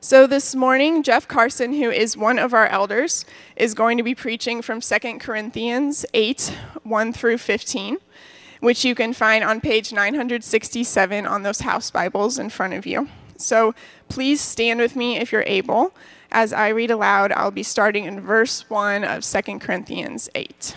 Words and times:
So, 0.00 0.28
this 0.28 0.54
morning, 0.54 1.02
Jeff 1.02 1.26
Carson, 1.26 1.72
who 1.72 1.90
is 1.90 2.16
one 2.16 2.38
of 2.38 2.54
our 2.54 2.68
elders, 2.68 3.24
is 3.56 3.74
going 3.74 3.96
to 3.96 4.04
be 4.04 4.14
preaching 4.14 4.62
from 4.62 4.80
2 4.80 5.18
Corinthians 5.18 6.06
8 6.14 6.56
1 6.84 7.12
through 7.12 7.38
15, 7.38 7.98
which 8.60 8.84
you 8.84 8.94
can 8.94 9.12
find 9.12 9.42
on 9.42 9.60
page 9.60 9.92
967 9.92 11.26
on 11.26 11.42
those 11.42 11.62
house 11.62 11.90
Bibles 11.90 12.38
in 12.38 12.48
front 12.48 12.74
of 12.74 12.86
you. 12.86 13.08
So, 13.38 13.74
please 14.08 14.40
stand 14.40 14.78
with 14.78 14.94
me 14.94 15.16
if 15.16 15.32
you're 15.32 15.42
able. 15.48 15.92
As 16.30 16.52
I 16.52 16.68
read 16.68 16.92
aloud, 16.92 17.32
I'll 17.32 17.50
be 17.50 17.64
starting 17.64 18.04
in 18.04 18.20
verse 18.20 18.70
1 18.70 19.02
of 19.02 19.24
2 19.24 19.58
Corinthians 19.58 20.28
8. 20.36 20.76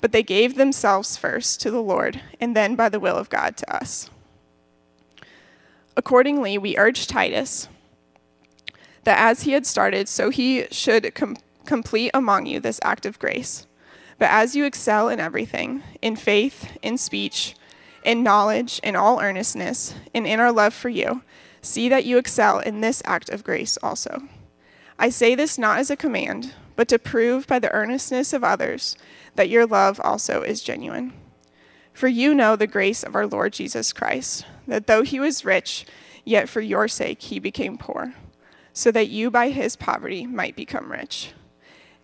but 0.00 0.12
they 0.12 0.22
gave 0.22 0.54
themselves 0.54 1.16
first 1.16 1.60
to 1.60 1.70
the 1.70 1.82
Lord, 1.82 2.20
and 2.40 2.54
then 2.54 2.76
by 2.76 2.88
the 2.88 3.00
will 3.00 3.16
of 3.16 3.30
God 3.30 3.56
to 3.56 3.74
us. 3.74 4.10
Accordingly, 5.96 6.56
we 6.58 6.78
urge 6.78 7.06
Titus 7.06 7.68
that 9.04 9.18
as 9.18 9.42
he 9.42 9.52
had 9.52 9.66
started, 9.66 10.08
so 10.08 10.30
he 10.30 10.66
should 10.70 11.14
com- 11.14 11.36
complete 11.64 12.10
among 12.14 12.46
you 12.46 12.60
this 12.60 12.80
act 12.82 13.06
of 13.06 13.18
grace. 13.18 13.66
But 14.18 14.30
as 14.30 14.54
you 14.54 14.64
excel 14.64 15.08
in 15.08 15.20
everything, 15.20 15.82
in 16.02 16.16
faith, 16.16 16.76
in 16.82 16.98
speech, 16.98 17.54
in 18.04 18.22
knowledge, 18.22 18.80
in 18.82 18.96
all 18.96 19.20
earnestness, 19.20 19.94
and 20.14 20.26
in 20.26 20.40
our 20.40 20.52
love 20.52 20.74
for 20.74 20.88
you, 20.88 21.22
see 21.62 21.88
that 21.88 22.04
you 22.04 22.18
excel 22.18 22.58
in 22.58 22.80
this 22.80 23.02
act 23.04 23.28
of 23.30 23.44
grace 23.44 23.78
also. 23.82 24.22
I 24.98 25.10
say 25.10 25.34
this 25.34 25.58
not 25.58 25.78
as 25.78 25.90
a 25.90 25.96
command, 25.96 26.54
but 26.78 26.86
to 26.86 26.96
prove 26.96 27.44
by 27.48 27.58
the 27.58 27.72
earnestness 27.72 28.32
of 28.32 28.44
others 28.44 28.96
that 29.34 29.48
your 29.48 29.66
love 29.66 30.00
also 30.04 30.42
is 30.42 30.62
genuine. 30.62 31.12
For 31.92 32.06
you 32.06 32.32
know 32.32 32.54
the 32.54 32.68
grace 32.68 33.02
of 33.02 33.16
our 33.16 33.26
Lord 33.26 33.52
Jesus 33.52 33.92
Christ, 33.92 34.46
that 34.68 34.86
though 34.86 35.02
he 35.02 35.18
was 35.18 35.44
rich, 35.44 35.84
yet 36.24 36.48
for 36.48 36.60
your 36.60 36.86
sake 36.86 37.20
he 37.20 37.40
became 37.40 37.78
poor, 37.78 38.14
so 38.72 38.92
that 38.92 39.08
you 39.08 39.28
by 39.28 39.48
his 39.48 39.74
poverty 39.74 40.24
might 40.24 40.54
become 40.54 40.92
rich. 40.92 41.32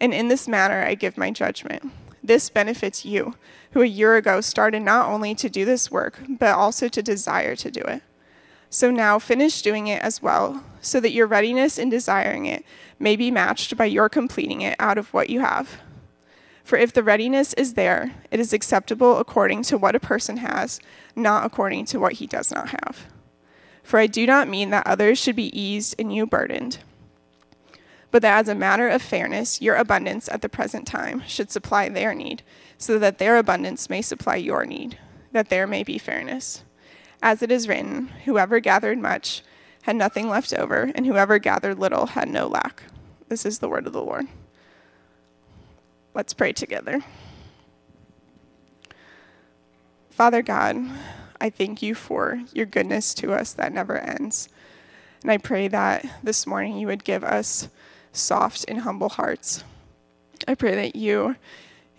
And 0.01 0.13
in 0.13 0.27
this 0.27 0.49
matter 0.49 0.83
I 0.83 0.97
give 0.97 1.17
my 1.17 1.31
judgment. 1.31 1.93
This 2.21 2.51
benefits 2.51 3.05
you, 3.05 3.37
who 3.75 3.83
a 3.83 3.87
year 3.87 4.17
ago 4.17 4.41
started 4.41 4.83
not 4.83 5.09
only 5.09 5.37
to 5.37 5.49
do 5.49 5.65
this 5.65 5.89
work, 5.89 6.19
but 6.29 6.53
also 6.53 6.89
to 6.89 7.01
desire 7.01 7.55
to 7.55 7.71
do 7.71 7.83
it. 7.83 8.03
So 8.71 8.91
now 8.91 9.21
finish 9.21 9.63
doing 9.63 9.87
it 9.87 10.03
as 10.03 10.21
well, 10.21 10.65
so 10.85 11.01
that 11.01 11.13
your 11.13 11.27
readiness 11.27 11.79
in 11.79 11.89
desiring 11.89 12.47
it 12.47 12.65
may 12.99 13.17
be 13.17 13.31
matched 13.31 13.77
by 13.77 13.87
your 13.87 14.09
completing 14.09 14.61
it 14.61 14.77
out 14.79 14.99
of 14.99 15.13
what 15.13 15.31
you 15.31 15.41
have. 15.41 15.81
For 16.63 16.79
if 16.79 16.93
the 16.93 17.03
readiness 17.03 17.53
is 17.55 17.75
there, 17.75 18.15
it 18.31 18.41
is 18.41 18.53
acceptable 18.53 19.19
according 19.19 19.63
to 19.65 19.79
what 19.79 19.95
a 19.95 20.01
person 20.01 20.39
has, 20.39 20.81
not 21.15 21.45
according 21.45 21.85
to 21.87 21.99
what 21.99 22.15
he 22.15 22.27
does 22.27 22.51
not 22.51 22.71
have. 22.71 23.07
For 23.83 23.99
I 23.99 24.07
do 24.07 24.27
not 24.27 24.49
mean 24.49 24.71
that 24.71 24.87
others 24.87 25.19
should 25.19 25.37
be 25.37 25.59
eased 25.59 25.95
and 25.99 26.15
you 26.15 26.27
burdened, 26.27 26.79
but 28.11 28.23
that 28.23 28.39
as 28.39 28.49
a 28.49 28.55
matter 28.55 28.89
of 28.89 29.03
fairness, 29.03 29.61
your 29.61 29.75
abundance 29.75 30.29
at 30.29 30.41
the 30.41 30.49
present 30.49 30.87
time 30.87 31.23
should 31.27 31.51
supply 31.51 31.89
their 31.89 32.15
need, 32.15 32.43
so 32.79 32.99
that 32.99 33.19
their 33.19 33.37
abundance 33.37 33.91
may 33.91 34.01
supply 34.01 34.37
your 34.37 34.65
need, 34.65 34.99
that 35.33 35.49
there 35.49 35.67
may 35.67 35.83
be 35.83 35.99
fairness. 35.99 36.65
As 37.23 37.43
it 37.43 37.51
is 37.51 37.69
written, 37.69 38.09
whoever 38.25 38.61
gathered 38.61 38.99
much 38.99 39.43
had 39.85 39.97
nothing 39.97 40.31
left 40.31 40.55
over, 40.55 40.91
and 40.95 41.07
whoever 41.07 41.39
gathered 41.39 41.79
little 41.79 42.07
had 42.07 42.27
no 42.27 42.47
lack. 42.47 42.85
This 43.29 43.45
is 43.45 43.59
the 43.59 43.69
word 43.69 43.87
of 43.87 43.93
the 43.93 44.03
Lord. 44.03 44.27
Let's 46.15 46.33
pray 46.33 46.55
together. 46.55 47.03
Father 50.09 50.41
God, 50.41 50.79
I 51.39 51.51
thank 51.51 51.83
you 51.83 51.95
for 51.95 52.41
your 52.55 52.65
goodness 52.65 53.13
to 53.15 53.35
us 53.35 53.53
that 53.53 53.75
never 53.75 53.99
ends. 53.99 54.49
And 55.21 55.31
I 55.31 55.37
pray 55.37 55.69
that 55.69 56.07
this 56.23 56.47
morning 56.47 56.79
you 56.79 56.87
would 56.87 57.05
give 57.05 57.23
us 57.23 57.69
soft 58.11 58.65
and 58.67 58.81
humble 58.81 59.11
hearts. 59.11 59.65
I 60.49 60.55
pray 60.55 60.75
that 60.77 60.97
you, 60.97 61.37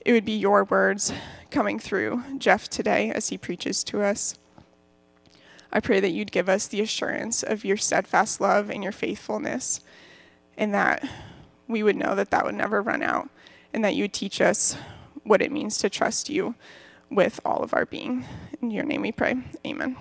it 0.04 0.12
would 0.12 0.26
be 0.26 0.38
your 0.38 0.64
words 0.64 1.14
coming 1.52 1.78
through 1.78 2.24
Jeff 2.40 2.68
today 2.68 3.12
as 3.12 3.30
he 3.30 3.38
preaches 3.38 3.84
to 3.84 4.02
us. 4.02 4.40
I 5.76 5.82
pray 5.82 6.00
that 6.00 6.12
you'd 6.12 6.32
give 6.32 6.48
us 6.48 6.68
the 6.68 6.80
assurance 6.80 7.44
of 7.44 7.66
your 7.66 7.76
steadfast 7.76 8.40
love 8.40 8.70
and 8.70 8.82
your 8.82 8.94
faithfulness, 8.94 9.82
and 10.58 10.74
that 10.74 11.06
we 11.68 11.84
would 11.84 11.98
know 11.98 12.16
that 12.16 12.32
that 12.32 12.46
would 12.46 12.56
never 12.56 12.82
run 12.82 13.04
out 13.04 13.30
and 13.74 13.84
that 13.84 13.94
you 13.94 14.06
would 14.06 14.14
teach 14.14 14.40
us 14.40 14.78
what 15.24 15.42
it 15.42 15.52
means 15.52 15.78
to 15.80 15.90
trust 15.90 16.30
you 16.30 16.56
with 17.12 17.42
all 17.44 17.62
of 17.62 17.74
our 17.74 17.86
being. 17.86 18.24
In 18.62 18.72
your 18.72 18.86
name 18.86 19.02
we 19.02 19.12
pray. 19.12 19.36
Amen. 19.66 19.98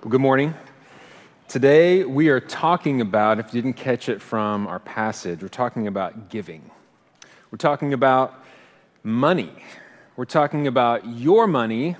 Well, 0.00 0.10
good 0.10 0.20
morning. 0.20 0.52
Today 1.52 2.02
we 2.02 2.30
are 2.30 2.40
talking 2.40 3.02
about, 3.02 3.38
if 3.38 3.52
you 3.52 3.60
didn't 3.60 3.76
catch 3.76 4.08
it 4.08 4.22
from 4.22 4.66
our 4.66 4.78
passage, 4.78 5.42
we're 5.42 5.48
talking 5.48 5.86
about 5.86 6.30
giving. 6.30 6.70
We're 7.50 7.58
talking 7.58 7.92
about 7.92 8.42
money. 9.02 9.52
We're 10.16 10.24
talking 10.24 10.66
about 10.66 11.06
your 11.06 11.46
money 11.46 11.96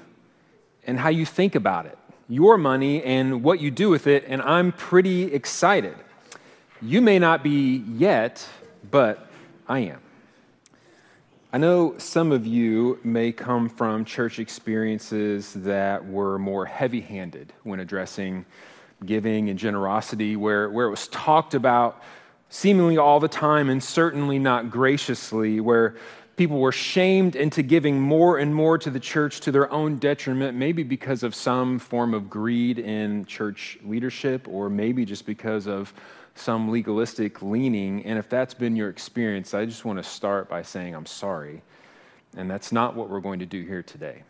and 0.86 0.98
how 0.98 1.10
you 1.10 1.26
think 1.26 1.54
about 1.54 1.84
it, 1.84 1.98
your 2.30 2.56
money 2.56 3.02
and 3.02 3.44
what 3.44 3.60
you 3.60 3.70
do 3.70 3.90
with 3.90 4.06
it, 4.06 4.24
and 4.26 4.40
I'm 4.40 4.72
pretty 4.72 5.24
excited. 5.24 5.96
You 6.80 7.02
may 7.02 7.18
not 7.18 7.42
be 7.42 7.84
yet, 7.86 8.48
but 8.90 9.30
I 9.68 9.80
am. 9.80 10.00
I 11.52 11.58
know 11.58 11.98
some 11.98 12.32
of 12.32 12.46
you 12.46 13.00
may 13.04 13.32
come 13.32 13.68
from 13.68 14.06
church 14.06 14.38
experiences 14.38 15.52
that 15.52 16.06
were 16.06 16.38
more 16.38 16.64
heavy 16.64 17.02
handed 17.02 17.52
when 17.64 17.80
addressing 17.80 18.46
giving 19.06 19.50
and 19.50 19.58
generosity, 19.58 20.36
where, 20.36 20.70
where 20.70 20.86
it 20.86 20.90
was 20.90 21.08
talked 21.08 21.54
about 21.54 22.02
seemingly 22.48 22.98
all 22.98 23.20
the 23.20 23.28
time 23.28 23.70
and 23.70 23.82
certainly 23.82 24.38
not 24.38 24.70
graciously, 24.70 25.60
where 25.60 25.96
people 26.36 26.58
were 26.58 26.72
shamed 26.72 27.36
into 27.36 27.62
giving 27.62 28.00
more 28.00 28.38
and 28.38 28.54
more 28.54 28.78
to 28.78 28.90
the 28.90 29.00
church 29.00 29.40
to 29.40 29.52
their 29.52 29.70
own 29.70 29.96
detriment, 29.96 30.56
maybe 30.56 30.82
because 30.82 31.22
of 31.22 31.34
some 31.34 31.78
form 31.78 32.14
of 32.14 32.28
greed 32.28 32.78
in 32.78 33.24
church 33.26 33.78
leadership, 33.84 34.48
or 34.48 34.68
maybe 34.68 35.04
just 35.04 35.26
because 35.26 35.66
of 35.66 35.92
some 36.34 36.70
legalistic 36.70 37.42
leaning. 37.42 38.04
And 38.04 38.18
if 38.18 38.28
that's 38.28 38.54
been 38.54 38.76
your 38.76 38.88
experience, 38.88 39.54
I 39.54 39.66
just 39.66 39.84
want 39.84 39.98
to 39.98 40.02
start 40.02 40.48
by 40.48 40.62
saying 40.62 40.94
I'm 40.94 41.06
sorry. 41.06 41.62
And 42.36 42.50
that's 42.50 42.72
not 42.72 42.96
what 42.96 43.10
we're 43.10 43.20
going 43.20 43.40
to 43.40 43.46
do 43.46 43.62
here 43.62 43.82
today. 43.82 44.22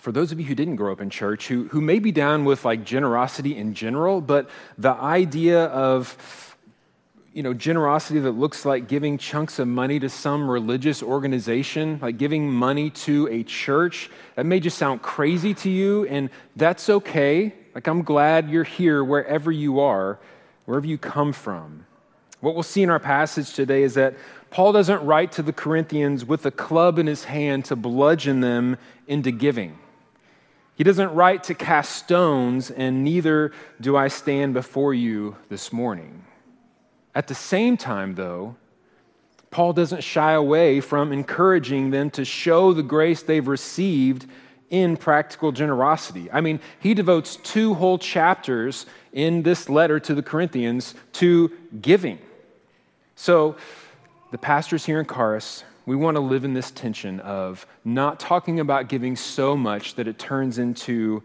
For 0.00 0.12
those 0.12 0.32
of 0.32 0.40
you 0.40 0.46
who 0.46 0.54
didn't 0.54 0.76
grow 0.76 0.92
up 0.92 1.02
in 1.02 1.10
church, 1.10 1.48
who, 1.48 1.68
who 1.68 1.82
may 1.82 1.98
be 1.98 2.10
down 2.10 2.46
with 2.46 2.64
like 2.64 2.84
generosity 2.84 3.54
in 3.58 3.74
general, 3.74 4.22
but 4.22 4.48
the 4.78 4.92
idea 4.92 5.66
of 5.66 6.56
you 7.34 7.42
know, 7.42 7.52
generosity 7.52 8.18
that 8.20 8.32
looks 8.32 8.64
like 8.64 8.88
giving 8.88 9.18
chunks 9.18 9.58
of 9.58 9.68
money 9.68 10.00
to 10.00 10.08
some 10.08 10.50
religious 10.50 11.02
organization, 11.02 11.98
like 12.00 12.16
giving 12.16 12.50
money 12.50 12.88
to 12.90 13.28
a 13.30 13.42
church, 13.44 14.10
that 14.36 14.46
may 14.46 14.58
just 14.58 14.78
sound 14.78 15.02
crazy 15.02 15.52
to 15.52 15.68
you, 15.68 16.06
and 16.06 16.30
that's 16.56 16.88
okay. 16.88 17.52
Like, 17.74 17.86
I'm 17.86 18.02
glad 18.02 18.48
you're 18.48 18.64
here 18.64 19.04
wherever 19.04 19.52
you 19.52 19.80
are, 19.80 20.18
wherever 20.64 20.86
you 20.86 20.96
come 20.96 21.34
from. 21.34 21.84
What 22.40 22.54
we'll 22.54 22.62
see 22.62 22.82
in 22.82 22.88
our 22.88 22.98
passage 22.98 23.52
today 23.52 23.82
is 23.82 23.94
that 23.94 24.14
Paul 24.50 24.72
doesn't 24.72 25.04
write 25.04 25.32
to 25.32 25.42
the 25.42 25.52
Corinthians 25.52 26.24
with 26.24 26.46
a 26.46 26.50
club 26.50 26.98
in 26.98 27.06
his 27.06 27.24
hand 27.24 27.66
to 27.66 27.76
bludgeon 27.76 28.40
them 28.40 28.78
into 29.06 29.30
giving. 29.30 29.78
He 30.80 30.84
doesn't 30.84 31.14
write 31.14 31.42
to 31.42 31.54
cast 31.54 31.94
stones, 31.94 32.70
and 32.70 33.04
neither 33.04 33.52
do 33.82 33.98
I 33.98 34.08
stand 34.08 34.54
before 34.54 34.94
you 34.94 35.36
this 35.50 35.74
morning. 35.74 36.24
At 37.14 37.28
the 37.28 37.34
same 37.34 37.76
time, 37.76 38.14
though, 38.14 38.56
Paul 39.50 39.74
doesn't 39.74 40.02
shy 40.02 40.32
away 40.32 40.80
from 40.80 41.12
encouraging 41.12 41.90
them 41.90 42.08
to 42.12 42.24
show 42.24 42.72
the 42.72 42.82
grace 42.82 43.22
they've 43.22 43.46
received 43.46 44.24
in 44.70 44.96
practical 44.96 45.52
generosity. 45.52 46.30
I 46.32 46.40
mean, 46.40 46.60
he 46.78 46.94
devotes 46.94 47.36
two 47.36 47.74
whole 47.74 47.98
chapters 47.98 48.86
in 49.12 49.42
this 49.42 49.68
letter 49.68 50.00
to 50.00 50.14
the 50.14 50.22
Corinthians 50.22 50.94
to 51.12 51.52
giving. 51.82 52.18
So, 53.16 53.56
the 54.30 54.38
pastors 54.38 54.86
here 54.86 54.98
in 54.98 55.06
Charis, 55.06 55.62
we 55.86 55.96
want 55.96 56.16
to 56.16 56.20
live 56.20 56.44
in 56.44 56.54
this 56.54 56.70
tension 56.70 57.20
of 57.20 57.66
not 57.84 58.20
talking 58.20 58.60
about 58.60 58.88
giving 58.88 59.16
so 59.16 59.56
much 59.56 59.94
that 59.94 60.06
it 60.06 60.18
turns 60.18 60.58
into 60.58 61.22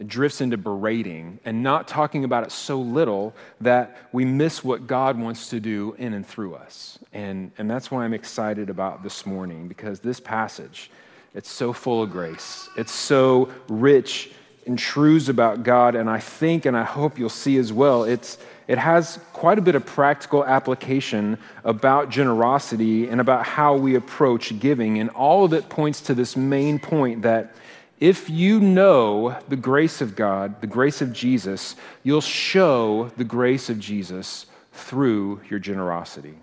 it 0.00 0.08
drifts 0.08 0.40
into 0.40 0.56
berating 0.56 1.38
and 1.44 1.62
not 1.62 1.86
talking 1.86 2.24
about 2.24 2.42
it 2.42 2.50
so 2.50 2.80
little 2.80 3.34
that 3.60 3.98
we 4.12 4.24
miss 4.24 4.64
what 4.64 4.86
God 4.86 5.18
wants 5.18 5.50
to 5.50 5.60
do 5.60 5.94
in 5.98 6.14
and 6.14 6.26
through 6.26 6.54
us. 6.54 6.98
And, 7.12 7.52
and 7.58 7.70
that's 7.70 7.90
why 7.90 8.04
I'm 8.04 8.14
excited 8.14 8.70
about 8.70 9.02
this 9.02 9.26
morning 9.26 9.68
because 9.68 10.00
this 10.00 10.18
passage, 10.18 10.90
it's 11.34 11.50
so 11.50 11.74
full 11.74 12.02
of 12.02 12.10
grace. 12.10 12.70
It's 12.78 12.92
so 12.92 13.50
rich 13.68 14.32
in 14.64 14.78
truths 14.78 15.28
about 15.28 15.64
God. 15.64 15.94
And 15.94 16.08
I 16.08 16.18
think 16.18 16.64
and 16.64 16.74
I 16.74 16.84
hope 16.84 17.18
you'll 17.18 17.28
see 17.28 17.58
as 17.58 17.70
well, 17.70 18.04
it's, 18.04 18.38
it 18.70 18.78
has 18.78 19.18
quite 19.32 19.58
a 19.58 19.62
bit 19.62 19.74
of 19.74 19.84
practical 19.84 20.44
application 20.44 21.36
about 21.64 22.08
generosity 22.08 23.08
and 23.08 23.20
about 23.20 23.44
how 23.44 23.74
we 23.74 23.96
approach 23.96 24.56
giving. 24.60 25.00
And 25.00 25.10
all 25.10 25.44
of 25.44 25.52
it 25.52 25.68
points 25.68 26.00
to 26.02 26.14
this 26.14 26.36
main 26.36 26.78
point 26.78 27.22
that 27.22 27.52
if 27.98 28.30
you 28.30 28.60
know 28.60 29.36
the 29.48 29.56
grace 29.56 30.00
of 30.00 30.14
God, 30.14 30.60
the 30.60 30.68
grace 30.68 31.02
of 31.02 31.12
Jesus, 31.12 31.74
you'll 32.04 32.20
show 32.20 33.10
the 33.16 33.24
grace 33.24 33.70
of 33.70 33.80
Jesus 33.80 34.46
through 34.72 35.40
your 35.50 35.58
generosity. 35.58 36.34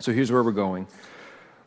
So 0.00 0.10
here's 0.10 0.32
where 0.32 0.42
we're 0.42 0.50
going. 0.50 0.88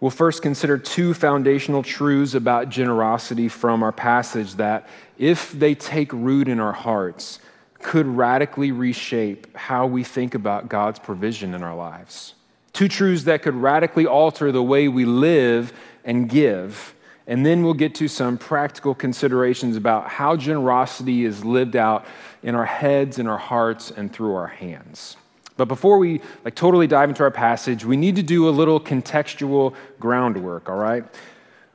We'll 0.02 0.12
first 0.12 0.42
consider 0.42 0.78
two 0.78 1.14
foundational 1.14 1.82
truths 1.82 2.34
about 2.34 2.68
generosity 2.68 3.48
from 3.48 3.84
our 3.84 3.94
passage 3.94 4.56
that, 4.56 4.90
if 5.18 5.54
they 5.54 5.76
take 5.76 6.12
root 6.12 6.50
in 6.50 6.60
our 6.60 6.74
hearts, 6.74 7.40
could 7.82 8.06
radically 8.06 8.72
reshape 8.72 9.56
how 9.56 9.86
we 9.88 10.04
think 10.04 10.36
about 10.36 10.70
God's 10.70 11.00
provision 11.00 11.54
in 11.54 11.64
our 11.64 11.76
lives. 11.76 12.36
Two 12.74 12.88
truths 12.88 13.24
that 13.24 13.42
could 13.42 13.56
radically 13.56 14.06
alter 14.06 14.52
the 14.52 14.64
way 14.64 14.88
we 14.88 15.06
live 15.06 15.74
and 16.04 16.30
give 16.30 16.94
and 17.30 17.46
then 17.46 17.62
we'll 17.62 17.76
get 17.76 17.94
to 17.96 18.08
some 18.08 18.40
practical 18.40 18.96
considerations 18.96 19.78
about 19.78 20.10
how 20.10 20.36
generosity 20.36 21.26
is 21.26 21.46
lived 21.46 21.76
out 21.76 22.08
in 22.42 22.56
our 22.56 22.66
heads, 22.66 23.20
in 23.20 23.28
our 23.28 23.38
hearts, 23.38 23.92
and 23.92 24.12
through 24.12 24.34
our 24.34 24.48
hands. 24.48 25.16
But 25.56 25.68
before 25.68 26.00
we 26.00 26.22
like 26.44 26.56
totally 26.56 26.88
dive 26.88 27.10
into 27.10 27.22
our 27.22 27.30
passage, 27.30 27.86
we 27.86 27.98
need 27.98 28.16
to 28.16 28.24
do 28.24 28.50
a 28.50 28.52
little 28.52 28.80
contextual 28.80 29.76
groundwork, 30.00 30.70
all 30.70 30.78
right? 30.78 31.04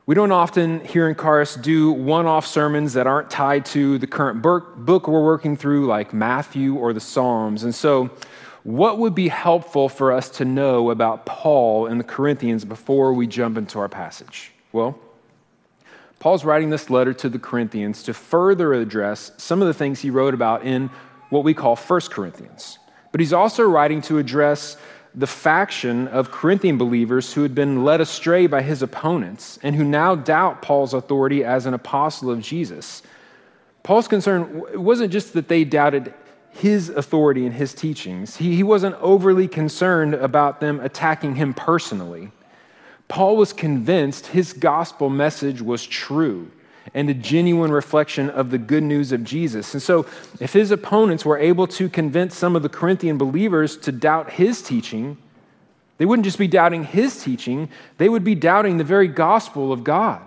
We 0.07 0.13
don't 0.13 0.31
often 0.31 0.85
here 0.85 1.09
in 1.09 1.15
Charis 1.15 1.55
do 1.55 1.91
one 1.91 2.27
off 2.27 2.45
sermons 2.45 2.93
that 2.93 3.07
aren't 3.07 3.31
tied 3.31 3.65
to 3.67 3.97
the 3.97 4.05
current 4.05 4.43
book 4.43 5.07
we're 5.07 5.23
working 5.23 5.57
through, 5.57 5.87
like 5.87 6.13
Matthew 6.13 6.75
or 6.75 6.93
the 6.93 6.99
Psalms. 6.99 7.63
And 7.63 7.73
so, 7.73 8.11
what 8.61 8.99
would 8.99 9.15
be 9.15 9.29
helpful 9.29 9.89
for 9.89 10.11
us 10.11 10.29
to 10.29 10.45
know 10.45 10.91
about 10.91 11.25
Paul 11.25 11.87
and 11.87 11.99
the 11.99 12.03
Corinthians 12.03 12.65
before 12.65 13.13
we 13.13 13.25
jump 13.25 13.57
into 13.57 13.79
our 13.79 13.89
passage? 13.89 14.51
Well, 14.71 14.99
Paul's 16.19 16.45
writing 16.45 16.69
this 16.69 16.91
letter 16.91 17.13
to 17.13 17.29
the 17.29 17.39
Corinthians 17.39 18.03
to 18.03 18.13
further 18.13 18.73
address 18.73 19.31
some 19.37 19.59
of 19.59 19.67
the 19.67 19.73
things 19.73 20.01
he 20.01 20.11
wrote 20.11 20.35
about 20.35 20.63
in 20.63 20.91
what 21.29 21.43
we 21.43 21.55
call 21.55 21.75
1 21.75 22.01
Corinthians. 22.11 22.77
But 23.11 23.21
he's 23.21 23.33
also 23.33 23.63
writing 23.63 24.01
to 24.03 24.19
address 24.19 24.77
the 25.15 25.27
faction 25.27 26.07
of 26.09 26.31
Corinthian 26.31 26.77
believers 26.77 27.33
who 27.33 27.43
had 27.43 27.55
been 27.55 27.85
led 27.85 28.01
astray 28.01 28.47
by 28.47 28.61
his 28.61 28.81
opponents 28.81 29.57
and 29.63 29.75
who 29.75 29.83
now 29.83 30.13
doubt 30.13 30.61
Paul's 30.61 30.93
authority 30.93 31.43
as 31.43 31.65
an 31.65 31.73
apostle 31.73 32.29
of 32.29 32.41
Jesus. 32.41 33.01
Paul's 33.83 34.07
concern 34.07 34.63
wasn't 34.73 35.13
just 35.13 35.33
that 35.33 35.47
they 35.47 35.63
doubted 35.63 36.13
his 36.51 36.89
authority 36.89 37.45
and 37.45 37.53
his 37.53 37.73
teachings, 37.73 38.37
he, 38.37 38.55
he 38.55 38.63
wasn't 38.63 38.95
overly 38.95 39.47
concerned 39.47 40.13
about 40.13 40.61
them 40.61 40.79
attacking 40.79 41.35
him 41.35 41.53
personally. 41.53 42.31
Paul 43.07 43.35
was 43.35 43.53
convinced 43.53 44.27
his 44.27 44.53
gospel 44.53 45.09
message 45.09 45.61
was 45.61 45.85
true 45.85 46.51
and 46.93 47.09
a 47.09 47.13
genuine 47.13 47.71
reflection 47.71 48.29
of 48.29 48.51
the 48.51 48.57
good 48.57 48.83
news 48.83 49.11
of 49.11 49.23
Jesus. 49.23 49.73
And 49.73 49.81
so, 49.81 50.05
if 50.39 50.53
his 50.53 50.71
opponents 50.71 51.25
were 51.25 51.37
able 51.37 51.67
to 51.67 51.89
convince 51.89 52.35
some 52.35 52.55
of 52.55 52.63
the 52.63 52.69
Corinthian 52.69 53.17
believers 53.17 53.75
to 53.77 53.91
doubt 53.91 54.33
his 54.33 54.61
teaching, 54.61 55.17
they 55.97 56.05
wouldn't 56.05 56.25
just 56.25 56.37
be 56.37 56.47
doubting 56.47 56.83
his 56.83 57.23
teaching, 57.23 57.69
they 57.97 58.09
would 58.09 58.23
be 58.23 58.35
doubting 58.35 58.77
the 58.77 58.83
very 58.83 59.07
gospel 59.07 59.71
of 59.71 59.83
God. 59.83 60.21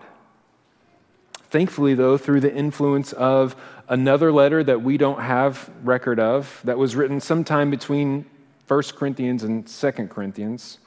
Thankfully, 1.51 1.95
though, 1.95 2.19
through 2.19 2.41
the 2.41 2.55
influence 2.55 3.13
of 3.13 3.57
another 3.89 4.33
letter 4.33 4.63
that 4.65 4.83
we 4.83 4.99
don't 4.99 5.21
have 5.21 5.71
record 5.83 6.21
of, 6.21 6.61
that 6.65 6.77
was 6.77 6.95
written 6.95 7.21
sometime 7.21 7.71
between 7.71 8.27
1 8.67 8.83
Corinthians 8.97 9.45
and 9.45 9.67
2 9.67 9.91
Corinthians, 10.09 10.79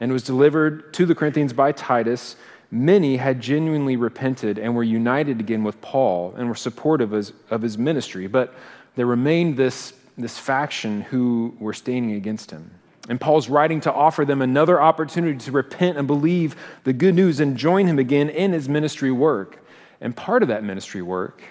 and 0.00 0.12
was 0.12 0.22
delivered 0.22 0.92
to 0.94 1.06
the 1.06 1.14
Corinthians 1.14 1.52
by 1.52 1.72
Titus, 1.72 2.36
many 2.72 3.18
had 3.18 3.38
genuinely 3.40 3.96
repented 3.96 4.58
and 4.58 4.74
were 4.74 4.82
united 4.82 5.38
again 5.38 5.62
with 5.62 5.80
Paul 5.82 6.34
and 6.36 6.48
were 6.48 6.54
supportive 6.54 7.12
of 7.12 7.62
his, 7.62 7.76
ministry. 7.78 8.26
But 8.26 8.54
there 8.96 9.06
remained 9.06 9.58
this, 9.58 9.92
this 10.16 10.38
faction 10.38 11.02
who 11.02 11.54
were 11.60 11.74
standing 11.74 12.12
against 12.12 12.50
him. 12.50 12.70
And 13.08 13.20
Paul's 13.20 13.48
writing 13.48 13.80
to 13.82 13.92
offer 13.92 14.24
them 14.24 14.40
another 14.40 14.80
opportunity 14.80 15.38
to 15.38 15.52
repent 15.52 15.98
and 15.98 16.06
believe 16.06 16.56
the 16.84 16.94
good 16.94 17.14
news 17.14 17.40
and 17.40 17.56
join 17.56 17.86
him 17.86 17.98
again 17.98 18.30
in 18.30 18.52
his 18.52 18.68
ministry 18.68 19.12
work. 19.12 19.62
And 20.00 20.16
part 20.16 20.42
of 20.42 20.48
that 20.48 20.64
ministry 20.64 21.02
work 21.02 21.42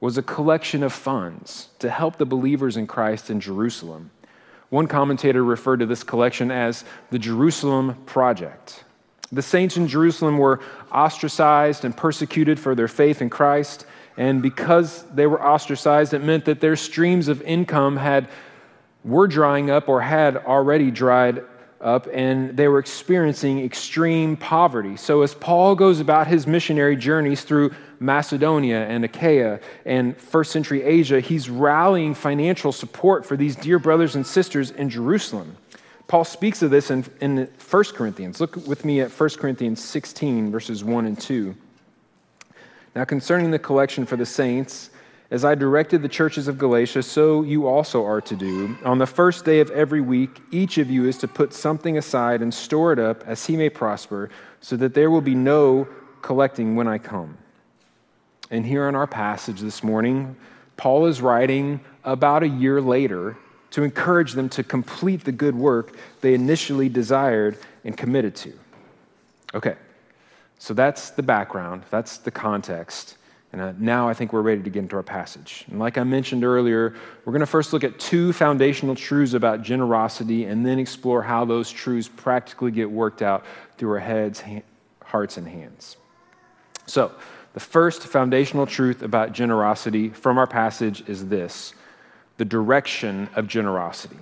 was 0.00 0.16
a 0.16 0.22
collection 0.22 0.82
of 0.82 0.92
funds 0.92 1.68
to 1.80 1.90
help 1.90 2.16
the 2.16 2.26
believers 2.26 2.76
in 2.76 2.86
Christ 2.86 3.28
in 3.28 3.38
Jerusalem. 3.38 4.10
One 4.70 4.86
commentator 4.86 5.44
referred 5.44 5.80
to 5.80 5.86
this 5.86 6.02
collection 6.02 6.50
as 6.50 6.84
the 7.10 7.18
Jerusalem 7.18 7.96
Project. 8.06 8.84
The 9.34 9.42
saints 9.42 9.76
in 9.76 9.88
Jerusalem 9.88 10.38
were 10.38 10.60
ostracized 10.92 11.84
and 11.84 11.96
persecuted 11.96 12.58
for 12.58 12.74
their 12.74 12.88
faith 12.88 13.20
in 13.20 13.30
Christ, 13.30 13.86
and 14.16 14.40
because 14.40 15.02
they 15.14 15.26
were 15.26 15.42
ostracized, 15.42 16.14
it 16.14 16.22
meant 16.22 16.44
that 16.44 16.60
their 16.60 16.76
streams 16.76 17.28
of 17.28 17.42
income 17.42 17.96
had 17.96 18.28
were 19.04 19.26
drying 19.26 19.70
up 19.70 19.88
or 19.88 20.00
had 20.00 20.36
already 20.36 20.90
dried 20.90 21.42
up 21.80 22.08
and 22.12 22.56
they 22.56 22.66
were 22.66 22.78
experiencing 22.78 23.62
extreme 23.62 24.36
poverty. 24.36 24.96
So, 24.96 25.22
as 25.22 25.34
Paul 25.34 25.74
goes 25.74 26.00
about 26.00 26.26
his 26.26 26.46
missionary 26.46 26.96
journeys 26.96 27.42
through 27.42 27.72
Macedonia 28.00 28.86
and 28.86 29.04
Achaia 29.04 29.60
and 29.84 30.16
first 30.16 30.50
century 30.50 30.82
Asia, 30.82 31.20
he's 31.20 31.50
rallying 31.50 32.14
financial 32.14 32.72
support 32.72 33.26
for 33.26 33.36
these 33.36 33.54
dear 33.54 33.78
brothers 33.78 34.16
and 34.16 34.26
sisters 34.26 34.70
in 34.70 34.88
Jerusalem. 34.88 35.56
Paul 36.06 36.24
speaks 36.24 36.62
of 36.62 36.70
this 36.70 36.90
in, 36.90 37.04
in 37.20 37.48
1 37.70 37.84
Corinthians. 37.94 38.40
Look 38.40 38.56
with 38.66 38.84
me 38.84 39.00
at 39.00 39.10
1 39.10 39.30
Corinthians 39.30 39.82
16, 39.82 40.50
verses 40.50 40.84
1 40.84 41.06
and 41.06 41.18
2. 41.18 41.54
Now, 42.94 43.04
concerning 43.04 43.50
the 43.50 43.58
collection 43.58 44.06
for 44.06 44.16
the 44.16 44.26
saints, 44.26 44.90
as 45.30 45.44
I 45.44 45.54
directed 45.54 46.02
the 46.02 46.08
churches 46.08 46.46
of 46.46 46.58
Galatia, 46.58 47.02
so 47.02 47.42
you 47.42 47.66
also 47.66 48.04
are 48.04 48.20
to 48.20 48.36
do. 48.36 48.76
On 48.84 48.98
the 48.98 49.06
first 49.06 49.44
day 49.44 49.60
of 49.60 49.70
every 49.70 50.00
week, 50.00 50.40
each 50.50 50.78
of 50.78 50.90
you 50.90 51.06
is 51.08 51.18
to 51.18 51.28
put 51.28 51.52
something 51.52 51.98
aside 51.98 52.42
and 52.42 52.52
store 52.52 52.92
it 52.92 52.98
up 52.98 53.26
as 53.26 53.46
he 53.46 53.56
may 53.56 53.70
prosper, 53.70 54.30
so 54.60 54.76
that 54.76 54.94
there 54.94 55.10
will 55.10 55.22
be 55.22 55.34
no 55.34 55.88
collecting 56.22 56.76
when 56.76 56.86
I 56.86 56.98
come. 56.98 57.38
And 58.50 58.64
here 58.64 58.88
in 58.88 58.94
our 58.94 59.06
passage 59.06 59.60
this 59.60 59.82
morning, 59.82 60.36
Paul 60.76 61.06
is 61.06 61.20
writing 61.20 61.80
about 62.04 62.42
a 62.42 62.48
year 62.48 62.80
later 62.80 63.36
to 63.74 63.82
encourage 63.82 64.34
them 64.34 64.48
to 64.48 64.62
complete 64.62 65.24
the 65.24 65.32
good 65.32 65.56
work 65.56 65.96
they 66.20 66.32
initially 66.32 66.88
desired 66.88 67.58
and 67.84 67.96
committed 67.96 68.36
to. 68.36 68.52
Okay, 69.52 69.74
so 70.60 70.72
that's 70.72 71.10
the 71.10 71.24
background, 71.24 71.82
that's 71.90 72.18
the 72.18 72.30
context. 72.30 73.16
And 73.52 73.60
uh, 73.60 73.72
now 73.76 74.08
I 74.08 74.14
think 74.14 74.32
we're 74.32 74.42
ready 74.42 74.62
to 74.62 74.70
get 74.70 74.78
into 74.78 74.94
our 74.94 75.02
passage. 75.02 75.64
And 75.68 75.80
like 75.80 75.98
I 75.98 76.04
mentioned 76.04 76.44
earlier, 76.44 76.94
we're 77.24 77.32
going 77.32 77.40
to 77.40 77.46
first 77.46 77.72
look 77.72 77.82
at 77.82 77.98
two 77.98 78.32
foundational 78.32 78.94
truths 78.94 79.34
about 79.34 79.62
generosity 79.62 80.44
and 80.44 80.64
then 80.64 80.78
explore 80.78 81.24
how 81.24 81.44
those 81.44 81.68
truths 81.68 82.08
practically 82.08 82.70
get 82.70 82.88
worked 82.88 83.22
out 83.22 83.44
through 83.76 83.90
our 83.90 83.98
heads, 83.98 84.40
hearts, 85.04 85.36
and 85.36 85.48
hands. 85.48 85.96
So, 86.86 87.10
the 87.54 87.60
first 87.60 88.04
foundational 88.04 88.66
truth 88.66 89.02
about 89.02 89.32
generosity 89.32 90.10
from 90.10 90.38
our 90.38 90.46
passage 90.46 91.08
is 91.08 91.26
this 91.26 91.74
the 92.36 92.44
direction 92.44 93.28
of 93.34 93.46
generosity. 93.46 94.18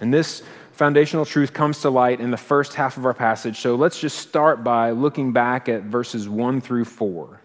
And 0.00 0.12
this 0.12 0.42
foundational 0.72 1.24
truth 1.24 1.52
comes 1.52 1.80
to 1.80 1.90
light 1.90 2.20
in 2.20 2.30
the 2.30 2.36
first 2.36 2.74
half 2.74 2.96
of 2.96 3.06
our 3.06 3.14
passage. 3.14 3.60
So 3.60 3.74
let's 3.74 3.98
just 3.98 4.18
start 4.18 4.62
by 4.62 4.90
looking 4.90 5.32
back 5.32 5.68
at 5.68 5.82
verses 5.82 6.28
1 6.28 6.60
through 6.60 6.84
4. 6.84 7.40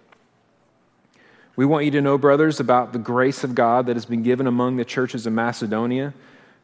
We 1.56 1.66
want 1.66 1.86
you 1.86 1.92
to 1.92 2.02
know, 2.02 2.18
brothers, 2.18 2.60
about 2.60 2.94
the 2.94 3.00
grace 3.00 3.44
of 3.44 3.56
God 3.56 3.86
that 3.86 3.96
has 3.96 4.06
been 4.06 4.24
given 4.24 4.48
among 4.48 4.78
the 4.78 4.86
churches 4.86 5.26
of 5.28 5.34
Macedonia. 5.34 6.14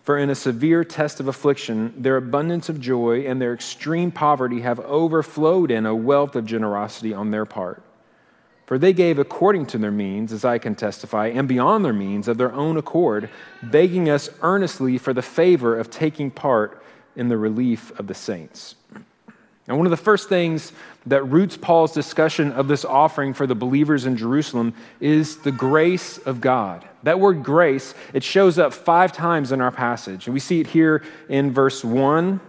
For 0.03 0.17
in 0.17 0.29
a 0.29 0.35
severe 0.35 0.85
test 0.85 1.19
of 1.19 1.27
affliction, 1.27 1.93
their 1.97 2.15
abundance 2.15 2.69
of 2.69 2.79
joy 2.79 3.25
and 3.27 3.41
their 3.41 3.53
extreme 3.53 4.11
poverty 4.11 4.61
have 4.61 4.79
overflowed 4.79 5.69
in 5.69 5.85
a 5.85 5.93
wealth 5.93 6.35
of 6.35 6.45
generosity 6.45 7.13
on 7.13 7.31
their 7.31 7.45
part. 7.45 7.83
For 8.67 8.77
they 8.77 8.91
gave 8.91 9.17
according 9.17 9.67
to 9.67 9.77
their 9.77 9.91
means, 9.91 10.33
as 10.33 10.43
I 10.43 10.57
can 10.57 10.75
testify, 10.75 11.27
and 11.27 11.47
beyond 11.47 11.85
their 11.85 11.93
means 11.93 12.27
of 12.27 12.37
their 12.37 12.51
own 12.51 12.75
accord, 12.75 13.29
begging 13.63 14.09
us 14.09 14.29
earnestly 14.41 14.97
for 14.97 15.13
the 15.13 15.21
favor 15.21 15.79
of 15.79 15.89
taking 15.89 16.29
part 16.29 16.83
in 17.15 17.29
the 17.29 17.37
relief 17.37 17.97
of 17.97 18.07
the 18.07 18.13
saints. 18.13 18.75
And 19.67 19.77
one 19.77 19.85
of 19.85 19.91
the 19.91 19.97
first 19.97 20.27
things 20.27 20.73
that 21.05 21.23
roots 21.23 21.55
Paul's 21.55 21.93
discussion 21.93 22.51
of 22.51 22.67
this 22.67 22.83
offering 22.83 23.33
for 23.33 23.47
the 23.47 23.55
believers 23.55 24.05
in 24.05 24.17
Jerusalem 24.17 24.73
is 24.99 25.37
the 25.37 25.51
grace 25.51 26.17
of 26.17 26.41
God. 26.41 26.85
That 27.03 27.21
word 27.21 27.43
grace, 27.43 27.93
it 28.13 28.23
shows 28.23 28.59
up 28.59 28.73
five 28.73 29.13
times 29.13 29.53
in 29.53 29.61
our 29.61 29.71
passage. 29.71 30.27
And 30.27 30.33
we 30.33 30.41
see 30.41 30.59
it 30.59 30.67
here 30.67 31.05
in 31.29 31.51
verse 31.51 31.85
1. 31.85 32.41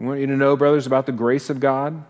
I 0.00 0.04
want 0.04 0.18
you 0.18 0.26
to 0.26 0.36
know, 0.36 0.56
brothers, 0.56 0.88
about 0.88 1.06
the 1.06 1.12
grace 1.12 1.48
of 1.48 1.60
God. 1.60 2.04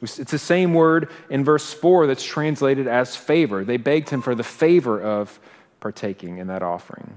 It's 0.00 0.30
the 0.30 0.38
same 0.38 0.74
word 0.74 1.10
in 1.28 1.44
verse 1.44 1.72
4 1.72 2.06
that's 2.06 2.24
translated 2.24 2.86
as 2.86 3.16
favor. 3.16 3.64
They 3.64 3.78
begged 3.78 4.10
him 4.10 4.22
for 4.22 4.34
the 4.34 4.44
favor 4.44 5.00
of 5.00 5.40
partaking 5.80 6.38
in 6.38 6.46
that 6.46 6.62
offering. 6.62 7.12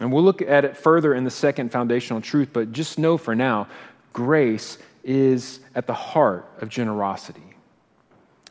And 0.00 0.12
we'll 0.12 0.22
look 0.22 0.40
at 0.40 0.64
it 0.64 0.76
further 0.76 1.14
in 1.14 1.24
the 1.24 1.30
second 1.30 1.70
foundational 1.70 2.22
truth, 2.22 2.48
but 2.52 2.72
just 2.72 2.98
know 2.98 3.18
for 3.18 3.34
now, 3.34 3.68
grace 4.12 4.78
is 5.04 5.60
at 5.74 5.86
the 5.86 5.94
heart 5.94 6.48
of 6.60 6.68
generosity. 6.68 7.42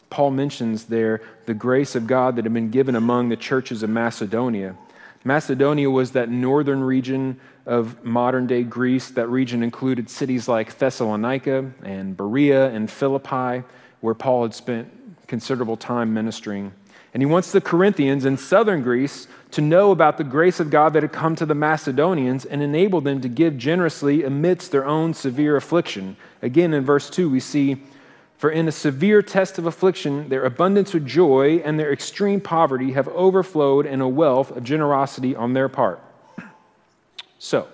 Paul 0.10 0.32
mentions 0.32 0.86
there 0.86 1.22
the 1.46 1.54
grace 1.54 1.96
of 1.96 2.06
God 2.06 2.36
that 2.36 2.46
had 2.46 2.54
been 2.54 2.70
given 2.70 2.96
among 2.96 3.30
the 3.30 3.38
churches 3.38 3.82
of 3.82 3.90
Macedonia. 3.90 4.76
Macedonia 5.24 5.90
was 5.90 6.12
that 6.12 6.30
northern 6.30 6.84
region 6.84 7.40
of 7.66 8.04
modern 8.04 8.48
day 8.48 8.64
Greece. 8.64 9.10
That 9.10 9.28
region 9.28 9.62
included 9.64 10.10
cities 10.10 10.48
like 10.48 10.78
Thessalonica 10.78 11.72
and 11.84 12.18
Berea 12.18 12.70
and 12.70 12.90
Philippi, 12.90 13.64
where 14.00 14.16
Paul 14.16 14.44
had 14.44 14.54
spent 14.54 15.28
considerable 15.28 15.78
time 15.78 16.14
ministering. 16.14 16.74
And 17.14 17.22
he 17.22 17.28
wants 17.28 17.52
the 17.52 17.62
Corinthians 17.62 18.26
in 18.26 18.38
southern 18.38 18.82
Greece 18.82 19.28
to 19.52 19.62
know 19.62 19.92
about 19.92 20.18
the 20.18 20.24
grace 20.24 20.60
of 20.60 20.70
God 20.70 20.94
that 20.94 21.04
had 21.04 21.12
come 21.12 21.36
to 21.36 21.46
the 21.46 21.56
Macedonians 21.56 22.46
and 22.46 22.64
enabled 22.64 23.04
them 23.04 23.20
to 23.22 23.28
give 23.28 23.58
generously 23.58 24.24
amidst 24.24 24.72
their 24.72 24.86
own 24.86 25.14
severe 25.14 25.58
affliction. 25.58 26.16
Again, 26.42 26.74
in 26.74 26.86
verse 26.86 27.10
2, 27.10 27.30
we 27.30 27.42
see, 27.42 27.84
For 28.42 28.50
in 28.50 28.68
a 28.68 28.72
severe 28.72 29.22
test 29.22 29.60
of 29.60 29.68
affliction, 29.68 30.30
their 30.30 30.46
abundance 30.46 30.96
of 30.96 31.06
joy 31.06 31.62
and 31.64 31.80
their 31.80 31.94
extreme 31.94 32.42
poverty 32.42 32.94
have 32.94 33.08
overflowed 33.10 33.86
in 33.86 34.02
a 34.02 34.10
wealth 34.10 34.50
of 34.50 34.64
generosity 34.64 35.36
on 35.36 35.54
their 35.54 35.70
part. 35.70 36.02
So, 37.38 37.68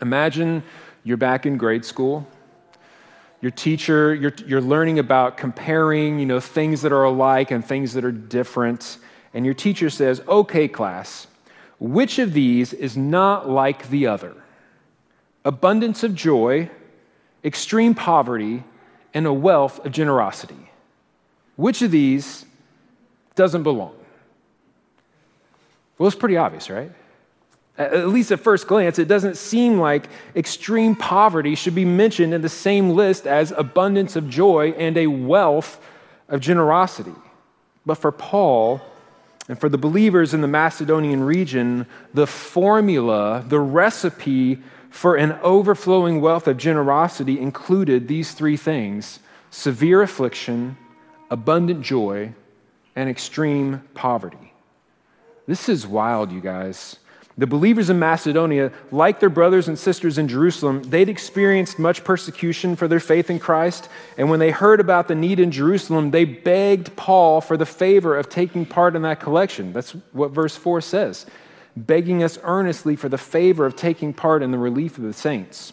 imagine 0.00 0.62
you're 1.04 1.18
back 1.18 1.44
in 1.44 1.58
grade 1.58 1.84
school. 1.84 2.26
Your 3.42 3.50
teacher, 3.50 4.14
you're, 4.14 4.32
you're 4.46 4.62
learning 4.62 4.98
about 4.98 5.36
comparing, 5.36 6.18
you 6.18 6.24
know, 6.24 6.40
things 6.40 6.80
that 6.80 6.90
are 6.90 7.04
alike 7.04 7.50
and 7.50 7.62
things 7.62 7.92
that 7.92 8.04
are 8.06 8.12
different. 8.12 8.96
And 9.34 9.44
your 9.44 9.52
teacher 9.52 9.90
says, 9.90 10.22
okay, 10.26 10.68
class, 10.68 11.26
which 11.78 12.18
of 12.18 12.32
these 12.32 12.72
is 12.72 12.96
not 12.96 13.46
like 13.46 13.90
the 13.90 14.06
other? 14.06 14.42
Abundance 15.44 16.02
of 16.02 16.14
joy, 16.14 16.70
extreme 17.44 17.94
poverty, 17.94 18.64
and 19.16 19.26
a 19.26 19.32
wealth 19.32 19.82
of 19.86 19.92
generosity. 19.92 20.70
Which 21.56 21.80
of 21.80 21.90
these 21.90 22.44
doesn't 23.34 23.62
belong? 23.62 23.94
Well, 25.96 26.06
it's 26.06 26.14
pretty 26.14 26.36
obvious, 26.36 26.68
right? 26.68 26.92
At 27.78 28.08
least 28.08 28.30
at 28.30 28.40
first 28.40 28.66
glance, 28.66 28.98
it 28.98 29.08
doesn't 29.08 29.38
seem 29.38 29.78
like 29.78 30.10
extreme 30.34 30.94
poverty 30.94 31.54
should 31.54 31.74
be 31.74 31.86
mentioned 31.86 32.34
in 32.34 32.42
the 32.42 32.50
same 32.50 32.90
list 32.90 33.26
as 33.26 33.52
abundance 33.52 34.16
of 34.16 34.28
joy 34.28 34.74
and 34.76 34.98
a 34.98 35.06
wealth 35.06 35.80
of 36.28 36.40
generosity. 36.40 37.14
But 37.86 37.94
for 37.94 38.12
Paul 38.12 38.82
and 39.48 39.58
for 39.58 39.70
the 39.70 39.78
believers 39.78 40.34
in 40.34 40.42
the 40.42 40.48
Macedonian 40.48 41.22
region, 41.22 41.86
the 42.12 42.26
formula, 42.26 43.42
the 43.48 43.60
recipe 43.60 44.58
for 44.96 45.16
an 45.16 45.32
overflowing 45.42 46.22
wealth 46.22 46.48
of 46.48 46.56
generosity 46.56 47.38
included 47.38 48.08
these 48.08 48.32
three 48.32 48.56
things 48.56 49.20
severe 49.50 50.00
affliction, 50.00 50.74
abundant 51.30 51.82
joy, 51.82 52.32
and 52.96 53.08
extreme 53.08 53.82
poverty. 53.92 54.54
This 55.46 55.68
is 55.68 55.86
wild, 55.86 56.32
you 56.32 56.40
guys. 56.40 56.96
The 57.36 57.46
believers 57.46 57.90
in 57.90 57.98
Macedonia, 57.98 58.72
like 58.90 59.20
their 59.20 59.28
brothers 59.28 59.68
and 59.68 59.78
sisters 59.78 60.16
in 60.16 60.28
Jerusalem, 60.28 60.82
they'd 60.84 61.10
experienced 61.10 61.78
much 61.78 62.02
persecution 62.02 62.74
for 62.74 62.88
their 62.88 62.98
faith 62.98 63.28
in 63.28 63.38
Christ. 63.38 63.90
And 64.16 64.30
when 64.30 64.40
they 64.40 64.50
heard 64.50 64.80
about 64.80 65.08
the 65.08 65.14
need 65.14 65.38
in 65.38 65.50
Jerusalem, 65.50 66.10
they 66.10 66.24
begged 66.24 66.96
Paul 66.96 67.42
for 67.42 67.58
the 67.58 67.66
favor 67.66 68.16
of 68.16 68.30
taking 68.30 68.64
part 68.64 68.96
in 68.96 69.02
that 69.02 69.20
collection. 69.20 69.74
That's 69.74 69.90
what 70.12 70.30
verse 70.30 70.56
4 70.56 70.80
says 70.80 71.26
begging 71.76 72.22
us 72.22 72.38
earnestly 72.42 72.96
for 72.96 73.08
the 73.08 73.18
favor 73.18 73.66
of 73.66 73.76
taking 73.76 74.12
part 74.12 74.42
in 74.42 74.50
the 74.50 74.58
relief 74.58 74.96
of 74.96 75.04
the 75.04 75.12
saints. 75.12 75.72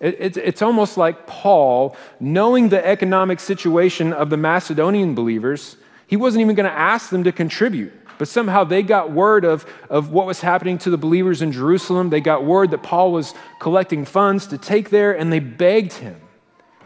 it's 0.00 0.62
almost 0.62 0.96
like 0.96 1.26
Paul, 1.26 1.96
knowing 2.20 2.68
the 2.68 2.84
economic 2.86 3.40
situation 3.40 4.12
of 4.12 4.30
the 4.30 4.36
Macedonian 4.36 5.14
believers, 5.14 5.76
he 6.06 6.16
wasn't 6.16 6.42
even 6.42 6.54
going 6.54 6.68
to 6.68 6.76
ask 6.76 7.10
them 7.10 7.24
to 7.24 7.32
contribute. 7.32 7.92
But 8.18 8.28
somehow 8.28 8.64
they 8.64 8.82
got 8.82 9.12
word 9.12 9.44
of, 9.44 9.64
of 9.88 10.10
what 10.10 10.26
was 10.26 10.40
happening 10.40 10.78
to 10.78 10.90
the 10.90 10.98
believers 10.98 11.40
in 11.40 11.52
Jerusalem. 11.52 12.10
They 12.10 12.20
got 12.20 12.44
word 12.44 12.72
that 12.72 12.82
Paul 12.82 13.12
was 13.12 13.32
collecting 13.60 14.04
funds 14.04 14.48
to 14.48 14.58
take 14.58 14.90
there, 14.90 15.16
and 15.16 15.32
they 15.32 15.38
begged 15.38 15.92
him, 15.94 16.20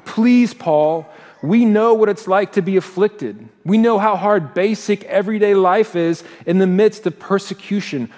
Please, 0.04 0.52
Paul, 0.52 1.06
we 1.42 1.64
know 1.64 1.94
what 1.94 2.08
it's 2.08 2.28
like 2.28 2.52
to 2.52 2.62
be 2.62 2.76
afflicted. 2.76 3.48
We 3.64 3.78
know 3.78 3.98
how 3.98 4.16
hard 4.16 4.54
basic 4.54 5.04
everyday 5.04 5.54
life 5.54 5.96
is 5.96 6.22
in 6.46 6.58
the 6.58 6.66
midst 6.66 7.06
of 7.06 7.18
persecution. 7.18 8.10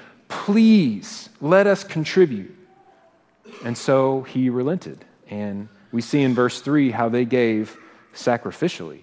Please 0.43 1.31
let 1.41 1.67
us 1.67 1.85
contribute. 1.85 2.55
And 3.65 3.79
so 3.79 4.23
he 4.23 4.51
relented. 4.51 5.05
And 5.31 5.69
we 5.91 6.03
see 6.03 6.23
in 6.23 6.35
verse 6.35 6.61
3 6.61 6.91
how 6.91 7.09
they 7.09 7.25
gave 7.25 7.77
sacrificially. 8.15 9.01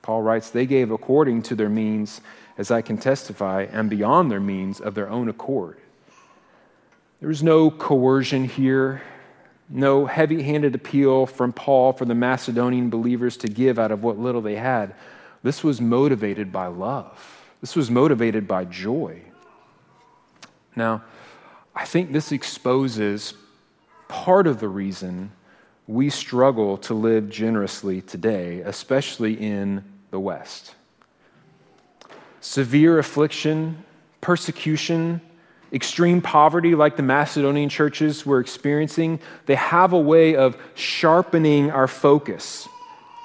Paul 0.00 0.22
writes, 0.22 0.50
They 0.50 0.64
gave 0.64 0.90
according 0.92 1.42
to 1.42 1.54
their 1.54 1.68
means 1.68 2.20
as 2.56 2.70
I 2.70 2.80
can 2.80 2.96
testify, 2.96 3.66
and 3.70 3.90
beyond 3.90 4.30
their 4.30 4.40
means 4.40 4.80
of 4.80 4.94
their 4.94 5.10
own 5.10 5.28
accord. 5.28 5.78
There 7.20 7.28
was 7.28 7.42
no 7.42 7.70
coercion 7.70 8.44
here, 8.44 9.02
no 9.68 10.06
heavy 10.06 10.42
handed 10.42 10.74
appeal 10.74 11.26
from 11.26 11.52
Paul 11.52 11.92
for 11.92 12.06
the 12.06 12.14
Macedonian 12.14 12.88
believers 12.88 13.36
to 13.38 13.48
give 13.48 13.78
out 13.78 13.90
of 13.90 14.02
what 14.02 14.18
little 14.18 14.40
they 14.40 14.56
had. 14.56 14.94
This 15.42 15.62
was 15.62 15.80
motivated 15.82 16.50
by 16.50 16.68
love, 16.68 17.44
this 17.60 17.76
was 17.76 17.90
motivated 17.90 18.48
by 18.48 18.64
joy. 18.64 19.20
Now, 20.76 21.02
I 21.74 21.86
think 21.86 22.12
this 22.12 22.30
exposes 22.30 23.34
part 24.08 24.46
of 24.46 24.60
the 24.60 24.68
reason 24.68 25.32
we 25.86 26.10
struggle 26.10 26.76
to 26.78 26.94
live 26.94 27.30
generously 27.30 28.02
today, 28.02 28.60
especially 28.60 29.34
in 29.34 29.84
the 30.10 30.20
West. 30.20 30.74
Severe 32.40 32.98
affliction, 32.98 33.84
persecution, 34.20 35.20
extreme 35.72 36.20
poverty, 36.20 36.74
like 36.74 36.96
the 36.96 37.02
Macedonian 37.02 37.68
churches 37.68 38.24
were 38.24 38.40
experiencing, 38.40 39.20
they 39.46 39.54
have 39.54 39.92
a 39.92 39.98
way 39.98 40.36
of 40.36 40.56
sharpening 40.74 41.70
our 41.70 41.88
focus, 41.88 42.68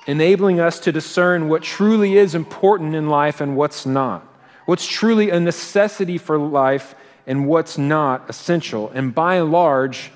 enabling 0.07 0.59
us 0.59 0.79
to 0.81 0.91
discern 0.91 1.49
what 1.49 1.61
truly 1.61 2.17
is 2.17 2.33
important 2.33 2.95
in 2.95 3.09
life 3.09 3.41
and 3.41 3.55
what's 3.55 3.85
not, 3.85 4.25
what's 4.65 4.87
truly 4.87 5.29
a 5.29 5.39
necessity 5.39 6.17
for 6.17 6.37
life 6.37 6.95
and 7.31 7.47
what's 7.47 7.77
not 7.77 8.29
essential. 8.29 8.91
And 8.93 9.15
by 9.15 9.35
and 9.35 9.53
large, 9.53 10.11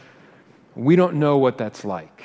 we 0.75 0.98
don't 0.98 1.13
know 1.15 1.38
what 1.38 1.57
that's 1.57 1.86
like. 1.86 2.24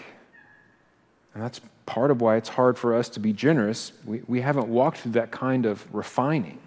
And 1.33 1.41
that's 1.41 1.61
part 1.87 2.11
of 2.11 2.21
why 2.21 2.35
it's 2.35 2.49
hard 2.49 2.77
for 2.77 2.97
us 2.97 3.09
to 3.11 3.21
be 3.21 3.33
generous. 3.33 3.93
We, 4.05 4.23
we 4.27 4.41
haven't 4.41 4.67
walked 4.67 4.99
through 4.99 5.13
that 5.13 5.31
kind 5.31 5.65
of 5.65 5.87
refining. 5.95 6.59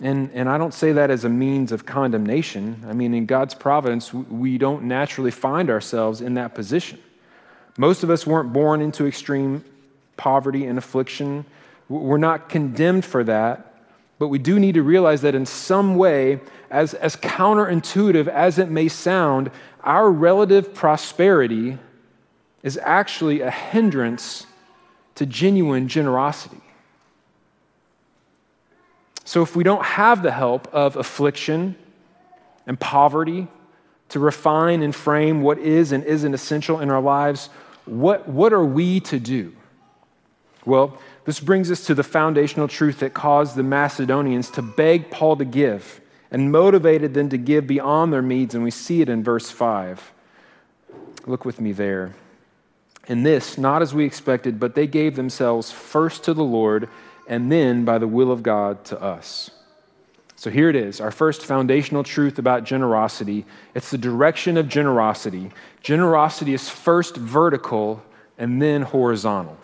And, 0.00 0.30
and 0.32 0.48
I 0.48 0.56
don't 0.56 0.72
say 0.72 0.92
that 0.92 1.10
as 1.10 1.24
a 1.24 1.28
means 1.28 1.70
of 1.70 1.84
condemnation. 1.84 2.82
I 2.88 2.94
mean, 2.94 3.12
in 3.12 3.26
God's 3.26 3.52
providence, 3.52 4.14
we 4.14 4.56
don't 4.56 4.84
naturally 4.84 5.30
find 5.30 5.68
ourselves 5.68 6.22
in 6.22 6.32
that 6.34 6.54
position. 6.54 6.98
Most 7.76 8.04
of 8.04 8.10
us 8.10 8.26
weren't 8.26 8.54
born 8.54 8.80
into 8.80 9.06
extreme 9.06 9.62
poverty 10.16 10.64
and 10.64 10.78
affliction. 10.78 11.44
We're 11.90 12.16
not 12.16 12.48
condemned 12.48 13.04
for 13.04 13.22
that, 13.24 13.75
but 14.18 14.28
we 14.28 14.38
do 14.38 14.58
need 14.58 14.74
to 14.74 14.82
realize 14.82 15.22
that 15.22 15.34
in 15.34 15.46
some 15.46 15.96
way, 15.96 16.40
as, 16.70 16.94
as 16.94 17.16
counterintuitive 17.16 18.28
as 18.28 18.58
it 18.58 18.70
may 18.70 18.88
sound, 18.88 19.50
our 19.82 20.10
relative 20.10 20.74
prosperity 20.74 21.78
is 22.62 22.78
actually 22.82 23.40
a 23.40 23.50
hindrance 23.50 24.46
to 25.14 25.26
genuine 25.26 25.88
generosity. 25.88 26.60
So, 29.24 29.42
if 29.42 29.56
we 29.56 29.64
don't 29.64 29.84
have 29.84 30.22
the 30.22 30.30
help 30.30 30.72
of 30.72 30.96
affliction 30.96 31.76
and 32.66 32.78
poverty 32.78 33.48
to 34.10 34.20
refine 34.20 34.82
and 34.82 34.94
frame 34.94 35.42
what 35.42 35.58
is 35.58 35.92
and 35.92 36.04
isn't 36.04 36.32
essential 36.32 36.80
in 36.80 36.90
our 36.90 37.00
lives, 37.00 37.48
what, 37.86 38.28
what 38.28 38.52
are 38.52 38.64
we 38.64 39.00
to 39.00 39.18
do? 39.18 39.52
Well, 40.64 40.98
This 41.26 41.40
brings 41.40 41.72
us 41.72 41.84
to 41.86 41.94
the 41.94 42.04
foundational 42.04 42.68
truth 42.68 43.00
that 43.00 43.12
caused 43.12 43.56
the 43.56 43.64
Macedonians 43.64 44.48
to 44.50 44.62
beg 44.62 45.10
Paul 45.10 45.36
to 45.36 45.44
give 45.44 46.00
and 46.30 46.52
motivated 46.52 47.14
them 47.14 47.28
to 47.30 47.36
give 47.36 47.66
beyond 47.66 48.12
their 48.12 48.22
needs, 48.22 48.54
and 48.54 48.62
we 48.62 48.70
see 48.70 49.00
it 49.00 49.08
in 49.08 49.24
verse 49.24 49.50
5. 49.50 50.12
Look 51.26 51.44
with 51.44 51.60
me 51.60 51.72
there. 51.72 52.14
And 53.08 53.26
this, 53.26 53.58
not 53.58 53.82
as 53.82 53.92
we 53.92 54.04
expected, 54.04 54.60
but 54.60 54.74
they 54.74 54.86
gave 54.86 55.16
themselves 55.16 55.70
first 55.70 56.24
to 56.24 56.34
the 56.34 56.44
Lord 56.44 56.88
and 57.28 57.50
then, 57.50 57.84
by 57.84 57.98
the 57.98 58.06
will 58.06 58.30
of 58.30 58.44
God, 58.44 58.84
to 58.86 59.00
us. 59.02 59.50
So 60.36 60.50
here 60.50 60.68
it 60.68 60.76
is, 60.76 61.00
our 61.00 61.10
first 61.10 61.44
foundational 61.44 62.04
truth 62.04 62.38
about 62.38 62.62
generosity. 62.62 63.44
It's 63.74 63.90
the 63.90 63.98
direction 63.98 64.56
of 64.56 64.68
generosity. 64.68 65.50
Generosity 65.82 66.54
is 66.54 66.68
first 66.68 67.16
vertical 67.16 68.02
and 68.38 68.62
then 68.62 68.82
horizontal. 68.82 69.56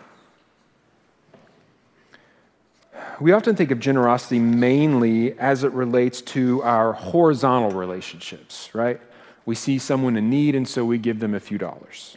We 3.20 3.32
often 3.32 3.56
think 3.56 3.70
of 3.70 3.78
generosity 3.78 4.38
mainly 4.38 5.38
as 5.38 5.64
it 5.64 5.72
relates 5.72 6.22
to 6.22 6.62
our 6.62 6.92
horizontal 6.92 7.70
relationships, 7.70 8.74
right? 8.74 9.00
We 9.44 9.54
see 9.54 9.78
someone 9.78 10.16
in 10.16 10.30
need, 10.30 10.54
and 10.54 10.66
so 10.66 10.84
we 10.84 10.98
give 10.98 11.20
them 11.20 11.34
a 11.34 11.40
few 11.40 11.58
dollars. 11.58 12.16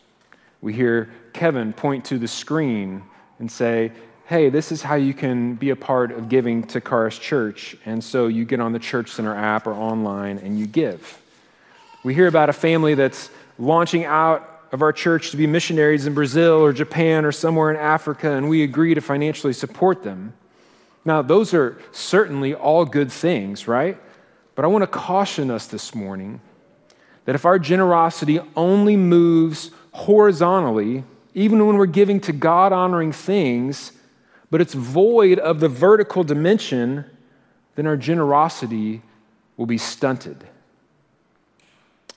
We 0.61 0.73
hear 0.73 1.09
Kevin 1.33 1.73
point 1.73 2.05
to 2.05 2.17
the 2.17 2.27
screen 2.27 3.03
and 3.39 3.51
say, 3.51 3.91
Hey, 4.27 4.49
this 4.49 4.71
is 4.71 4.81
how 4.81 4.95
you 4.95 5.13
can 5.13 5.53
be 5.53 5.69
a 5.69 5.75
part 5.75 6.11
of 6.11 6.29
giving 6.29 6.63
to 6.67 6.81
Charis 6.81 7.19
Church. 7.19 7.77
And 7.85 8.03
so 8.03 8.25
you 8.25 8.43
get 8.43 8.59
on 8.59 8.73
the 8.73 8.79
Church 8.79 9.11
Center 9.11 9.35
app 9.35 9.67
or 9.67 9.73
online 9.73 10.39
and 10.39 10.57
you 10.57 10.65
give. 10.65 11.21
We 12.03 12.15
hear 12.15 12.25
about 12.25 12.49
a 12.49 12.53
family 12.53 12.95
that's 12.95 13.29
launching 13.59 14.03
out 14.03 14.67
of 14.71 14.81
our 14.81 14.91
church 14.91 15.29
to 15.29 15.37
be 15.37 15.45
missionaries 15.45 16.07
in 16.07 16.15
Brazil 16.15 16.55
or 16.55 16.73
Japan 16.73 17.23
or 17.23 17.31
somewhere 17.31 17.69
in 17.69 17.77
Africa, 17.77 18.31
and 18.31 18.49
we 18.49 18.63
agree 18.63 18.95
to 18.95 19.01
financially 19.01 19.53
support 19.53 20.01
them. 20.01 20.33
Now, 21.05 21.21
those 21.21 21.53
are 21.53 21.77
certainly 21.91 22.55
all 22.55 22.83
good 22.83 23.11
things, 23.11 23.67
right? 23.67 23.97
But 24.55 24.65
I 24.65 24.67
want 24.67 24.81
to 24.81 24.87
caution 24.87 25.51
us 25.51 25.67
this 25.67 25.93
morning 25.93 26.41
that 27.25 27.35
if 27.35 27.45
our 27.45 27.59
generosity 27.59 28.39
only 28.55 28.97
moves 28.97 29.71
horizontally, 29.91 31.03
even 31.35 31.65
when 31.65 31.77
we're 31.77 31.85
giving 31.85 32.19
to 32.21 32.33
God 32.33 32.73
honoring 32.73 33.11
things, 33.11 33.91
but 34.49 34.61
it's 34.61 34.73
void 34.73 35.37
of 35.37 35.59
the 35.59 35.69
vertical 35.69 36.23
dimension, 36.23 37.05
then 37.75 37.85
our 37.85 37.97
generosity 37.97 39.01
will 39.57 39.65
be 39.65 39.77
stunted. 39.77 40.43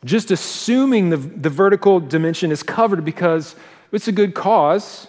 Just 0.04 0.30
assuming 0.30 1.10
the, 1.10 1.16
the 1.16 1.50
vertical 1.50 2.00
dimension 2.00 2.52
is 2.52 2.62
covered 2.62 3.04
because 3.04 3.56
it's 3.90 4.08
a 4.08 4.12
good 4.12 4.34
cause 4.34 5.08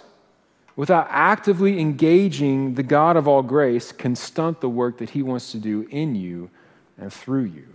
without 0.79 1.07
actively 1.09 1.77
engaging 1.77 2.75
the 2.75 2.83
God 2.83 3.17
of 3.17 3.27
all 3.27 3.41
grace 3.41 3.91
can 3.91 4.15
stunt 4.15 4.61
the 4.61 4.69
work 4.69 4.97
that 4.99 5.09
He 5.09 5.21
wants 5.21 5.51
to 5.51 5.57
do 5.57 5.85
in 5.91 6.15
you 6.15 6.49
and 6.97 7.11
through 7.11 7.43
you. 7.43 7.67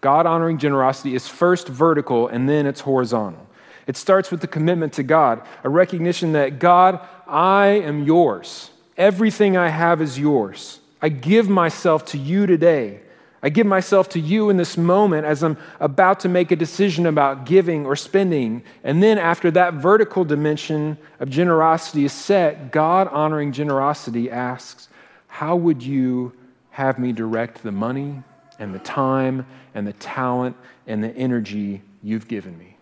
God 0.00 0.26
honoring 0.26 0.58
generosity 0.58 1.14
is 1.14 1.28
first 1.28 1.68
vertical 1.68 2.26
and 2.26 2.48
then 2.48 2.66
it's 2.66 2.80
horizontal. 2.80 3.46
It 3.86 3.96
starts 3.96 4.32
with 4.32 4.40
the 4.40 4.48
commitment 4.48 4.92
to 4.94 5.04
God, 5.04 5.46
a 5.62 5.68
recognition 5.68 6.32
that 6.32 6.58
God, 6.58 6.98
I 7.28 7.66
am 7.66 8.02
yours. 8.02 8.72
Everything 8.96 9.56
I 9.56 9.68
have 9.68 10.02
is 10.02 10.18
yours. 10.18 10.80
I 11.00 11.10
give 11.10 11.48
myself 11.48 12.06
to 12.06 12.18
you 12.18 12.46
today. 12.46 13.02
I 13.44 13.50
give 13.50 13.66
myself 13.66 14.08
to 14.10 14.18
you 14.18 14.48
in 14.48 14.56
this 14.56 14.78
moment 14.78 15.26
as 15.26 15.42
I'm 15.42 15.58
about 15.78 16.20
to 16.20 16.30
make 16.30 16.50
a 16.50 16.56
decision 16.56 17.04
about 17.04 17.44
giving 17.44 17.84
or 17.84 17.94
spending. 17.94 18.62
And 18.82 19.02
then, 19.02 19.18
after 19.18 19.50
that 19.50 19.74
vertical 19.74 20.24
dimension 20.24 20.96
of 21.20 21.28
generosity 21.28 22.06
is 22.06 22.14
set, 22.14 22.72
God 22.72 23.06
honoring 23.08 23.52
generosity 23.52 24.30
asks, 24.30 24.88
How 25.26 25.56
would 25.56 25.82
you 25.82 26.32
have 26.70 26.98
me 26.98 27.12
direct 27.12 27.62
the 27.62 27.70
money 27.70 28.22
and 28.58 28.74
the 28.74 28.78
time 28.78 29.44
and 29.74 29.86
the 29.86 29.92
talent 29.92 30.56
and 30.86 31.04
the 31.04 31.14
energy 31.14 31.82
you've 32.02 32.26
given 32.26 32.58
me? 32.58 32.78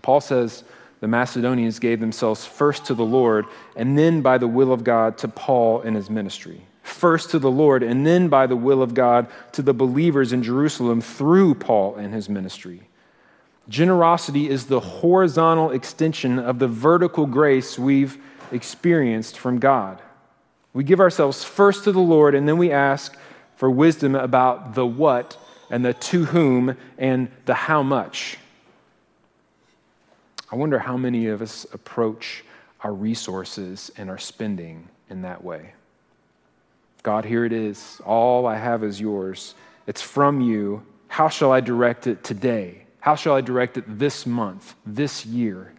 Paul 0.00 0.22
says 0.22 0.64
the 1.00 1.08
Macedonians 1.08 1.78
gave 1.78 2.00
themselves 2.00 2.46
first 2.46 2.86
to 2.86 2.94
the 2.94 3.04
Lord 3.04 3.44
and 3.76 3.98
then 3.98 4.22
by 4.22 4.38
the 4.38 4.48
will 4.48 4.72
of 4.72 4.84
God 4.84 5.18
to 5.18 5.28
Paul 5.28 5.82
and 5.82 5.94
his 5.94 6.08
ministry 6.08 6.62
first 6.88 7.30
to 7.30 7.38
the 7.38 7.50
Lord, 7.50 7.82
and 7.82 8.06
then 8.06 8.28
by 8.28 8.46
the 8.46 8.56
will 8.56 8.82
of 8.82 8.94
God 8.94 9.28
to 9.52 9.62
the 9.62 9.74
believers 9.74 10.32
in 10.32 10.42
Jerusalem 10.42 11.00
through 11.00 11.54
Paul 11.54 11.96
and 11.96 12.12
his 12.12 12.28
ministry. 12.28 12.88
Generosity 13.68 14.48
is 14.48 14.66
the 14.66 14.80
horizontal 14.80 15.70
extension 15.70 16.38
of 16.38 16.58
the 16.58 16.68
vertical 16.68 17.26
grace 17.26 17.78
we've 17.78 18.18
experienced 18.50 19.38
from 19.38 19.58
God. 19.58 20.00
We 20.72 20.84
give 20.84 21.00
ourselves 21.00 21.44
first 21.44 21.84
to 21.84 21.92
the 21.92 22.00
Lord, 22.00 22.34
and 22.34 22.48
then 22.48 22.56
we 22.58 22.72
ask 22.72 23.16
for 23.56 23.70
wisdom 23.70 24.14
about 24.14 24.74
the 24.74 24.86
what 24.86 25.36
and 25.70 25.84
the 25.84 25.92
to 25.92 26.24
whom 26.24 26.76
and 26.96 27.28
the 27.44 27.54
how 27.54 27.82
much. 27.82 28.38
I 30.50 30.56
wonder 30.56 30.78
how 30.78 30.96
many 30.96 31.26
of 31.26 31.42
us 31.42 31.66
approach 31.72 32.42
our 32.80 32.92
resources 32.92 33.90
and 33.98 34.08
our 34.08 34.18
spending 34.18 34.88
in 35.10 35.22
that 35.22 35.44
way. 35.44 35.72
God, 37.08 37.24
here 37.24 37.46
it 37.46 37.54
is. 37.54 38.02
All 38.04 38.44
I 38.44 38.56
have 38.58 38.84
is 38.84 39.00
yours. 39.00 39.54
It's 39.86 40.02
from 40.02 40.42
you. 40.42 40.82
How 41.06 41.30
shall 41.30 41.50
I 41.50 41.60
direct 41.60 42.06
it 42.06 42.22
today? 42.22 42.82
How 43.00 43.14
shall 43.14 43.34
I 43.34 43.40
direct 43.40 43.78
it 43.78 43.84
this 43.98 44.26
month, 44.26 44.74
this 44.84 45.24
year? 45.24 45.72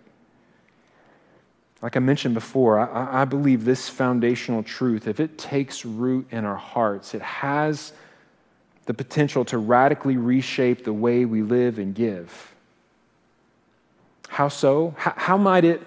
Like 1.84 1.96
I 1.96 2.00
mentioned 2.00 2.34
before, 2.34 2.80
I, 2.80 3.22
I, 3.22 3.26
believe 3.26 3.64
this 3.64 3.88
foundational 3.88 4.64
truth, 4.64 5.08
if 5.08 5.20
it 5.20 5.38
takes 5.38 5.86
root 5.86 6.26
in 6.32 6.46
our 6.46 6.56
hearts, 6.56 7.14
it 7.14 7.22
has 7.22 7.94
the 8.88 8.96
potential 8.96 9.46
to 9.46 9.60
radically 9.60 10.18
reshape 10.18 10.84
the 10.84 10.94
way 10.94 11.26
we 11.26 11.44
live 11.44 11.78
and 11.78 11.94
give. 11.94 12.56
How 14.30 14.48
so? 14.48 14.96
How, 14.98 15.14
how 15.16 15.38
might 15.38 15.64
it 15.64 15.84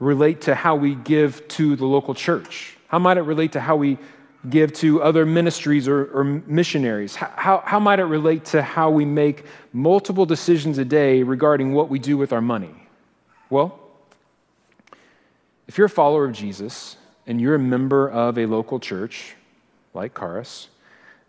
relate 0.00 0.40
to 0.40 0.56
how 0.56 0.74
we 0.74 0.96
give 0.96 1.46
to 1.46 1.76
the 1.76 1.86
local 1.86 2.14
church? 2.14 2.76
How 2.88 2.98
might 2.98 3.18
it 3.18 3.22
relate 3.22 3.52
to 3.52 3.60
how 3.60 3.76
we 3.76 3.98
give 4.50 4.72
to 4.74 5.02
other 5.02 5.24
ministries 5.24 5.88
or, 5.88 6.06
or 6.06 6.24
missionaries? 6.24 7.16
How, 7.16 7.62
how 7.64 7.80
might 7.80 7.98
it 7.98 8.04
relate 8.04 8.44
to 8.46 8.62
how 8.62 8.90
we 8.90 9.04
make 9.04 9.44
multiple 9.72 10.26
decisions 10.26 10.78
a 10.78 10.84
day 10.84 11.22
regarding 11.22 11.72
what 11.72 11.88
we 11.88 11.98
do 11.98 12.16
with 12.16 12.32
our 12.32 12.40
money? 12.40 12.74
Well, 13.50 13.78
if 15.66 15.78
you're 15.78 15.86
a 15.86 15.90
follower 15.90 16.24
of 16.24 16.32
Jesus 16.32 16.96
and 17.26 17.40
you're 17.40 17.54
a 17.54 17.58
member 17.58 18.10
of 18.10 18.38
a 18.38 18.46
local 18.46 18.78
church 18.78 19.34
like 19.94 20.18
Charis, 20.18 20.68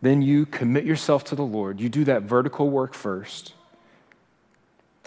then 0.01 0.21
you 0.21 0.45
commit 0.45 0.85
yourself 0.85 1.23
to 1.25 1.35
the 1.35 1.45
Lord. 1.45 1.79
You 1.79 1.89
do 1.89 2.03
that 2.05 2.23
vertical 2.23 2.69
work 2.69 2.93
first. 2.93 3.53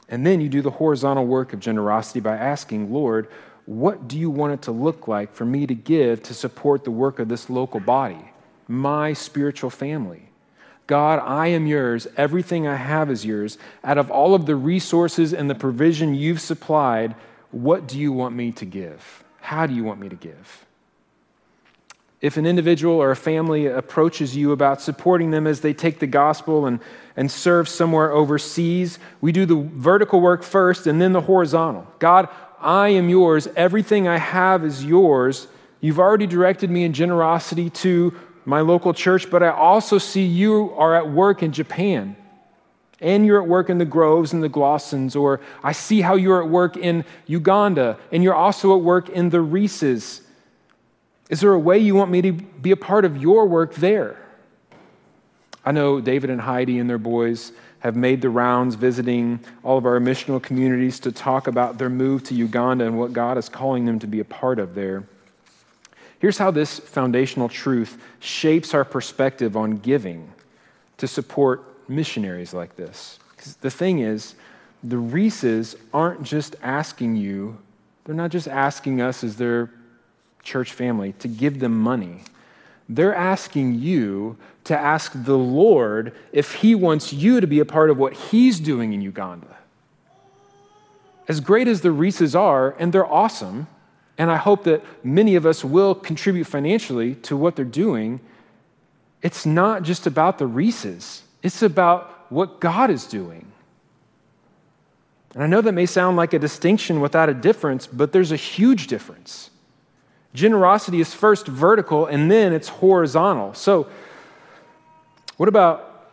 And 0.08 0.24
then 0.24 0.40
you 0.40 0.48
do 0.48 0.62
the 0.62 0.70
horizontal 0.70 1.26
work 1.26 1.52
of 1.52 1.60
generosity 1.60 2.20
by 2.20 2.36
asking, 2.36 2.92
Lord, 2.92 3.28
what 3.68 4.08
do 4.08 4.18
you 4.18 4.30
want 4.30 4.54
it 4.54 4.62
to 4.62 4.72
look 4.72 5.06
like 5.06 5.34
for 5.34 5.44
me 5.44 5.66
to 5.66 5.74
give 5.74 6.22
to 6.22 6.32
support 6.32 6.84
the 6.84 6.90
work 6.90 7.18
of 7.18 7.28
this 7.28 7.50
local 7.50 7.80
body, 7.80 8.32
my 8.66 9.12
spiritual 9.12 9.68
family? 9.68 10.22
God, 10.86 11.18
I 11.18 11.48
am 11.48 11.66
yours. 11.66 12.06
Everything 12.16 12.66
I 12.66 12.76
have 12.76 13.10
is 13.10 13.26
yours. 13.26 13.58
Out 13.84 13.98
of 13.98 14.10
all 14.10 14.34
of 14.34 14.46
the 14.46 14.56
resources 14.56 15.34
and 15.34 15.50
the 15.50 15.54
provision 15.54 16.14
you've 16.14 16.40
supplied, 16.40 17.14
what 17.50 17.86
do 17.86 17.98
you 17.98 18.10
want 18.10 18.34
me 18.34 18.52
to 18.52 18.64
give? 18.64 19.22
How 19.42 19.66
do 19.66 19.74
you 19.74 19.84
want 19.84 20.00
me 20.00 20.08
to 20.08 20.16
give? 20.16 20.64
If 22.22 22.38
an 22.38 22.46
individual 22.46 22.94
or 22.94 23.10
a 23.10 23.16
family 23.16 23.66
approaches 23.66 24.34
you 24.34 24.52
about 24.52 24.80
supporting 24.80 25.30
them 25.30 25.46
as 25.46 25.60
they 25.60 25.74
take 25.74 25.98
the 25.98 26.06
gospel 26.06 26.64
and, 26.64 26.80
and 27.16 27.30
serve 27.30 27.68
somewhere 27.68 28.12
overseas, 28.12 28.98
we 29.20 29.30
do 29.30 29.44
the 29.44 29.56
vertical 29.56 30.22
work 30.22 30.42
first 30.42 30.86
and 30.86 31.02
then 31.02 31.12
the 31.12 31.20
horizontal. 31.20 31.86
God, 31.98 32.30
I 32.60 32.88
am 32.88 33.08
yours. 33.08 33.48
Everything 33.56 34.08
I 34.08 34.18
have 34.18 34.64
is 34.64 34.84
yours. 34.84 35.46
You've 35.80 35.98
already 35.98 36.26
directed 36.26 36.70
me 36.70 36.84
in 36.84 36.92
generosity 36.92 37.70
to 37.70 38.14
my 38.44 38.60
local 38.60 38.92
church, 38.92 39.30
but 39.30 39.42
I 39.42 39.50
also 39.50 39.98
see 39.98 40.24
you 40.24 40.72
are 40.76 40.94
at 40.94 41.10
work 41.10 41.42
in 41.42 41.52
Japan. 41.52 42.16
And 43.00 43.24
you're 43.24 43.40
at 43.40 43.48
work 43.48 43.70
in 43.70 43.78
the 43.78 43.84
Groves 43.84 44.32
and 44.32 44.42
the 44.42 44.48
Glossons, 44.48 45.14
or 45.14 45.40
I 45.62 45.70
see 45.70 46.00
how 46.00 46.16
you're 46.16 46.42
at 46.42 46.48
work 46.48 46.76
in 46.76 47.04
Uganda, 47.26 47.96
and 48.10 48.24
you're 48.24 48.34
also 48.34 48.76
at 48.76 48.82
work 48.82 49.08
in 49.08 49.30
the 49.30 49.38
Reeses. 49.38 50.22
Is 51.30 51.40
there 51.40 51.52
a 51.52 51.58
way 51.58 51.78
you 51.78 51.94
want 51.94 52.10
me 52.10 52.22
to 52.22 52.32
be 52.32 52.72
a 52.72 52.76
part 52.76 53.04
of 53.04 53.16
your 53.16 53.46
work 53.46 53.74
there? 53.74 54.16
I 55.64 55.70
know 55.70 56.00
David 56.00 56.30
and 56.30 56.40
Heidi 56.40 56.78
and 56.78 56.88
their 56.88 56.98
boys 56.98 57.52
have 57.80 57.96
made 57.96 58.20
the 58.20 58.30
rounds 58.30 58.74
visiting 58.74 59.40
all 59.62 59.78
of 59.78 59.86
our 59.86 60.00
missional 60.00 60.42
communities 60.42 60.98
to 61.00 61.12
talk 61.12 61.46
about 61.46 61.78
their 61.78 61.88
move 61.88 62.24
to 62.24 62.34
Uganda 62.34 62.84
and 62.84 62.98
what 62.98 63.12
God 63.12 63.38
is 63.38 63.48
calling 63.48 63.84
them 63.84 63.98
to 64.00 64.06
be 64.06 64.20
a 64.20 64.24
part 64.24 64.58
of 64.58 64.74
there. 64.74 65.04
Here's 66.18 66.38
how 66.38 66.50
this 66.50 66.78
foundational 66.78 67.48
truth 67.48 67.96
shapes 68.18 68.74
our 68.74 68.84
perspective 68.84 69.56
on 69.56 69.76
giving 69.78 70.32
to 70.96 71.06
support 71.06 71.62
missionaries 71.88 72.52
like 72.52 72.74
this. 72.76 73.18
The 73.60 73.70
thing 73.70 74.00
is, 74.00 74.34
the 74.82 74.96
Reeses 74.96 75.76
aren't 75.94 76.22
just 76.22 76.56
asking 76.62 77.16
you 77.16 77.58
They're 78.08 78.16
not 78.16 78.30
just 78.30 78.48
asking 78.48 79.02
us 79.02 79.22
as 79.22 79.36
their 79.36 79.70
church 80.42 80.72
family 80.72 81.12
to 81.18 81.28
give 81.28 81.60
them 81.60 81.78
money. 81.78 82.22
They're 82.88 83.14
asking 83.14 83.74
you 83.74 84.36
to 84.64 84.76
ask 84.76 85.12
the 85.14 85.36
Lord 85.36 86.14
if 86.32 86.54
He 86.54 86.74
wants 86.74 87.12
you 87.12 87.40
to 87.40 87.46
be 87.46 87.60
a 87.60 87.64
part 87.64 87.90
of 87.90 87.98
what 87.98 88.14
He's 88.14 88.58
doing 88.58 88.92
in 88.92 89.02
Uganda. 89.02 89.56
As 91.26 91.40
great 91.40 91.68
as 91.68 91.82
the 91.82 91.90
Reeses 91.90 92.34
are, 92.34 92.74
and 92.78 92.92
they're 92.92 93.06
awesome, 93.06 93.66
and 94.16 94.30
I 94.30 94.36
hope 94.36 94.64
that 94.64 94.82
many 95.04 95.36
of 95.36 95.44
us 95.44 95.62
will 95.62 95.94
contribute 95.94 96.44
financially 96.44 97.14
to 97.16 97.36
what 97.36 97.54
they're 97.54 97.64
doing, 97.64 98.20
it's 99.22 99.44
not 99.44 99.82
just 99.82 100.06
about 100.06 100.38
the 100.38 100.46
Reeses, 100.46 101.22
it's 101.42 101.62
about 101.62 102.26
what 102.30 102.60
God 102.60 102.90
is 102.90 103.06
doing. 103.06 103.52
And 105.34 105.42
I 105.42 105.46
know 105.46 105.60
that 105.60 105.72
may 105.72 105.86
sound 105.86 106.16
like 106.16 106.32
a 106.32 106.38
distinction 106.38 107.00
without 107.00 107.28
a 107.28 107.34
difference, 107.34 107.86
but 107.86 108.12
there's 108.12 108.32
a 108.32 108.36
huge 108.36 108.86
difference. 108.86 109.50
Generosity 110.34 111.00
is 111.00 111.14
first 111.14 111.46
vertical 111.46 112.06
and 112.06 112.30
then 112.30 112.52
it's 112.52 112.68
horizontal. 112.68 113.54
So, 113.54 113.88
what 115.36 115.48
about 115.48 116.10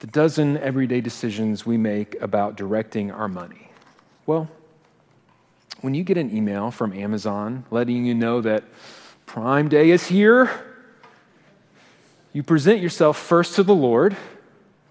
the 0.00 0.06
dozen 0.06 0.56
everyday 0.58 1.00
decisions 1.00 1.66
we 1.66 1.76
make 1.76 2.20
about 2.22 2.56
directing 2.56 3.10
our 3.10 3.28
money? 3.28 3.70
Well, 4.26 4.48
when 5.82 5.94
you 5.94 6.02
get 6.02 6.16
an 6.16 6.34
email 6.34 6.70
from 6.70 6.92
Amazon 6.92 7.64
letting 7.70 8.04
you 8.04 8.14
know 8.14 8.40
that 8.40 8.64
Prime 9.26 9.68
Day 9.68 9.90
is 9.90 10.06
here, 10.06 10.50
you 12.32 12.42
present 12.42 12.80
yourself 12.80 13.18
first 13.18 13.54
to 13.56 13.62
the 13.62 13.74
Lord 13.74 14.16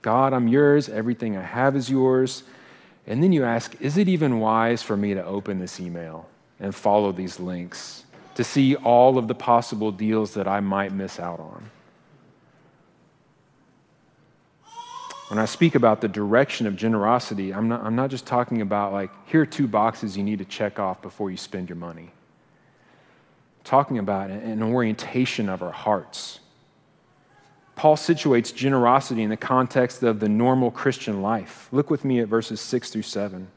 God, 0.01 0.33
I'm 0.33 0.47
yours, 0.47 0.87
everything 0.87 1.35
I 1.35 1.41
have 1.41 1.75
is 1.75 1.89
yours. 1.89 2.43
And 3.05 3.21
then 3.23 3.31
you 3.31 3.43
ask, 3.43 3.75
is 3.81 3.97
it 3.97 4.07
even 4.07 4.39
wise 4.39 4.81
for 4.81 4.95
me 4.95 5.13
to 5.13 5.25
open 5.25 5.59
this 5.59 5.79
email 5.79 6.27
and 6.59 6.73
follow 6.73 7.11
these 7.11 7.39
links 7.39 8.03
to 8.35 8.43
see 8.43 8.75
all 8.75 9.17
of 9.17 9.27
the 9.27 9.35
possible 9.35 9.91
deals 9.91 10.33
that 10.33 10.47
I 10.47 10.59
might 10.59 10.91
miss 10.91 11.19
out 11.19 11.39
on? 11.39 11.69
When 15.29 15.37
I 15.37 15.45
speak 15.45 15.75
about 15.75 16.01
the 16.01 16.07
direction 16.07 16.65
of 16.65 16.75
generosity, 16.75 17.53
I'm 17.53 17.67
not, 17.67 17.83
I'm 17.83 17.95
not 17.95 18.09
just 18.09 18.25
talking 18.25 18.61
about 18.61 18.93
like, 18.93 19.11
here 19.27 19.41
are 19.41 19.45
two 19.45 19.67
boxes 19.67 20.17
you 20.17 20.23
need 20.23 20.39
to 20.39 20.45
check 20.45 20.79
off 20.79 21.01
before 21.01 21.29
you 21.29 21.37
spend 21.37 21.69
your 21.69 21.75
money. 21.75 22.09
I'm 22.09 23.63
talking 23.63 23.99
about 23.99 24.31
an 24.31 24.63
orientation 24.63 25.47
of 25.47 25.61
our 25.61 25.71
hearts 25.71 26.39
Paul 27.79 27.95
situates 27.95 28.53
generosity 28.53 29.23
in 29.23 29.29
the 29.29 29.37
context 29.37 30.03
of 30.03 30.19
the 30.19 30.27
normal 30.27 30.69
Christian 30.69 31.21
life. 31.21 31.69
Look 31.71 31.89
with 31.89 32.03
me 32.03 32.19
at 32.19 32.27
verses 32.27 32.59
6 32.59 32.89
through 32.89 33.03
7. 33.03 33.47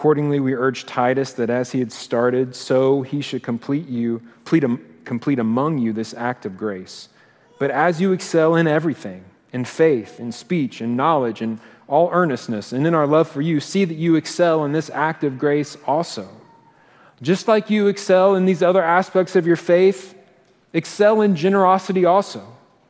Accordingly, 0.00 0.40
we 0.40 0.54
urge 0.54 0.86
Titus 0.86 1.34
that 1.34 1.50
as 1.50 1.72
he 1.72 1.78
had 1.78 1.92
started, 1.92 2.56
so 2.56 3.02
he 3.02 3.20
should 3.20 3.42
complete 3.42 3.86
you, 3.86 4.22
complete 4.46 5.38
among 5.38 5.76
you 5.76 5.92
this 5.92 6.14
act 6.14 6.46
of 6.46 6.56
grace. 6.56 7.10
But 7.58 7.70
as 7.70 8.00
you 8.00 8.12
excel 8.12 8.56
in 8.56 8.66
everything, 8.66 9.26
in 9.52 9.66
faith, 9.66 10.18
in 10.18 10.32
speech, 10.32 10.80
in 10.80 10.96
knowledge, 10.96 11.42
in 11.42 11.60
all 11.86 12.08
earnestness, 12.12 12.72
and 12.72 12.86
in 12.86 12.94
our 12.94 13.06
love 13.06 13.28
for 13.28 13.42
you, 13.42 13.60
see 13.60 13.84
that 13.84 13.96
you 13.96 14.14
excel 14.14 14.64
in 14.64 14.72
this 14.72 14.88
act 14.88 15.22
of 15.22 15.38
grace 15.38 15.76
also. 15.86 16.30
Just 17.20 17.46
like 17.46 17.68
you 17.68 17.88
excel 17.88 18.36
in 18.36 18.46
these 18.46 18.62
other 18.62 18.82
aspects 18.82 19.36
of 19.36 19.46
your 19.46 19.56
faith, 19.56 20.14
excel 20.72 21.20
in 21.20 21.36
generosity 21.36 22.06
also. 22.06 22.42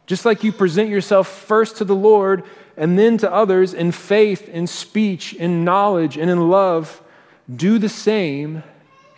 Just 0.07 0.25
like 0.25 0.45
you 0.45 0.53
present 0.53 0.89
yourself 0.89 1.27
first 1.27 1.79
to 1.79 1.85
the 1.85 1.93
Lord 1.93 2.45
and 2.81 2.99
then 2.99 3.19
to 3.19 3.31
others 3.31 3.75
in 3.75 3.93
faith, 3.93 4.49
in 4.49 4.67
speech, 4.67 5.35
in 5.35 5.65
knowledge, 5.65 6.17
and 6.17 6.31
in 6.31 6.49
love, 6.49 7.03
do 7.55 7.79
the 7.79 7.91
same 7.91 8.63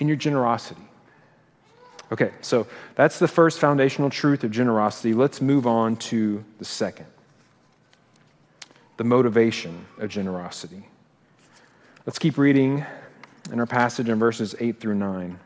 in 0.01 0.09
your 0.09 0.16
generosity. 0.16 0.83
Okay, 2.11 2.33
so 2.40 2.66
that's 2.96 3.20
the 3.20 3.29
first 3.29 3.61
foundational 3.61 4.11
truth 4.11 4.42
of 4.42 4.51
generosity. 4.51 5.14
Let's 5.14 5.40
move 5.40 5.64
on 5.66 5.96
to 5.96 6.44
the 6.59 6.64
second 6.64 7.07
the 8.96 9.05
motivation 9.05 9.87
of 9.98 10.11
generosity. 10.11 10.87
Let's 12.05 12.18
keep 12.18 12.37
reading 12.38 12.85
in 13.51 13.61
our 13.61 13.66
passage 13.66 14.09
in 14.09 14.18
verses 14.18 14.57
8 14.59 14.79
through 14.81 14.96
9. 14.96 15.38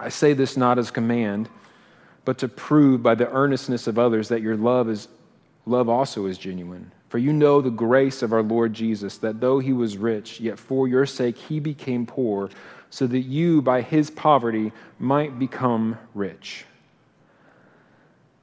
I 0.00 0.08
say 0.08 0.32
this 0.32 0.56
not 0.56 0.78
as 0.78 0.90
command 0.90 1.50
but 2.24 2.38
to 2.38 2.48
prove 2.48 3.02
by 3.02 3.14
the 3.14 3.30
earnestness 3.30 3.86
of 3.86 3.98
others 3.98 4.28
that 4.28 4.40
your 4.40 4.56
love 4.56 4.88
is 4.88 5.08
love 5.66 5.88
also 5.88 6.26
is 6.26 6.38
genuine. 6.38 6.90
For 7.12 7.18
you 7.18 7.34
know 7.34 7.60
the 7.60 7.68
grace 7.68 8.22
of 8.22 8.32
our 8.32 8.42
Lord 8.42 8.72
Jesus, 8.72 9.18
that 9.18 9.38
though 9.38 9.58
he 9.58 9.74
was 9.74 9.98
rich, 9.98 10.40
yet 10.40 10.58
for 10.58 10.88
your 10.88 11.04
sake 11.04 11.36
he 11.36 11.60
became 11.60 12.06
poor, 12.06 12.48
so 12.88 13.06
that 13.06 13.20
you 13.20 13.60
by 13.60 13.82
his 13.82 14.08
poverty 14.08 14.72
might 14.98 15.38
become 15.38 15.98
rich. 16.14 16.64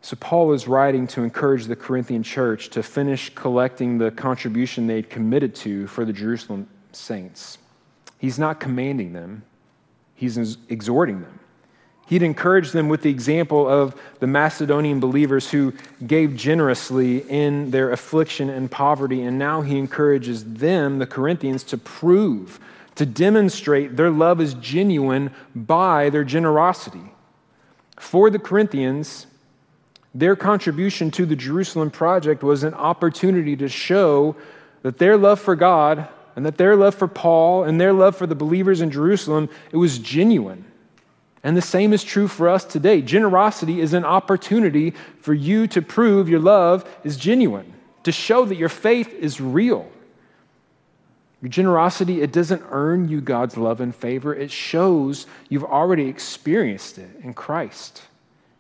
So, 0.03 0.15
Paul 0.17 0.53
is 0.53 0.67
writing 0.67 1.07
to 1.07 1.23
encourage 1.23 1.65
the 1.65 1.75
Corinthian 1.75 2.21
church 2.21 2.69
to 2.69 2.83
finish 2.83 3.33
collecting 3.33 3.97
the 3.97 4.11
contribution 4.11 4.85
they'd 4.85 5.09
committed 5.09 5.55
to 5.55 5.87
for 5.87 6.05
the 6.05 6.13
Jerusalem 6.13 6.67
saints. 6.91 7.57
He's 8.19 8.37
not 8.37 8.59
commanding 8.59 9.13
them, 9.13 9.41
he's 10.13 10.37
exhorting 10.69 11.21
them. 11.21 11.38
He'd 12.09 12.23
encouraged 12.23 12.73
them 12.73 12.89
with 12.89 13.03
the 13.03 13.11
example 13.11 13.69
of 13.69 13.93
the 14.19 14.25
Macedonian 14.25 14.99
believers 14.99 15.51
who 15.51 15.73
gave 16.07 16.35
generously 16.35 17.19
in 17.29 17.69
their 17.69 17.91
affliction 17.91 18.49
and 18.49 18.69
poverty. 18.69 19.21
And 19.21 19.37
now 19.37 19.61
he 19.61 19.77
encourages 19.77 20.43
them, 20.55 20.97
the 20.97 21.05
Corinthians, 21.05 21.63
to 21.65 21.77
prove, 21.77 22.59
to 22.95 23.05
demonstrate 23.05 23.95
their 23.95 24.09
love 24.09 24.41
is 24.41 24.55
genuine 24.55 25.29
by 25.53 26.09
their 26.09 26.23
generosity. 26.23 27.13
For 27.99 28.31
the 28.31 28.39
Corinthians, 28.39 29.27
their 30.15 30.35
contribution 30.35 31.11
to 31.11 31.27
the 31.27 31.35
Jerusalem 31.35 31.91
project 31.91 32.41
was 32.41 32.63
an 32.63 32.73
opportunity 32.73 33.55
to 33.57 33.69
show 33.69 34.35
that 34.81 34.97
their 34.97 35.15
love 35.15 35.39
for 35.39 35.55
God 35.55 36.07
and 36.35 36.43
that 36.43 36.57
their 36.57 36.75
love 36.75 36.95
for 36.95 37.07
Paul 37.07 37.65
and 37.65 37.79
their 37.79 37.93
love 37.93 38.15
for 38.15 38.25
the 38.25 38.33
believers 38.33 38.81
in 38.81 38.89
Jerusalem, 38.89 39.47
it 39.71 39.77
was 39.77 39.99
genuine. 39.99 40.65
And 41.43 41.55
the 41.55 41.61
same 41.61 41.93
is 41.93 42.03
true 42.03 42.27
for 42.27 42.49
us 42.49 42.65
today. 42.65 43.01
Generosity 43.01 43.79
is 43.79 43.93
an 43.93 44.03
opportunity 44.03 44.91
for 45.17 45.33
you 45.33 45.67
to 45.67 45.81
prove 45.81 46.27
your 46.27 46.39
love 46.39 46.89
is 47.03 47.15
genuine, 47.15 47.73
to 48.03 48.11
show 48.11 48.45
that 48.45 48.57
your 48.57 48.69
faith 48.69 49.13
is 49.13 49.39
real. 49.39 49.89
Your 51.41 51.49
generosity, 51.49 52.21
it 52.21 52.33
doesn't 52.33 52.63
earn 52.69 53.07
you 53.07 53.21
God's 53.21 53.55
love 53.55 53.79
and 53.79 53.95
favor, 53.95 54.35
it 54.35 54.51
shows 54.51 55.27
you've 55.47 55.63
already 55.63 56.07
experienced 56.07 56.97
it 56.97 57.09
in 57.23 57.33
Christ. 57.33 58.03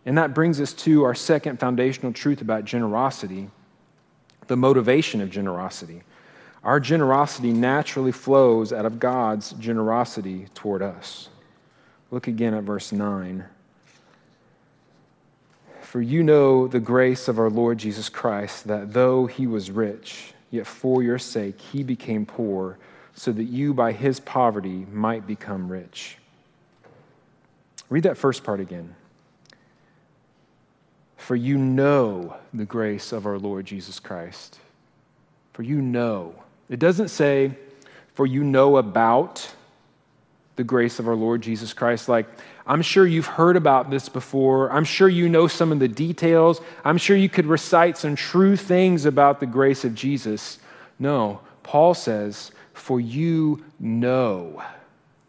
And 0.05 0.17
that 0.17 0.33
brings 0.33 0.61
us 0.61 0.71
to 0.73 1.03
our 1.03 1.13
second 1.13 1.59
foundational 1.59 2.13
truth 2.13 2.41
about 2.41 2.63
generosity 2.63 3.49
the 4.47 4.57
motivation 4.57 5.21
of 5.21 5.29
generosity. 5.29 6.01
Our 6.63 6.79
generosity 6.81 7.53
naturally 7.53 8.11
flows 8.11 8.73
out 8.73 8.85
of 8.85 8.99
God's 8.99 9.51
generosity 9.53 10.47
toward 10.55 10.81
us. 10.81 11.29
Look 12.11 12.27
again 12.27 12.53
at 12.53 12.63
verse 12.63 12.91
9. 12.91 13.45
For 15.81 16.01
you 16.01 16.23
know 16.23 16.67
the 16.67 16.79
grace 16.79 17.27
of 17.27 17.39
our 17.39 17.49
Lord 17.49 17.77
Jesus 17.77 18.09
Christ, 18.09 18.67
that 18.67 18.93
though 18.93 19.25
he 19.25 19.47
was 19.47 19.71
rich, 19.71 20.33
yet 20.51 20.67
for 20.67 21.01
your 21.01 21.17
sake 21.17 21.59
he 21.59 21.83
became 21.83 22.25
poor, 22.25 22.77
so 23.15 23.31
that 23.31 23.45
you 23.45 23.73
by 23.73 23.91
his 23.91 24.19
poverty 24.19 24.85
might 24.91 25.25
become 25.25 25.71
rich. 25.71 26.17
Read 27.89 28.03
that 28.03 28.17
first 28.17 28.43
part 28.43 28.59
again. 28.59 28.95
For 31.17 31.35
you 31.35 31.57
know 31.57 32.37
the 32.53 32.65
grace 32.65 33.11
of 33.11 33.25
our 33.25 33.37
Lord 33.37 33.65
Jesus 33.65 33.99
Christ. 33.99 34.59
For 35.53 35.63
you 35.63 35.81
know. 35.81 36.35
It 36.69 36.79
doesn't 36.79 37.09
say, 37.09 37.57
for 38.13 38.25
you 38.25 38.43
know 38.43 38.77
about 38.77 39.48
the 40.59 40.63
grace 40.65 40.99
of 40.99 41.07
our 41.07 41.15
Lord 41.15 41.41
Jesus 41.41 41.71
Christ. 41.71 42.09
Like, 42.09 42.27
I'm 42.67 42.81
sure 42.81 43.07
you've 43.07 43.25
heard 43.25 43.55
about 43.55 43.89
this 43.89 44.09
before. 44.09 44.69
I'm 44.73 44.83
sure 44.83 45.07
you 45.07 45.29
know 45.29 45.47
some 45.47 45.71
of 45.71 45.79
the 45.79 45.87
details. 45.87 46.59
I'm 46.83 46.97
sure 46.97 47.15
you 47.15 47.29
could 47.29 47.45
recite 47.45 47.97
some 47.97 48.13
true 48.13 48.57
things 48.57 49.05
about 49.05 49.39
the 49.39 49.45
grace 49.45 49.85
of 49.85 49.95
Jesus. 49.95 50.59
No, 50.99 51.39
Paul 51.63 51.93
says, 51.93 52.51
For 52.73 52.99
you 52.99 53.63
know. 53.79 54.61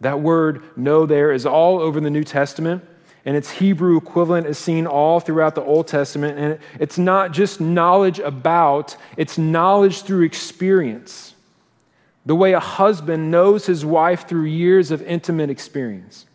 That 0.00 0.20
word 0.20 0.76
know 0.76 1.06
there 1.06 1.30
is 1.30 1.46
all 1.46 1.78
over 1.78 2.00
the 2.00 2.10
New 2.10 2.24
Testament, 2.24 2.84
and 3.24 3.36
its 3.36 3.52
Hebrew 3.52 3.98
equivalent 3.98 4.48
is 4.48 4.58
seen 4.58 4.84
all 4.84 5.20
throughout 5.20 5.54
the 5.54 5.62
Old 5.62 5.86
Testament. 5.86 6.40
And 6.40 6.58
it's 6.80 6.98
not 6.98 7.30
just 7.30 7.60
knowledge 7.60 8.18
about, 8.18 8.96
it's 9.16 9.38
knowledge 9.38 10.02
through 10.02 10.24
experience 10.24 11.36
the 12.26 12.34
way 12.34 12.52
a 12.52 12.60
husband 12.60 13.30
knows 13.30 13.66
his 13.66 13.84
wife 13.84 14.28
through 14.28 14.44
years 14.44 14.90
of 14.90 15.02
intimate 15.02 15.50
experience, 15.50 16.26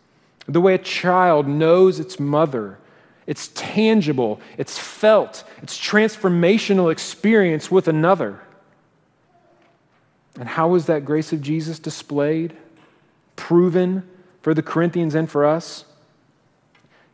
the 0.46 0.60
way 0.60 0.74
a 0.74 0.78
child 0.78 1.46
knows 1.46 2.00
its 2.00 2.18
mother. 2.18 2.78
It's 3.26 3.48
tangible, 3.54 4.40
it's 4.56 4.78
felt, 4.78 5.44
it's 5.62 5.78
transformational 5.78 6.92
experience 6.92 7.70
with 7.70 7.88
another. 7.88 8.40
And 10.38 10.48
how 10.48 10.68
was 10.68 10.86
that 10.86 11.04
grace 11.04 11.32
of 11.32 11.42
Jesus 11.42 11.78
displayed? 11.78 12.56
proven 13.36 14.02
for 14.42 14.54
the 14.54 14.62
Corinthians 14.62 15.14
and 15.14 15.30
for 15.30 15.44
us. 15.44 15.84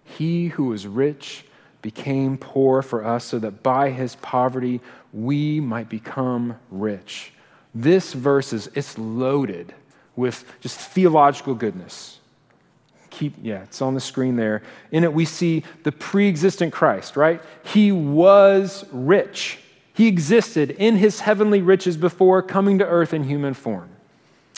He 0.04 0.48
who 0.48 0.66
was 0.66 0.86
rich 0.86 1.44
became 1.82 2.38
poor 2.38 2.80
for 2.80 3.04
us 3.04 3.24
so 3.24 3.38
that 3.40 3.62
by 3.62 3.90
his 3.90 4.14
poverty 4.16 4.80
we 5.12 5.60
might 5.60 5.88
become 5.88 6.56
rich. 6.70 7.32
This 7.74 8.12
verse 8.12 8.52
is 8.52 8.70
it's 8.74 8.98
loaded 8.98 9.74
with 10.14 10.44
just 10.60 10.78
theological 10.78 11.54
goodness. 11.54 12.18
Keep 13.10 13.34
yeah, 13.42 13.62
it's 13.62 13.82
on 13.82 13.94
the 13.94 14.00
screen 14.00 14.36
there. 14.36 14.62
In 14.90 15.04
it 15.04 15.12
we 15.12 15.24
see 15.24 15.64
the 15.82 15.92
pre-existent 15.92 16.72
Christ, 16.72 17.16
right? 17.16 17.42
He 17.64 17.92
was 17.92 18.84
rich. 18.92 19.58
He 19.94 20.06
existed 20.06 20.70
in 20.70 20.96
his 20.96 21.20
heavenly 21.20 21.60
riches 21.60 21.96
before 21.96 22.42
coming 22.42 22.78
to 22.78 22.86
earth 22.86 23.12
in 23.12 23.24
human 23.24 23.54
form. 23.54 23.90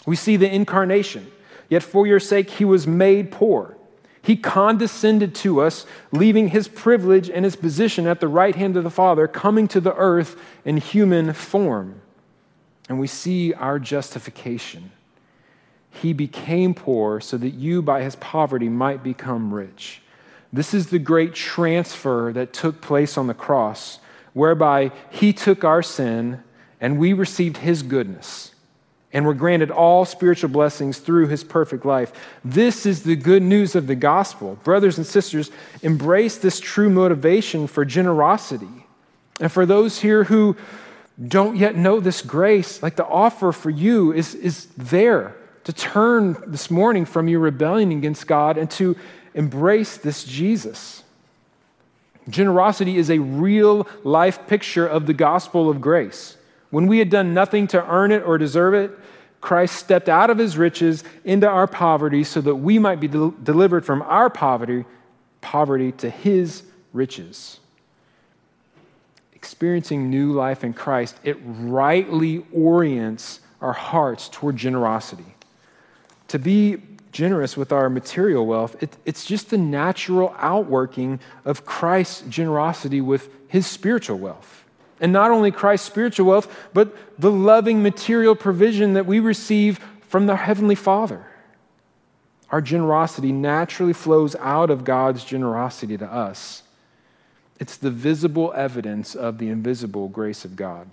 We 0.06 0.16
see 0.16 0.36
the 0.36 0.52
incarnation. 0.52 1.30
Yet 1.68 1.82
for 1.82 2.06
your 2.06 2.20
sake 2.20 2.50
he 2.50 2.64
was 2.64 2.86
made 2.86 3.32
poor. 3.32 3.76
He 4.22 4.36
condescended 4.36 5.34
to 5.36 5.60
us, 5.60 5.84
leaving 6.10 6.48
his 6.48 6.66
privilege 6.66 7.28
and 7.28 7.44
his 7.44 7.56
position 7.56 8.06
at 8.06 8.20
the 8.20 8.28
right 8.28 8.54
hand 8.54 8.76
of 8.76 8.84
the 8.84 8.90
Father, 8.90 9.28
coming 9.28 9.68
to 9.68 9.80
the 9.80 9.94
earth 9.94 10.40
in 10.64 10.78
human 10.78 11.32
form. 11.34 12.00
And 12.88 13.00
we 13.00 13.06
see 13.06 13.54
our 13.54 13.78
justification. 13.78 14.92
He 15.90 16.12
became 16.12 16.74
poor 16.74 17.20
so 17.20 17.36
that 17.38 17.54
you, 17.54 17.80
by 17.82 18.02
his 18.02 18.16
poverty, 18.16 18.68
might 18.68 19.02
become 19.02 19.54
rich. 19.54 20.02
This 20.52 20.74
is 20.74 20.88
the 20.88 20.98
great 20.98 21.34
transfer 21.34 22.32
that 22.32 22.52
took 22.52 22.80
place 22.80 23.16
on 23.16 23.26
the 23.26 23.34
cross, 23.34 23.98
whereby 24.32 24.92
he 25.10 25.32
took 25.32 25.64
our 25.64 25.82
sin 25.82 26.42
and 26.80 26.98
we 26.98 27.12
received 27.12 27.58
his 27.58 27.82
goodness 27.82 28.54
and 29.12 29.24
were 29.24 29.34
granted 29.34 29.70
all 29.70 30.04
spiritual 30.04 30.50
blessings 30.50 30.98
through 30.98 31.28
his 31.28 31.44
perfect 31.44 31.86
life. 31.86 32.12
This 32.44 32.84
is 32.84 33.04
the 33.04 33.14
good 33.14 33.42
news 33.42 33.76
of 33.76 33.86
the 33.86 33.94
gospel. 33.94 34.58
Brothers 34.64 34.98
and 34.98 35.06
sisters, 35.06 35.52
embrace 35.82 36.36
this 36.36 36.58
true 36.58 36.90
motivation 36.90 37.68
for 37.68 37.84
generosity. 37.84 38.86
And 39.40 39.50
for 39.50 39.66
those 39.66 40.00
here 40.00 40.24
who 40.24 40.56
don't 41.22 41.56
yet 41.56 41.76
know 41.76 42.00
this 42.00 42.22
grace, 42.22 42.82
like 42.82 42.96
the 42.96 43.06
offer 43.06 43.52
for 43.52 43.70
you 43.70 44.12
is, 44.12 44.34
is 44.34 44.66
there 44.76 45.36
to 45.64 45.72
turn 45.72 46.36
this 46.46 46.70
morning 46.70 47.04
from 47.04 47.28
your 47.28 47.40
rebellion 47.40 47.92
against 47.92 48.26
God 48.26 48.58
and 48.58 48.70
to 48.72 48.96
embrace 49.34 49.96
this 49.96 50.24
Jesus. 50.24 51.02
Generosity 52.28 52.96
is 52.96 53.10
a 53.10 53.18
real 53.18 53.86
life 54.02 54.46
picture 54.46 54.86
of 54.86 55.06
the 55.06 55.14
gospel 55.14 55.70
of 55.70 55.80
grace. 55.80 56.36
When 56.70 56.86
we 56.86 56.98
had 56.98 57.10
done 57.10 57.34
nothing 57.34 57.66
to 57.68 57.86
earn 57.88 58.10
it 58.10 58.24
or 58.24 58.38
deserve 58.38 58.74
it, 58.74 58.98
Christ 59.40 59.76
stepped 59.76 60.08
out 60.08 60.30
of 60.30 60.38
his 60.38 60.56
riches 60.56 61.04
into 61.24 61.46
our 61.46 61.66
poverty 61.66 62.24
so 62.24 62.40
that 62.40 62.56
we 62.56 62.78
might 62.78 62.98
be 62.98 63.08
del- 63.08 63.34
delivered 63.42 63.84
from 63.84 64.02
our 64.02 64.30
poverty, 64.30 64.84
poverty 65.42 65.92
to 65.92 66.08
his 66.08 66.62
riches. 66.92 67.60
Experiencing 69.44 70.08
new 70.08 70.32
life 70.32 70.64
in 70.64 70.72
Christ, 70.72 71.16
it 71.22 71.36
rightly 71.44 72.46
orients 72.50 73.40
our 73.60 73.74
hearts 73.74 74.30
toward 74.30 74.56
generosity. 74.56 75.34
To 76.28 76.38
be 76.38 76.78
generous 77.12 77.54
with 77.54 77.70
our 77.70 77.90
material 77.90 78.46
wealth, 78.46 78.74
it, 78.82 78.96
it's 79.04 79.26
just 79.26 79.50
the 79.50 79.58
natural 79.58 80.34
outworking 80.38 81.20
of 81.44 81.66
Christ's 81.66 82.22
generosity 82.22 83.02
with 83.02 83.28
his 83.46 83.66
spiritual 83.66 84.16
wealth. 84.16 84.64
And 84.98 85.12
not 85.12 85.30
only 85.30 85.50
Christ's 85.50 85.88
spiritual 85.88 86.24
wealth, 86.24 86.50
but 86.72 86.96
the 87.18 87.30
loving 87.30 87.82
material 87.82 88.34
provision 88.34 88.94
that 88.94 89.04
we 89.04 89.20
receive 89.20 89.78
from 90.08 90.24
the 90.24 90.36
Heavenly 90.36 90.74
Father. 90.74 91.26
Our 92.48 92.62
generosity 92.62 93.30
naturally 93.30 93.92
flows 93.92 94.36
out 94.36 94.70
of 94.70 94.84
God's 94.84 95.22
generosity 95.22 95.98
to 95.98 96.06
us. 96.06 96.62
It's 97.60 97.76
the 97.76 97.90
visible 97.90 98.52
evidence 98.56 99.14
of 99.14 99.38
the 99.38 99.48
invisible 99.48 100.08
grace 100.08 100.44
of 100.44 100.56
God. 100.56 100.90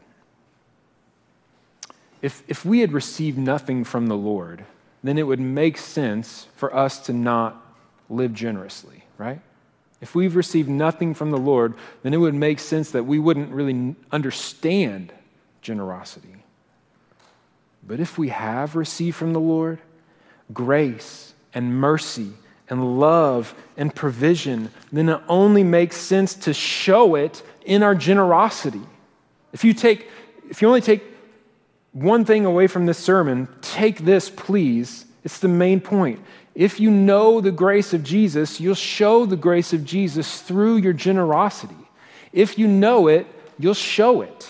If, 2.21 2.43
if 2.47 2.63
we 2.63 2.81
had 2.81 2.91
received 2.93 3.37
nothing 3.37 3.83
from 3.83 4.07
the 4.07 4.17
Lord, 4.17 4.65
then 5.03 5.17
it 5.17 5.25
would 5.25 5.39
make 5.39 5.77
sense 5.77 6.47
for 6.55 6.75
us 6.75 6.99
to 7.05 7.13
not 7.13 7.65
live 8.09 8.33
generously, 8.33 9.03
right? 9.17 9.41
If 10.01 10.13
we've 10.13 10.35
received 10.35 10.69
nothing 10.69 11.13
from 11.13 11.31
the 11.31 11.37
Lord, 11.37 11.73
then 12.03 12.13
it 12.13 12.17
would 12.17 12.35
make 12.35 12.59
sense 12.59 12.91
that 12.91 13.05
we 13.05 13.17
wouldn't 13.17 13.51
really 13.51 13.95
understand 14.11 15.13
generosity. 15.61 16.43
But 17.85 17.99
if 17.99 18.17
we 18.17 18.29
have 18.29 18.75
received 18.75 19.15
from 19.15 19.33
the 19.33 19.39
Lord 19.39 19.79
grace 20.53 21.33
and 21.53 21.75
mercy 21.75 22.33
and 22.71 22.99
love 22.99 23.53
and 23.77 23.93
provision, 23.93 24.71
then 24.91 25.09
it 25.09 25.21
only 25.27 25.63
makes 25.63 25.97
sense 25.97 26.33
to 26.33 26.53
show 26.53 27.13
it 27.13 27.43
in 27.65 27.83
our 27.83 27.93
generosity. 27.93 28.81
If 29.53 29.63
you 29.63 29.73
take 29.75 30.09
if 30.49 30.61
you 30.61 30.67
only 30.67 30.81
take 30.81 31.03
one 31.91 32.25
thing 32.25 32.45
away 32.45 32.67
from 32.67 32.85
this 32.85 32.97
sermon, 32.97 33.47
take 33.61 33.99
this 33.99 34.29
please. 34.29 35.05
It's 35.23 35.39
the 35.39 35.47
main 35.47 35.79
point. 35.79 36.19
If 36.55 36.79
you 36.79 36.89
know 36.89 37.39
the 37.41 37.51
grace 37.51 37.93
of 37.93 38.03
Jesus, 38.03 38.59
you'll 38.59 38.75
show 38.75 39.25
the 39.25 39.37
grace 39.37 39.71
of 39.71 39.85
Jesus 39.85 40.41
through 40.41 40.77
your 40.77 40.93
generosity. 40.93 41.75
If 42.33 42.57
you 42.57 42.67
know 42.67 43.07
it, 43.07 43.27
you'll 43.59 43.73
show 43.73 44.21
it. 44.21 44.49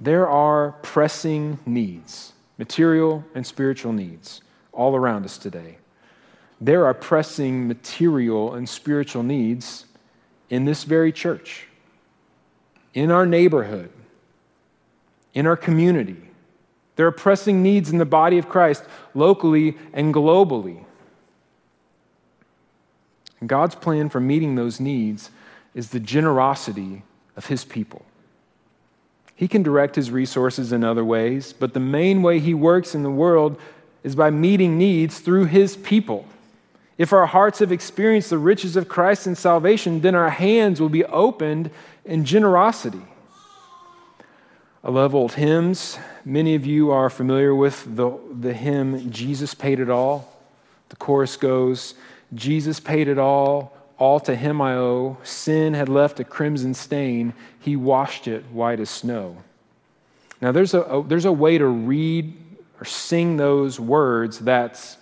There 0.00 0.28
are 0.28 0.72
pressing 0.82 1.58
needs, 1.64 2.32
material 2.58 3.24
and 3.34 3.46
spiritual 3.46 3.92
needs, 3.92 4.42
all 4.76 4.94
around 4.94 5.24
us 5.24 5.38
today. 5.38 5.78
There 6.60 6.86
are 6.86 6.94
pressing 6.94 7.66
material 7.66 8.54
and 8.54 8.68
spiritual 8.68 9.22
needs 9.22 9.86
in 10.48 10.64
this 10.64 10.84
very 10.84 11.10
church, 11.10 11.66
in 12.94 13.10
our 13.10 13.26
neighborhood, 13.26 13.90
in 15.34 15.46
our 15.46 15.56
community 15.56 16.26
there 16.96 17.06
are 17.06 17.12
pressing 17.12 17.62
needs 17.62 17.90
in 17.90 17.98
the 17.98 18.06
body 18.06 18.38
of 18.38 18.48
Christ, 18.48 18.84
locally 19.14 19.76
and 19.92 20.12
globally. 20.12 20.82
And 23.38 23.48
God's 23.48 23.74
plan 23.74 24.08
for 24.08 24.18
meeting 24.18 24.54
those 24.54 24.80
needs 24.80 25.30
is 25.74 25.90
the 25.90 26.00
generosity 26.00 27.02
of 27.36 27.46
His 27.46 27.64
people. 27.64 28.04
He 29.34 29.46
can 29.46 29.62
direct 29.62 29.94
His 29.94 30.10
resources 30.10 30.72
in 30.72 30.82
other 30.82 31.04
ways, 31.04 31.52
but 31.52 31.74
the 31.74 31.80
main 31.80 32.22
way 32.22 32.38
He 32.40 32.54
works 32.54 32.94
in 32.94 33.02
the 33.02 33.10
world 33.10 33.60
is 34.02 34.14
by 34.14 34.30
meeting 34.30 34.78
needs 34.78 35.18
through 35.18 35.46
His 35.46 35.76
people. 35.76 36.26
If 36.98 37.12
our 37.12 37.26
hearts 37.26 37.58
have 37.58 37.72
experienced 37.72 38.30
the 38.30 38.38
riches 38.38 38.76
of 38.76 38.88
Christ 38.88 39.26
and 39.26 39.36
salvation, 39.36 40.00
then 40.00 40.14
our 40.14 40.30
hands 40.30 40.80
will 40.80 40.88
be 40.88 41.04
opened 41.04 41.70
in 42.04 42.24
generosity. 42.24 43.02
I 44.82 44.90
love 44.90 45.14
old 45.14 45.32
hymns. 45.32 45.98
Many 46.24 46.54
of 46.54 46.64
you 46.64 46.90
are 46.90 47.10
familiar 47.10 47.54
with 47.54 47.96
the, 47.96 48.16
the 48.40 48.54
hymn, 48.54 49.10
Jesus 49.10 49.52
Paid 49.52 49.80
It 49.80 49.90
All. 49.90 50.32
The 50.88 50.96
chorus 50.96 51.36
goes, 51.36 51.94
Jesus 52.34 52.80
paid 52.80 53.08
it 53.08 53.18
all, 53.18 53.76
all 53.98 54.20
to 54.20 54.34
him 54.34 54.60
I 54.60 54.74
owe. 54.74 55.16
Sin 55.22 55.74
had 55.74 55.88
left 55.88 56.20
a 56.20 56.24
crimson 56.24 56.74
stain, 56.74 57.34
he 57.60 57.76
washed 57.76 58.28
it 58.28 58.44
white 58.46 58.80
as 58.80 58.90
snow. 58.90 59.38
Now, 60.40 60.52
there's 60.52 60.74
a, 60.74 60.82
a 60.82 61.02
there's 61.02 61.24
a 61.24 61.32
way 61.32 61.56
to 61.58 61.66
read 61.66 62.34
or 62.80 62.84
sing 62.84 63.36
those 63.36 63.80
words 63.80 64.38
that's 64.38 64.96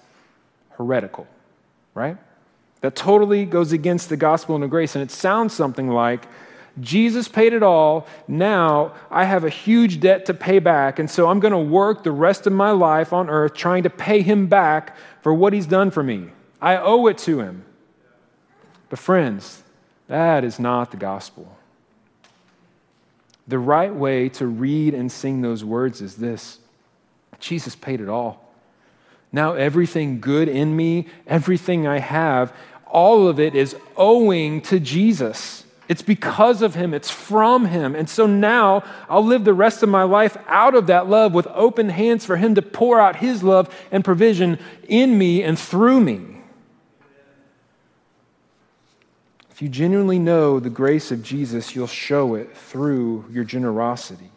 heretical, 0.70 1.26
right? 1.94 2.16
That 2.80 2.94
totally 2.94 3.44
goes 3.44 3.72
against 3.72 4.08
the 4.08 4.16
gospel 4.16 4.54
and 4.54 4.62
the 4.62 4.68
grace. 4.68 4.94
And 4.94 5.02
it 5.02 5.10
sounds 5.10 5.54
something 5.54 5.88
like, 5.88 6.26
Jesus 6.80 7.28
paid 7.28 7.52
it 7.52 7.62
all. 7.62 8.06
Now 8.26 8.94
I 9.10 9.24
have 9.24 9.44
a 9.44 9.48
huge 9.48 10.00
debt 10.00 10.26
to 10.26 10.34
pay 10.34 10.58
back. 10.58 10.98
And 10.98 11.08
so 11.08 11.28
I'm 11.28 11.40
going 11.40 11.52
to 11.52 11.58
work 11.58 12.02
the 12.02 12.12
rest 12.12 12.46
of 12.46 12.52
my 12.52 12.72
life 12.72 13.12
on 13.12 13.30
earth 13.30 13.54
trying 13.54 13.84
to 13.84 13.90
pay 13.90 14.22
him 14.22 14.48
back 14.48 14.96
for 15.22 15.32
what 15.32 15.52
he's 15.52 15.66
done 15.66 15.90
for 15.90 16.02
me. 16.02 16.30
I 16.60 16.76
owe 16.76 17.06
it 17.06 17.18
to 17.18 17.40
him. 17.40 17.64
But, 18.90 18.98
friends, 18.98 19.62
that 20.08 20.44
is 20.44 20.58
not 20.58 20.90
the 20.90 20.96
gospel. 20.96 21.56
The 23.46 23.58
right 23.58 23.94
way 23.94 24.28
to 24.30 24.46
read 24.46 24.94
and 24.94 25.10
sing 25.10 25.42
those 25.42 25.64
words 25.64 26.00
is 26.00 26.16
this 26.16 26.58
Jesus 27.44 27.76
paid 27.76 28.00
it 28.00 28.09
all. 28.09 28.40
Now, 29.30 29.52
everything 29.54 30.20
good 30.20 30.48
in 30.48 30.74
me, 30.74 31.07
everything 31.26 31.87
I 31.87 31.98
have, 31.98 32.54
all 32.87 33.28
of 33.28 33.38
it 33.38 33.54
is 33.54 33.76
owing 33.96 34.62
to 34.62 34.80
Jesus. 34.80 35.64
It's 35.88 36.00
because 36.00 36.62
of 36.62 36.74
him, 36.74 36.94
it's 36.94 37.11
from 37.11 37.66
him. 37.66 37.94
And 37.94 38.09
so 38.09 38.26
now 38.26 38.83
I'll 39.11 39.24
live 39.24 39.44
the 39.44 39.52
rest 39.52 39.83
of 39.83 39.88
my 39.90 40.04
life 40.04 40.37
out 40.46 40.74
of 40.74 40.87
that 40.87 41.09
love 41.09 41.35
with 41.35 41.46
open 41.48 41.90
hands 41.90 42.24
for 42.24 42.37
him 42.37 42.54
to 42.54 42.62
pour 42.62 42.98
out 42.98 43.16
his 43.16 43.42
love 43.42 43.74
and 43.90 44.04
provision 44.04 44.59
in 44.88 45.18
me 45.18 45.42
and 45.42 45.59
through 45.59 46.00
me. 46.00 46.40
If 49.50 49.61
you 49.61 49.68
genuinely 49.68 50.18
know 50.18 50.59
the 50.61 50.70
grace 50.70 51.12
of 51.12 51.22
Jesus, 51.22 51.76
you'll 51.76 51.87
show 51.87 52.35
it 52.35 52.57
through 52.57 53.26
your 53.30 53.44
generosity. 53.44 54.30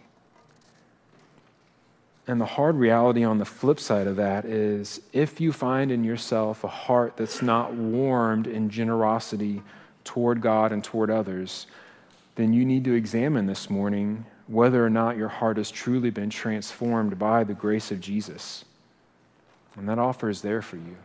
And 2.28 2.42
the 2.42 2.46
hard 2.46 2.76
reality 2.76 3.24
on 3.24 3.38
the 3.38 3.46
flip 3.46 3.80
side 3.80 4.06
of 4.06 4.18
that 4.18 4.44
is 4.44 5.00
if 5.14 5.40
you 5.40 5.54
find 5.54 5.92
in 5.92 6.04
yourself 6.04 6.66
a 6.66 6.68
heart 6.68 7.16
that's 7.16 7.42
not 7.42 7.74
warmed 7.74 8.48
in 8.48 8.70
generosity 8.70 9.64
toward 10.04 10.42
God 10.42 10.74
and 10.74 10.84
toward 10.84 11.10
others, 11.10 11.68
then 12.36 12.52
you 12.52 12.66
need 12.66 12.84
to 12.84 12.94
examine 12.94 13.46
this 13.46 13.70
morning 13.70 14.26
whether 14.48 14.86
or 14.86 14.90
not 14.90 15.18
your 15.18 15.30
heart 15.30 15.58
has 15.58 15.72
truly 15.72 16.10
been 16.10 16.30
transformed 16.30 17.18
by 17.18 17.46
the 17.46 17.54
grace 17.54 17.92
of 17.92 18.02
Jesus. 18.02 18.66
And 19.78 19.88
that 19.88 20.00
offer 20.00 20.30
is 20.30 20.42
there 20.42 20.62
for 20.62 20.76
you. 20.76 20.98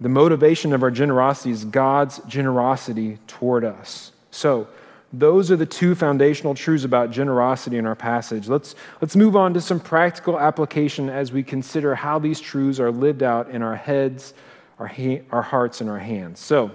The 0.00 0.08
motivation 0.10 0.74
of 0.74 0.82
our 0.82 0.90
generosity 0.90 1.50
is 1.50 1.64
God's 1.64 2.18
generosity 2.28 3.18
toward 3.26 3.64
us. 3.64 4.12
So, 4.30 4.68
those 5.12 5.50
are 5.50 5.56
the 5.56 5.66
two 5.66 5.94
foundational 5.94 6.54
truths 6.54 6.84
about 6.84 7.10
generosity 7.10 7.78
in 7.78 7.86
our 7.86 7.94
passage. 7.94 8.48
Let's, 8.48 8.74
let's 9.00 9.16
move 9.16 9.36
on 9.36 9.54
to 9.54 9.60
some 9.60 9.78
practical 9.78 10.38
application 10.38 11.08
as 11.08 11.32
we 11.32 11.42
consider 11.42 11.94
how 11.94 12.18
these 12.18 12.40
truths 12.40 12.80
are 12.80 12.90
lived 12.90 13.22
out 13.22 13.48
in 13.50 13.62
our 13.62 13.76
heads, 13.76 14.34
our, 14.78 14.88
ha- 14.88 15.22
our 15.30 15.42
hearts, 15.42 15.80
and 15.80 15.88
our 15.88 15.98
hands. 15.98 16.40
So, 16.40 16.70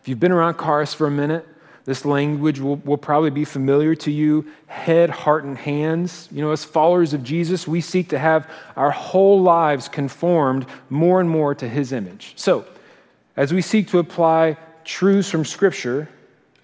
if 0.00 0.08
you've 0.08 0.20
been 0.20 0.32
around 0.32 0.54
Karis 0.54 0.94
for 0.94 1.06
a 1.06 1.10
minute, 1.10 1.46
this 1.84 2.04
language 2.04 2.60
will, 2.60 2.76
will 2.76 2.96
probably 2.96 3.30
be 3.30 3.44
familiar 3.44 3.94
to 3.96 4.10
you 4.10 4.46
head, 4.66 5.10
heart, 5.10 5.44
and 5.44 5.56
hands. 5.56 6.28
You 6.32 6.42
know, 6.42 6.50
as 6.50 6.64
followers 6.64 7.12
of 7.12 7.22
Jesus, 7.22 7.68
we 7.68 7.80
seek 7.80 8.08
to 8.10 8.18
have 8.18 8.50
our 8.76 8.90
whole 8.90 9.40
lives 9.40 9.88
conformed 9.88 10.66
more 10.88 11.20
and 11.20 11.28
more 11.28 11.54
to 11.54 11.68
his 11.68 11.92
image. 11.92 12.32
So, 12.36 12.64
as 13.36 13.52
we 13.52 13.62
seek 13.62 13.88
to 13.88 13.98
apply 13.98 14.56
truths 14.84 15.30
from 15.30 15.44
Scripture, 15.44 16.08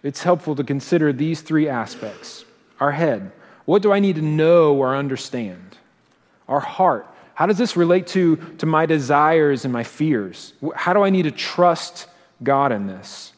it's 0.03 0.23
helpful 0.23 0.55
to 0.57 0.65
consider 0.65 1.13
these 1.13 1.43
three 1.43 1.69
aspects 1.69 2.45
our 2.79 2.93
head. 2.93 3.31
What 3.67 3.83
do 3.83 3.93
I 3.93 4.01
need 4.01 4.17
to 4.17 4.23
know 4.23 4.75
or 4.75 4.97
understand? 4.97 5.77
Our 6.49 6.61
heart. 6.61 7.07
How 7.35 7.47
does 7.47 7.59
this 7.59 7.77
relate 7.77 8.07
to, 8.09 8.37
to 8.59 8.67
my 8.67 8.87
desires 8.87 9.65
and 9.65 9.73
my 9.73 9.85
fears? 9.85 10.55
How 10.75 10.93
do 10.93 11.03
I 11.03 11.11
need 11.11 11.23
to 11.23 11.31
trust 11.31 12.07
God 12.43 12.73
in 12.73 12.87
this? 12.87 13.33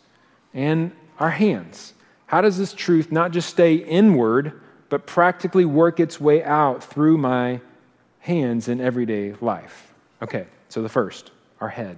And 0.55 0.93
our 1.19 1.31
hands. 1.31 1.95
How 2.27 2.41
does 2.41 2.57
this 2.57 2.73
truth 2.73 3.13
not 3.13 3.33
just 3.33 3.51
stay 3.51 3.75
inward, 3.75 4.61
but 4.89 5.07
practically 5.07 5.65
work 5.65 6.01
its 6.01 6.21
way 6.21 6.43
out 6.43 6.83
through 6.83 7.19
my 7.19 7.61
hands 8.21 8.69
in 8.69 8.81
everyday 8.81 9.35
life? 9.41 9.93
Okay, 10.23 10.47
so 10.69 10.83
the 10.83 10.89
first, 10.89 11.31
our 11.61 11.69
head. 11.69 11.97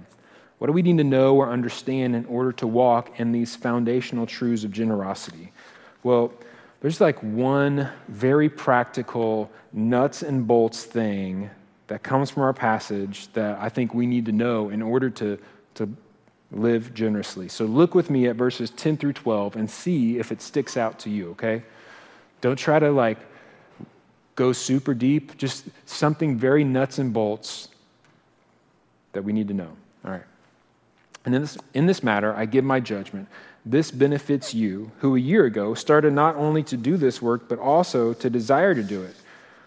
What 0.57 0.67
do 0.67 0.73
we 0.73 0.81
need 0.81 0.97
to 0.97 1.03
know 1.03 1.35
or 1.35 1.49
understand 1.49 2.15
in 2.15 2.25
order 2.25 2.51
to 2.53 2.67
walk 2.67 3.19
in 3.19 3.31
these 3.31 3.55
foundational 3.55 4.25
truths 4.25 4.63
of 4.63 4.71
generosity? 4.71 5.51
Well, 6.03 6.31
there's 6.81 7.01
like 7.01 7.21
one 7.21 7.89
very 8.07 8.49
practical, 8.49 9.51
nuts 9.73 10.21
and 10.21 10.47
bolts 10.47 10.83
thing 10.83 11.49
that 11.87 12.03
comes 12.03 12.29
from 12.29 12.43
our 12.43 12.53
passage 12.53 13.31
that 13.33 13.57
I 13.59 13.69
think 13.69 13.93
we 13.93 14.07
need 14.07 14.25
to 14.25 14.31
know 14.31 14.69
in 14.69 14.81
order 14.81 15.09
to, 15.09 15.37
to 15.75 15.89
live 16.51 16.93
generously. 16.93 17.47
So 17.47 17.65
look 17.65 17.95
with 17.95 18.09
me 18.09 18.27
at 18.27 18.35
verses 18.35 18.69
10 18.71 18.97
through 18.97 19.13
12 19.13 19.55
and 19.55 19.69
see 19.69 20.17
if 20.17 20.31
it 20.31 20.41
sticks 20.41 20.77
out 20.77 20.99
to 20.99 21.09
you, 21.09 21.31
okay? 21.31 21.63
Don't 22.41 22.57
try 22.57 22.79
to 22.79 22.91
like 22.91 23.17
go 24.35 24.51
super 24.51 24.93
deep, 24.93 25.37
just 25.37 25.65
something 25.85 26.37
very 26.37 26.63
nuts 26.63 26.99
and 26.99 27.13
bolts 27.13 27.69
that 29.13 29.23
we 29.23 29.33
need 29.33 29.47
to 29.47 29.53
know. 29.53 29.71
All 30.03 30.11
right. 30.11 30.23
And 31.25 31.33
in 31.33 31.41
this, 31.41 31.57
in 31.73 31.85
this 31.87 32.03
matter, 32.03 32.33
I 32.35 32.45
give 32.45 32.63
my 32.63 32.79
judgment. 32.79 33.27
This 33.65 33.89
benefits 33.89 34.53
you, 34.53 34.91
who 34.99 35.15
a 35.15 35.19
year 35.19 35.45
ago 35.45 35.73
started 35.73 36.13
not 36.13 36.35
only 36.35 36.61
to 36.63 36.77
do 36.77 36.97
this 36.97 37.19
work, 37.21 37.49
but 37.49 37.57
also 37.57 38.13
to 38.13 38.29
desire 38.29 38.75
to 38.75 38.83
do 38.83 39.01
it. 39.01 39.15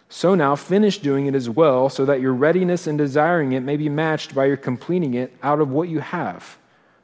So 0.08 0.36
now 0.36 0.54
finish 0.54 0.98
doing 0.98 1.26
it 1.26 1.34
as 1.34 1.50
well, 1.50 1.88
so 1.88 2.04
that 2.06 2.20
your 2.20 2.32
readiness 2.32 2.86
in 2.86 2.96
desiring 2.96 3.52
it 3.52 3.60
may 3.60 3.76
be 3.76 3.88
matched 3.88 4.34
by 4.34 4.46
your 4.46 4.56
completing 4.56 5.14
it 5.14 5.34
out 5.42 5.60
of 5.60 5.70
what 5.70 5.88
you 5.88 5.98
have. 5.98 6.56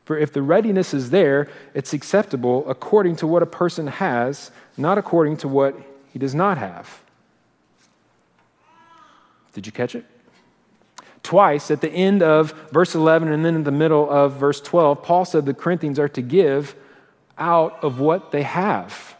For 0.04 0.16
if 0.16 0.32
the 0.32 0.42
readiness 0.42 0.94
is 0.94 1.10
there, 1.10 1.48
it's 1.74 1.92
acceptable 1.92 2.64
according 2.68 3.16
to 3.16 3.26
what 3.26 3.42
a 3.42 3.46
person 3.46 3.88
has, 3.88 4.52
not 4.76 4.96
according 4.96 5.38
to 5.38 5.48
what 5.48 5.74
he 6.12 6.18
does 6.18 6.34
not 6.34 6.58
have. 6.58 7.02
Did 9.52 9.66
you 9.66 9.72
catch 9.72 9.94
it? 9.94 10.04
Twice 11.24 11.70
at 11.70 11.80
the 11.80 11.90
end 11.90 12.22
of 12.22 12.52
verse 12.70 12.94
11 12.94 13.32
and 13.32 13.44
then 13.44 13.54
in 13.54 13.64
the 13.64 13.72
middle 13.72 14.08
of 14.08 14.34
verse 14.34 14.60
12, 14.60 15.02
Paul 15.02 15.24
said 15.24 15.46
the 15.46 15.54
Corinthians 15.54 15.98
are 15.98 16.08
to 16.10 16.22
give 16.22 16.76
out 17.38 17.82
of 17.82 17.98
what 17.98 18.30
they 18.30 18.42
have. 18.42 19.16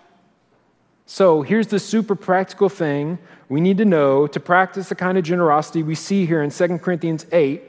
So 1.07 1.41
here's 1.41 1.69
the 1.69 1.81
super 1.81 2.15
practical 2.15 2.69
thing 2.69 3.19
we 3.49 3.61
need 3.61 3.79
to 3.79 3.85
know 3.87 4.27
to 4.27 4.39
practice 4.39 4.91
the 4.91 4.95
kind 4.95 5.17
of 5.17 5.25
generosity 5.25 5.83
we 5.83 5.95
see 5.95 6.27
here 6.27 6.43
in 6.43 6.51
2 6.51 6.79
Corinthians 6.79 7.27
8. 7.33 7.63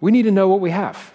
We 0.00 0.12
need 0.12 0.22
to 0.22 0.30
know 0.30 0.48
what 0.48 0.60
we 0.60 0.70
have. 0.70 1.12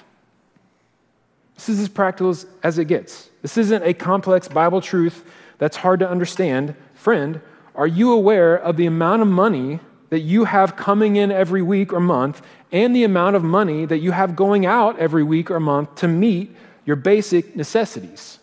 This 1.56 1.70
is 1.70 1.80
as 1.80 1.90
practical 1.90 2.36
as 2.62 2.78
it 2.78 2.86
gets. 2.86 3.30
This 3.42 3.58
isn't 3.58 3.84
a 3.84 3.94
complex 3.94 4.50
Bible 4.50 4.82
truth 4.82 5.24
that's 5.58 5.78
hard 5.78 6.00
to 6.02 6.10
understand. 6.10 6.76
Friend, 6.94 7.42
are 7.74 7.88
you 7.88 8.12
aware 8.12 8.56
of 8.56 8.76
the 8.76 8.86
amount 8.86 9.22
of 9.22 9.28
money 9.30 9.80
that 10.10 10.20
you 10.20 10.46
have 10.46 10.76
coming 10.76 11.16
in 11.16 11.32
every 11.32 11.62
week 11.62 11.94
or 11.94 12.00
month 12.00 12.42
and 12.72 12.96
the 12.96 13.04
amount 13.04 13.36
of 13.36 13.44
money 13.44 13.86
that 13.86 14.00
you 14.00 14.12
have 14.12 14.36
going 14.36 14.66
out 14.66 14.98
every 15.00 15.24
week 15.24 15.50
or 15.50 15.60
month 15.60 15.96
to 15.96 16.08
meet 16.08 16.56
your 16.86 16.96
basic 16.96 17.56
necessities. 17.56 18.40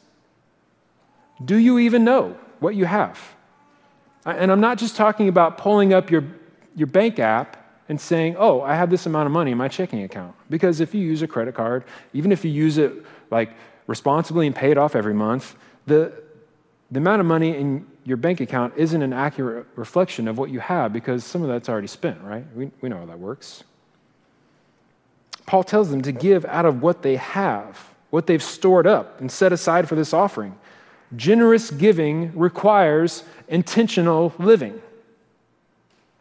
Do 1.44 1.56
you 1.56 1.78
even 1.78 2.04
know 2.04 2.36
what 2.60 2.74
you 2.74 2.84
have? 2.84 3.34
And 4.24 4.50
I'm 4.50 4.60
not 4.60 4.78
just 4.78 4.96
talking 4.96 5.28
about 5.28 5.58
pulling 5.58 5.92
up 5.92 6.10
your, 6.10 6.24
your 6.74 6.86
bank 6.86 7.18
app 7.18 7.56
and 7.88 8.00
saying, 8.00 8.36
oh, 8.38 8.62
I 8.62 8.74
have 8.74 8.90
this 8.90 9.06
amount 9.06 9.26
of 9.26 9.32
money 9.32 9.52
in 9.52 9.58
my 9.58 9.68
checking 9.68 10.02
account. 10.02 10.34
Because 10.50 10.80
if 10.80 10.94
you 10.94 11.00
use 11.00 11.22
a 11.22 11.28
credit 11.28 11.54
card, 11.54 11.84
even 12.12 12.32
if 12.32 12.44
you 12.44 12.50
use 12.50 12.78
it 12.78 12.92
like 13.30 13.50
responsibly 13.86 14.46
and 14.46 14.56
pay 14.56 14.70
it 14.70 14.78
off 14.78 14.96
every 14.96 15.14
month, 15.14 15.54
the, 15.86 16.12
the 16.90 16.98
amount 16.98 17.20
of 17.20 17.26
money 17.26 17.56
in 17.56 17.86
your 18.06 18.16
bank 18.16 18.40
account 18.40 18.72
isn't 18.76 19.02
an 19.02 19.12
accurate 19.12 19.66
reflection 19.74 20.28
of 20.28 20.38
what 20.38 20.48
you 20.48 20.60
have 20.60 20.92
because 20.92 21.24
some 21.24 21.42
of 21.42 21.48
that's 21.48 21.68
already 21.68 21.88
spent, 21.88 22.22
right? 22.22 22.44
We, 22.54 22.70
we 22.80 22.88
know 22.88 22.98
how 22.98 23.06
that 23.06 23.18
works. 23.18 23.64
Paul 25.44 25.64
tells 25.64 25.90
them 25.90 26.02
to 26.02 26.12
give 26.12 26.44
out 26.44 26.64
of 26.64 26.82
what 26.82 27.02
they 27.02 27.16
have, 27.16 27.92
what 28.10 28.28
they've 28.28 28.42
stored 28.42 28.86
up 28.86 29.20
and 29.20 29.30
set 29.30 29.52
aside 29.52 29.88
for 29.88 29.96
this 29.96 30.14
offering. 30.14 30.56
Generous 31.16 31.72
giving 31.72 32.36
requires 32.38 33.24
intentional 33.48 34.32
living. 34.38 34.80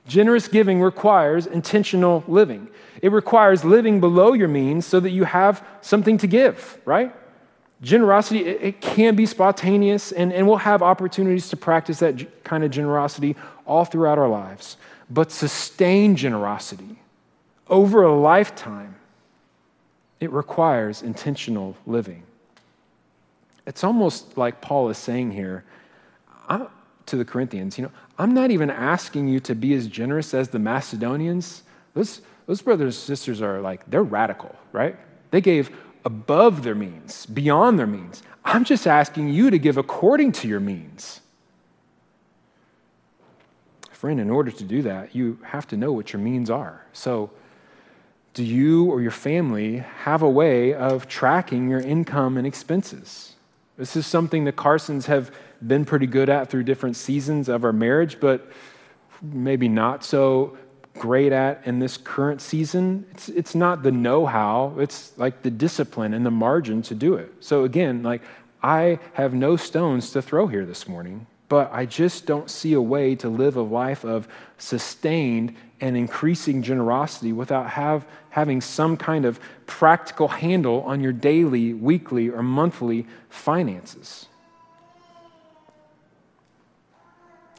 Generous 0.08 0.48
giving 0.48 0.82
requires 0.82 1.46
intentional 1.46 2.24
living. 2.28 2.68
It 3.04 3.12
requires 3.12 3.64
living 3.64 4.00
below 4.00 4.34
your 4.34 4.48
means 4.48 4.88
so 4.88 5.00
that 5.00 5.12
you 5.12 5.24
have 5.24 5.64
something 5.82 6.18
to 6.18 6.28
give, 6.28 6.80
right? 6.84 7.16
Generosity, 7.82 8.46
it, 8.46 8.62
it 8.62 8.82
can 8.82 9.16
be 9.16 9.26
spontaneous, 9.26 10.12
and, 10.12 10.32
and 10.32 10.48
we'll 10.48 10.58
have 10.58 10.82
opportunities 10.82 11.50
to 11.50 11.58
practice 11.58 12.00
that 12.00 12.16
g- 12.16 12.28
kind 12.44 12.64
of 12.64 12.72
generosity 12.72 13.36
all 13.66 13.86
throughout 13.86 14.18
our 14.18 14.30
lives. 14.30 14.78
But 15.10 15.32
sustained 15.32 16.18
generosity 16.18 17.00
over 17.70 18.04
a 18.04 18.16
lifetime, 18.16 18.96
it 20.20 20.32
requires 20.32 21.02
intentional 21.02 21.76
living. 21.86 22.24
It's 23.68 23.84
almost 23.84 24.38
like 24.38 24.62
Paul 24.62 24.90
is 24.90 24.98
saying 24.98 25.32
here 25.32 25.64
I'm, 26.48 26.68
to 27.08 27.18
the 27.18 27.26
Corinthians, 27.26 27.78
you 27.78 27.84
know, 27.84 27.92
I'm 28.18 28.34
not 28.34 28.52
even 28.52 28.70
asking 28.70 29.28
you 29.28 29.40
to 29.42 29.56
be 29.56 29.74
as 29.74 29.88
generous 29.88 30.34
as 30.34 30.50
the 30.50 30.60
Macedonians. 30.60 31.64
Those, 31.94 32.22
those 32.46 32.62
brothers 32.62 32.96
and 32.96 33.04
sisters 33.04 33.42
are 33.42 33.62
like, 33.62 33.90
they're 33.90 34.04
radical, 34.04 34.56
right? 34.72 34.96
They 35.32 35.42
gave 35.42 35.76
above 36.06 36.64
their 36.64 36.76
means, 36.76 37.26
beyond 37.26 37.78
their 37.80 37.88
means. 37.88 38.24
I'm 38.46 38.64
just 38.64 38.86
asking 38.86 39.30
you 39.30 39.50
to 39.50 39.58
give 39.58 39.78
according 39.78 40.32
to 40.34 40.48
your 40.48 40.60
means. 40.60 41.22
Friend, 43.92 44.20
in 44.20 44.30
order 44.30 44.52
to 44.52 44.64
do 44.64 44.84
that, 44.84 45.16
you 45.16 45.40
have 45.44 45.68
to 45.70 45.78
know 45.78 45.92
what 45.92 46.14
your 46.14 46.22
means 46.22 46.50
are. 46.50 46.86
So, 46.94 47.32
do 48.36 48.44
you 48.44 48.92
or 48.92 49.02
your 49.02 49.12
family 49.12 49.78
have 49.78 50.22
a 50.22 50.30
way 50.30 50.74
of 50.74 51.08
tracking 51.08 51.70
your 51.70 51.80
income 51.80 52.38
and 52.38 52.46
expenses? 52.46 53.34
This 53.78 53.96
is 53.96 54.06
something 54.06 54.44
the 54.44 54.52
Carsons 54.52 55.06
have 55.06 55.32
been 55.66 55.86
pretty 55.86 56.06
good 56.06 56.30
at 56.30 56.50
through 56.50 56.64
different 56.64 56.98
seasons 56.98 57.50
of 57.50 57.64
our 57.64 57.74
marriage, 57.74 58.20
but 58.20 58.52
maybe 59.22 59.68
not 59.68 60.04
so 60.04 60.58
great 60.98 61.32
at 61.32 61.62
in 61.66 61.80
this 61.80 61.98
current 61.98 62.42
season, 62.42 63.06
it's, 63.12 63.30
it's 63.30 63.56
not 63.56 63.84
the 63.84 63.92
know 63.92 64.26
how, 64.26 64.76
it's 64.78 65.18
like 65.18 65.42
the 65.42 65.52
discipline 65.52 66.14
and 66.14 66.26
the 66.26 66.32
margin 66.32 66.82
to 66.84 66.96
do 66.96 67.16
it. 67.16 67.32
So, 67.40 67.64
again, 67.64 68.04
like 68.04 68.22
I 68.64 69.00
have 69.14 69.34
no 69.34 69.56
stones 69.56 70.12
to 70.12 70.22
throw 70.22 70.48
here 70.48 70.66
this 70.66 70.88
morning, 70.88 71.28
but 71.50 71.72
I 71.72 71.86
just 71.86 72.26
don't 72.26 72.50
see 72.50 72.74
a 72.74 72.82
way 72.82 73.16
to 73.16 73.30
live 73.30 73.56
a 73.56 73.62
life 73.62 74.04
of 74.04 74.28
sustained 74.58 75.56
and 75.82 75.96
increasing 75.98 76.64
generosity 76.64 77.34
without 77.34 77.70
have, 77.70 78.08
having 78.30 78.62
some 78.62 78.98
kind 78.98 79.26
of 79.26 79.40
practical 79.66 80.28
handle 80.28 80.82
on 80.82 81.02
your 81.02 81.14
daily, 81.14 81.74
weekly, 81.74 82.30
or 82.30 82.42
monthly 82.42 83.06
finances. 83.30 84.28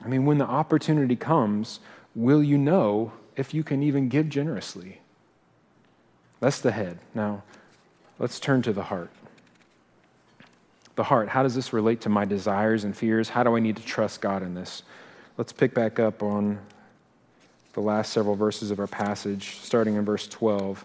I 0.04 0.08
mean, 0.08 0.24
when 0.24 0.38
the 0.38 0.46
opportunity 0.46 1.16
comes, 1.16 1.80
will 2.14 2.42
you 2.42 2.56
know 2.56 3.12
if 3.36 3.54
you 3.54 3.62
can 3.62 3.82
even 3.82 4.08
give 4.08 4.28
generously? 4.28 5.00
That's 6.40 6.60
the 6.60 6.72
head. 6.72 6.98
Now, 7.14 7.42
let's 8.18 8.40
turn 8.40 8.62
to 8.62 8.72
the 8.72 8.84
heart. 8.84 9.10
The 10.96 11.04
heart, 11.04 11.28
how 11.28 11.42
does 11.42 11.54
this 11.54 11.72
relate 11.72 12.00
to 12.02 12.08
my 12.08 12.24
desires 12.24 12.84
and 12.84 12.96
fears? 12.96 13.28
How 13.28 13.42
do 13.42 13.56
I 13.56 13.60
need 13.60 13.76
to 13.76 13.82
trust 13.82 14.20
God 14.20 14.42
in 14.42 14.54
this? 14.54 14.82
Let's 15.36 15.52
pick 15.52 15.74
back 15.74 15.98
up 15.98 16.22
on 16.22 16.58
the 17.74 17.80
last 17.82 18.12
several 18.12 18.34
verses 18.34 18.70
of 18.70 18.80
our 18.80 18.86
passage, 18.86 19.58
starting 19.60 19.96
in 19.96 20.04
verse 20.06 20.26
12. 20.26 20.84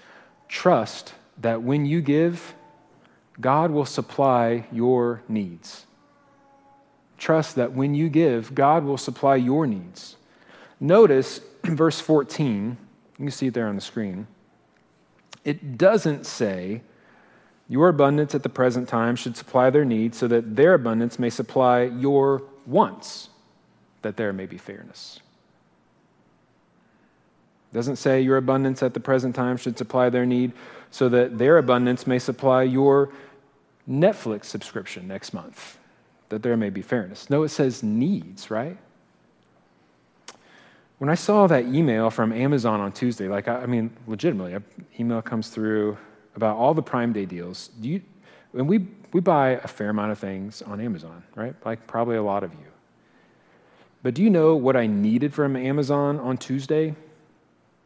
trust 0.51 1.13
that 1.39 1.63
when 1.63 1.85
you 1.85 2.01
give, 2.01 2.53
God 3.39 3.71
will 3.71 3.85
supply 3.85 4.67
your 4.71 5.23
needs. 5.27 5.85
Trust 7.17 7.55
that 7.55 7.71
when 7.71 7.95
you 7.95 8.09
give, 8.09 8.53
God 8.53 8.83
will 8.83 8.97
supply 8.97 9.37
your 9.37 9.65
needs. 9.65 10.17
Notice 10.79 11.39
verse 11.63 12.01
14, 12.01 12.77
you 13.17 13.25
can 13.25 13.31
see 13.31 13.47
it 13.47 13.53
there 13.53 13.67
on 13.67 13.75
the 13.75 13.81
screen. 13.81 14.27
It 15.45 15.77
doesn't 15.77 16.25
say, 16.25 16.81
Your 17.69 17.87
abundance 17.87 18.35
at 18.35 18.43
the 18.43 18.49
present 18.49 18.89
time 18.89 19.15
should 19.15 19.37
supply 19.37 19.69
their 19.69 19.85
needs, 19.85 20.17
so 20.17 20.27
that 20.27 20.55
their 20.55 20.73
abundance 20.73 21.17
may 21.17 21.29
supply 21.29 21.83
your 21.83 22.43
wants, 22.65 23.29
that 24.01 24.17
there 24.17 24.33
may 24.33 24.45
be 24.45 24.57
fairness 24.57 25.21
doesn't 27.73 27.95
say 27.95 28.21
your 28.21 28.37
abundance 28.37 28.83
at 28.83 28.93
the 28.93 28.99
present 28.99 29.35
time 29.35 29.57
should 29.57 29.77
supply 29.77 30.09
their 30.09 30.25
need 30.25 30.51
so 30.89 31.07
that 31.09 31.37
their 31.37 31.57
abundance 31.57 32.05
may 32.05 32.19
supply 32.19 32.63
your 32.63 33.11
Netflix 33.89 34.45
subscription 34.45 35.07
next 35.07 35.33
month, 35.33 35.77
that 36.29 36.43
there 36.43 36.57
may 36.57 36.69
be 36.69 36.81
fairness. 36.81 37.29
No, 37.29 37.43
it 37.43 37.49
says 37.49 37.81
needs, 37.81 38.51
right? 38.51 38.77
When 40.97 41.09
I 41.09 41.15
saw 41.15 41.47
that 41.47 41.65
email 41.65 42.09
from 42.09 42.31
Amazon 42.31 42.79
on 42.79 42.91
Tuesday, 42.91 43.27
like, 43.27 43.47
I, 43.47 43.65
mean, 43.65 43.89
legitimately, 44.05 44.53
an 44.53 44.63
email 44.99 45.21
comes 45.21 45.47
through 45.47 45.97
about 46.35 46.57
all 46.57 46.73
the 46.73 46.83
Prime 46.83 47.11
Day 47.11 47.25
deals. 47.25 47.69
Do 47.79 47.89
you, 47.89 48.01
and 48.53 48.67
we, 48.67 48.85
we 49.11 49.19
buy 49.19 49.59
a 49.63 49.67
fair 49.67 49.89
amount 49.89 50.11
of 50.11 50.19
things 50.19 50.61
on 50.61 50.79
Amazon, 50.79 51.23
right? 51.35 51.55
Like, 51.65 51.87
probably 51.87 52.17
a 52.17 52.23
lot 52.23 52.43
of 52.43 52.53
you. 52.53 52.67
But 54.03 54.13
do 54.13 54.21
you 54.23 54.29
know 54.29 54.55
what 54.55 54.75
I 54.75 54.87
needed 54.87 55.33
from 55.33 55.55
Amazon 55.55 56.19
on 56.19 56.37
Tuesday? 56.37 56.95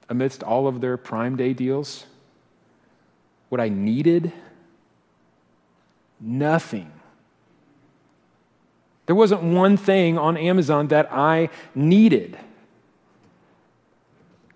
Amidst 0.09 0.43
all 0.43 0.67
of 0.67 0.81
their 0.81 0.97
Prime 0.97 1.35
Day 1.35 1.53
deals? 1.53 2.05
What 3.49 3.61
I 3.61 3.69
needed? 3.69 4.31
Nothing. 6.19 6.91
There 9.05 9.15
wasn't 9.15 9.43
one 9.43 9.77
thing 9.77 10.17
on 10.17 10.35
Amazon 10.37 10.87
that 10.87 11.11
I 11.11 11.49
needed. 11.75 12.37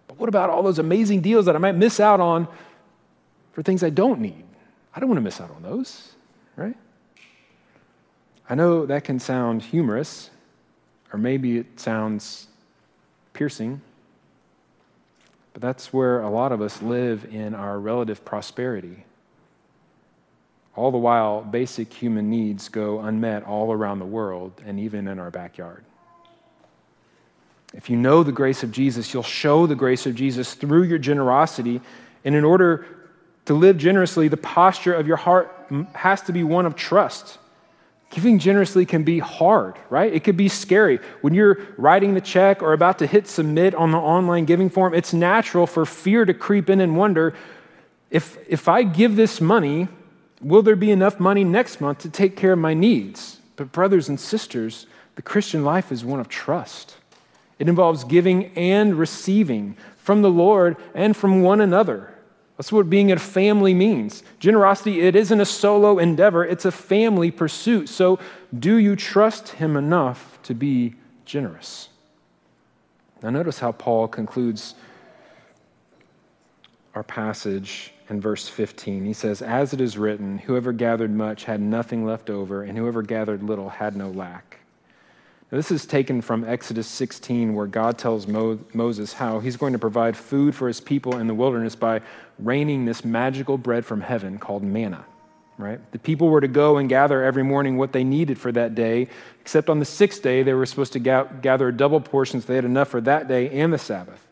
But 0.08 0.18
what 0.18 0.30
about 0.30 0.50
all 0.50 0.64
those 0.64 0.80
amazing 0.80 1.22
deals 1.22 1.46
that 1.46 1.56
I 1.56 1.60
might 1.60 1.76
miss 1.76 2.00
out 2.00 2.20
on 2.20 2.48
for 3.54 3.62
things 3.62 3.84
I 3.84 3.90
don't 3.90 4.20
need? 4.20 4.44
I 4.96 5.00
don't 5.00 5.10
want 5.10 5.18
to 5.18 5.22
miss 5.22 5.40
out 5.40 5.52
on 5.52 5.62
those, 5.62 6.14
right? 6.56 6.76
I 8.50 8.56
know 8.56 8.88
that 8.88 9.04
can 9.04 9.20
sound 9.20 9.62
humorous, 9.62 10.32
or 11.14 11.20
maybe 11.20 11.60
it 11.60 11.80
sounds 11.80 12.48
piercing. 13.34 13.82
But 15.54 15.62
that's 15.62 15.92
where 15.92 16.22
a 16.22 16.30
lot 16.30 16.52
of 16.52 16.62
us 16.62 16.82
live 16.82 17.26
in 17.34 17.56
our 17.56 17.80
relative 17.80 18.24
prosperity. 18.24 19.06
All 20.76 20.92
the 20.92 20.98
while, 20.98 21.42
basic 21.42 21.92
human 21.92 22.30
needs 22.30 22.70
go 22.70 23.00
unmet 23.00 23.44
all 23.44 23.74
around 23.74 24.00
the 24.00 24.06
world 24.06 24.62
and 24.66 24.80
even 24.80 25.08
in 25.08 25.20
our 25.20 25.32
backyard. 25.32 25.84
If 27.74 27.90
you 27.90 27.98
know 27.98 28.24
the 28.24 28.32
grace 28.32 28.64
of 28.64 28.72
Jesus, 28.72 29.14
you'll 29.14 29.24
show 29.24 29.68
the 29.68 29.76
grace 29.76 30.06
of 30.06 30.16
Jesus 30.16 30.54
through 30.54 30.84
your 30.84 30.98
generosity. 30.98 31.82
And 32.26 32.36
in 32.36 32.44
order 32.44 32.86
to 33.46 33.54
live 33.54 33.78
generously, 33.78 34.28
the 34.28 34.38
posture 34.38 34.94
of 34.94 35.08
your 35.08 35.18
heart 35.18 35.54
has 35.94 36.22
to 36.24 36.32
be 36.32 36.44
one 36.44 36.66
of 36.66 36.76
trust. 36.76 37.38
Giving 38.10 38.40
generously 38.40 38.86
can 38.86 39.04
be 39.04 39.20
hard, 39.20 39.76
right? 39.90 40.12
It 40.12 40.24
could 40.24 40.38
be 40.38 40.48
scary. 40.48 41.00
When 41.22 41.36
you're 41.36 41.60
writing 41.78 42.16
the 42.16 42.22
check 42.22 42.64
or 42.64 42.74
about 42.74 43.00
to 43.00 43.08
hit 43.08 43.28
submit 43.28 43.76
on 43.76 43.92
the 43.92 44.00
online 44.00 44.46
giving 44.46 44.70
form, 44.70 44.96
it's 44.96 45.14
natural 45.14 45.68
for 45.68 45.86
fear 45.86 46.26
to 46.26 46.34
creep 46.34 46.70
in 46.70 46.82
and 46.82 46.98
wonder 46.98 47.36
if, 48.10 48.38
if 48.48 48.68
I 48.68 48.84
give 48.84 49.16
this 49.16 49.40
money, 49.40 49.88
will 50.42 50.64
there 50.64 50.76
be 50.76 50.90
enough 50.90 51.20
money 51.20 51.44
next 51.44 51.80
month 51.80 52.00
to 52.00 52.10
take 52.10 52.36
care 52.36 52.54
of 52.54 52.60
my 52.60 52.74
needs? 52.74 53.40
But, 53.56 53.72
brothers 53.72 54.10
and 54.10 54.20
sisters, 54.20 54.88
the 55.16 55.22
Christian 55.22 55.64
life 55.64 55.92
is 55.92 56.04
one 56.04 56.20
of 56.20 56.30
trust. 56.30 56.96
It 57.60 57.70
involves 57.70 58.04
giving 58.06 58.46
and 58.58 58.96
receiving 58.96 59.76
from 59.98 60.22
the 60.22 60.32
Lord 60.32 60.78
and 60.96 61.16
from 61.16 61.42
one 61.42 61.62
another. 61.62 62.14
That's 62.60 62.74
what 62.74 62.90
being 62.90 63.10
a 63.10 63.18
family 63.18 63.74
means. 63.74 64.22
Generosity, 64.40 65.00
it 65.00 65.16
isn't 65.16 65.40
a 65.40 65.46
solo 65.46 65.98
endeavor, 65.98 66.44
it's 66.44 66.66
a 66.66 66.74
family 66.74 67.32
pursuit. 67.32 67.88
So, 67.88 68.20
do 68.60 68.76
you 68.76 68.98
trust 68.98 69.48
Him 69.48 69.78
enough 69.78 70.38
to 70.44 70.54
be 70.54 70.96
generous? 71.24 71.88
Now, 73.24 73.30
notice 73.30 73.60
how 73.60 73.72
Paul 73.72 74.10
concludes 74.10 74.76
our 76.96 77.04
passage 77.04 77.94
in 78.10 78.20
verse 78.20 78.50
15. 78.50 79.06
He 79.06 79.14
says, 79.14 79.42
As 79.42 79.72
it 79.72 79.80
is 79.80 79.98
written, 79.98 80.40
whoever 80.40 80.74
gathered 80.74 81.12
much 81.12 81.46
had 81.46 81.62
nothing 81.62 82.06
left 82.06 82.30
over, 82.30 82.64
and 82.64 82.78
whoever 82.78 83.02
gathered 83.02 83.42
little 83.42 83.70
had 83.70 83.96
no 83.96 84.10
lack. 84.10 84.60
Now, 85.52 85.58
this 85.58 85.72
is 85.72 85.88
taken 85.88 86.22
from 86.22 86.44
Exodus 86.44 86.86
16, 86.88 87.56
where 87.56 87.66
God 87.66 87.98
tells 87.98 88.28
Mo- 88.28 88.60
Moses 88.74 89.14
how 89.14 89.40
he's 89.40 89.58
going 89.58 89.74
to 89.74 89.80
provide 89.80 90.16
food 90.16 90.54
for 90.54 90.68
his 90.68 90.80
people 90.80 91.18
in 91.18 91.26
the 91.26 91.34
wilderness 91.34 91.76
by 91.76 92.02
raining 92.38 92.86
this 92.86 93.04
magical 93.04 93.58
bread 93.58 93.84
from 93.84 94.02
heaven 94.02 94.38
called 94.38 94.62
manna. 94.62 95.06
Right? 95.58 95.80
The 95.92 96.00
people 96.00 96.30
were 96.30 96.40
to 96.40 96.48
go 96.48 96.78
and 96.78 96.88
gather 96.88 97.24
every 97.24 97.44
morning 97.44 97.78
what 97.78 97.94
they 97.94 98.04
needed 98.04 98.38
for 98.38 98.52
that 98.52 98.76
day, 98.76 99.08
except 99.42 99.70
on 99.70 99.80
the 99.80 99.86
sixth 99.86 100.22
day, 100.22 100.44
they 100.44 100.54
were 100.54 100.68
supposed 100.68 100.94
to 100.94 101.00
ga- 101.00 101.28
gather 101.42 101.72
double 101.72 102.00
portions. 102.00 102.46
They 102.46 102.56
had 102.56 102.64
enough 102.64 102.90
for 102.90 103.02
that 103.02 103.28
day 103.28 103.50
and 103.50 103.74
the 103.74 103.80
Sabbath. 103.80 104.26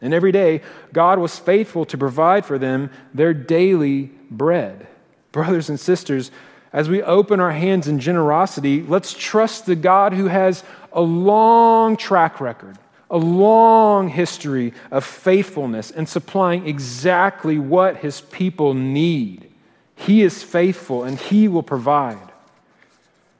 And 0.00 0.14
every 0.14 0.32
day, 0.32 0.62
God 0.92 1.18
was 1.18 1.38
faithful 1.38 1.84
to 1.86 1.98
provide 1.98 2.46
for 2.46 2.58
them 2.58 2.90
their 3.12 3.34
daily 3.34 4.12
bread. 4.30 4.86
Brothers 5.32 5.68
and 5.68 5.78
sisters, 5.78 6.30
as 6.72 6.88
we 6.88 7.02
open 7.02 7.38
our 7.40 7.52
hands 7.52 7.86
in 7.86 7.98
generosity, 7.98 8.82
let's 8.82 9.12
trust 9.12 9.66
the 9.66 9.76
God 9.76 10.12
who 10.14 10.26
has 10.26 10.64
a 10.92 11.00
long 11.00 11.96
track 11.96 12.40
record, 12.40 12.78
a 13.10 13.18
long 13.18 14.08
history 14.08 14.72
of 14.90 15.04
faithfulness 15.04 15.90
and 15.90 16.08
supplying 16.08 16.66
exactly 16.66 17.58
what 17.58 17.98
his 17.98 18.22
people 18.22 18.72
need. 18.72 19.50
He 19.96 20.22
is 20.22 20.42
faithful 20.42 21.04
and 21.04 21.18
he 21.18 21.46
will 21.46 21.62
provide. 21.62 22.32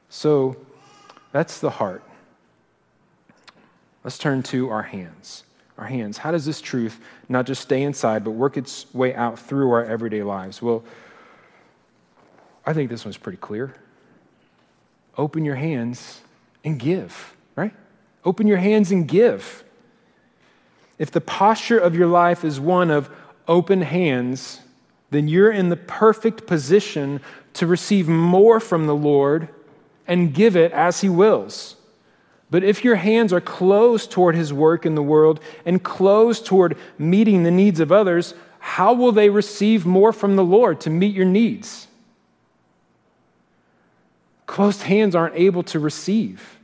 So 0.09 0.55
that's 1.31 1.59
the 1.59 1.71
heart. 1.71 2.03
Let's 4.03 4.17
turn 4.17 4.43
to 4.43 4.69
our 4.69 4.83
hands. 4.83 5.43
Our 5.77 5.85
hands. 5.85 6.19
How 6.19 6.29
does 6.31 6.45
this 6.45 6.61
truth 6.61 6.99
not 7.27 7.47
just 7.47 7.63
stay 7.63 7.81
inside, 7.81 8.23
but 8.23 8.31
work 8.31 8.57
its 8.57 8.85
way 8.93 9.15
out 9.15 9.39
through 9.39 9.71
our 9.71 9.83
everyday 9.83 10.21
lives? 10.21 10.61
Well, 10.61 10.83
I 12.65 12.73
think 12.73 12.89
this 12.89 13.05
one's 13.05 13.17
pretty 13.17 13.37
clear. 13.37 13.75
Open 15.17 15.45
your 15.45 15.55
hands 15.55 16.21
and 16.63 16.79
give, 16.79 17.35
right? 17.55 17.73
Open 18.25 18.47
your 18.47 18.57
hands 18.57 18.91
and 18.91 19.07
give. 19.07 19.63
If 20.97 21.11
the 21.11 21.21
posture 21.21 21.77
of 21.77 21.95
your 21.95 22.07
life 22.07 22.45
is 22.45 22.59
one 22.59 22.89
of 22.89 23.09
open 23.47 23.81
hands, 23.81 24.61
then 25.11 25.27
you're 25.27 25.51
in 25.51 25.69
the 25.69 25.77
perfect 25.77 26.47
position 26.47 27.19
to 27.53 27.67
receive 27.67 28.07
more 28.07 28.59
from 28.59 28.87
the 28.87 28.95
Lord 28.95 29.49
and 30.07 30.33
give 30.33 30.55
it 30.55 30.71
as 30.71 31.01
He 31.01 31.09
wills. 31.09 31.75
But 32.49 32.63
if 32.63 32.83
your 32.83 32.95
hands 32.95 33.33
are 33.33 33.41
closed 33.41 34.11
toward 34.11 34.35
His 34.35 34.53
work 34.53 34.85
in 34.85 34.95
the 34.95 35.03
world 35.03 35.39
and 35.65 35.83
closed 35.83 36.45
toward 36.45 36.77
meeting 36.97 37.43
the 37.43 37.51
needs 37.51 37.79
of 37.79 37.91
others, 37.91 38.33
how 38.59 38.93
will 38.93 39.11
they 39.11 39.29
receive 39.29 39.85
more 39.85 40.13
from 40.13 40.35
the 40.35 40.43
Lord 40.43 40.79
to 40.81 40.89
meet 40.89 41.15
your 41.15 41.25
needs? 41.25 41.87
Closed 44.53 44.83
hands 44.83 45.15
aren't 45.15 45.33
able 45.33 45.63
to 45.63 45.79
receive. 45.79 46.59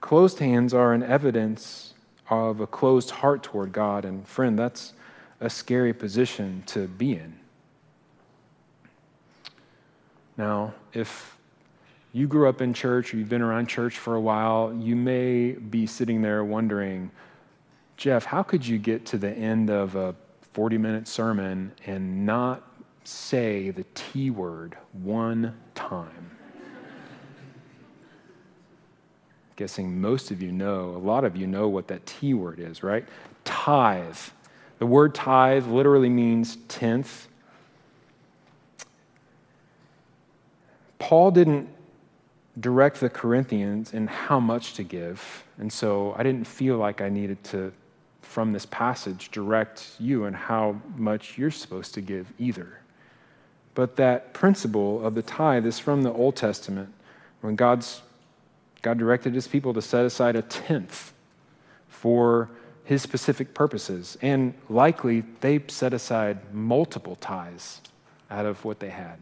Closed 0.00 0.38
hands 0.38 0.72
are 0.72 0.94
an 0.94 1.02
evidence 1.02 1.92
of 2.30 2.60
a 2.60 2.66
closed 2.66 3.10
heart 3.10 3.42
toward 3.42 3.70
God. 3.70 4.06
And 4.06 4.26
friend, 4.26 4.58
that's 4.58 4.94
a 5.38 5.50
scary 5.50 5.92
position 5.92 6.62
to 6.68 6.88
be 6.88 7.12
in. 7.12 7.38
Now, 10.38 10.72
if 10.94 11.36
you 12.14 12.26
grew 12.26 12.48
up 12.48 12.62
in 12.62 12.72
church 12.72 13.12
or 13.12 13.18
you've 13.18 13.28
been 13.28 13.42
around 13.42 13.66
church 13.66 13.98
for 13.98 14.14
a 14.14 14.20
while, 14.22 14.74
you 14.74 14.96
may 14.96 15.50
be 15.52 15.86
sitting 15.86 16.22
there 16.22 16.44
wondering, 16.44 17.10
Jeff, 17.98 18.24
how 18.24 18.42
could 18.42 18.66
you 18.66 18.78
get 18.78 19.04
to 19.04 19.18
the 19.18 19.32
end 19.32 19.68
of 19.68 19.96
a 19.96 20.14
40 20.54 20.78
minute 20.78 21.06
sermon 21.06 21.72
and 21.84 22.24
not 22.24 22.65
say 23.06 23.70
the 23.70 23.84
T 23.94 24.30
word 24.30 24.76
one 24.92 25.56
time? 25.74 26.30
Guessing 29.56 30.00
most 30.00 30.30
of 30.30 30.42
you 30.42 30.52
know, 30.52 30.90
a 30.90 30.98
lot 30.98 31.24
of 31.24 31.36
you 31.36 31.46
know 31.46 31.68
what 31.68 31.88
that 31.88 32.04
T 32.04 32.34
word 32.34 32.58
is, 32.58 32.82
right? 32.82 33.06
Tithe. 33.44 34.18
The 34.78 34.86
word 34.86 35.14
tithe 35.14 35.66
literally 35.66 36.10
means 36.10 36.56
tenth. 36.68 37.28
Paul 40.98 41.30
didn't 41.30 41.68
direct 42.60 43.00
the 43.00 43.08
Corinthians 43.08 43.94
in 43.94 44.06
how 44.06 44.40
much 44.40 44.74
to 44.74 44.82
give, 44.82 45.44
and 45.58 45.72
so 45.72 46.14
I 46.18 46.22
didn't 46.22 46.46
feel 46.46 46.76
like 46.76 47.00
I 47.00 47.08
needed 47.08 47.42
to, 47.44 47.72
from 48.20 48.52
this 48.52 48.66
passage, 48.66 49.30
direct 49.30 49.92
you 49.98 50.24
in 50.24 50.34
how 50.34 50.80
much 50.96 51.38
you're 51.38 51.50
supposed 51.50 51.94
to 51.94 52.00
give 52.00 52.30
either. 52.38 52.80
But 53.76 53.96
that 53.96 54.32
principle 54.32 55.04
of 55.06 55.14
the 55.14 55.20
tithe 55.20 55.66
is 55.66 55.78
from 55.78 56.02
the 56.02 56.10
Old 56.10 56.34
Testament 56.34 56.92
when 57.42 57.56
God's, 57.56 58.00
God 58.80 58.96
directed 58.96 59.34
his 59.34 59.46
people 59.46 59.74
to 59.74 59.82
set 59.82 60.06
aside 60.06 60.34
a 60.34 60.40
tenth 60.40 61.12
for 61.86 62.48
his 62.84 63.02
specific 63.02 63.52
purposes. 63.52 64.16
And 64.22 64.54
likely 64.70 65.24
they 65.42 65.60
set 65.68 65.92
aside 65.92 66.54
multiple 66.54 67.16
tithes 67.16 67.82
out 68.30 68.46
of 68.46 68.64
what 68.64 68.80
they 68.80 68.88
had. 68.88 69.18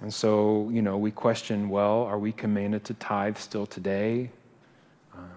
And 0.00 0.12
so, 0.12 0.68
you 0.72 0.82
know, 0.82 0.98
we 0.98 1.12
question 1.12 1.68
well, 1.68 2.02
are 2.02 2.18
we 2.18 2.32
commanded 2.32 2.84
to 2.86 2.94
tithe 2.94 3.36
still 3.36 3.66
today? 3.66 4.30
Um, 5.14 5.30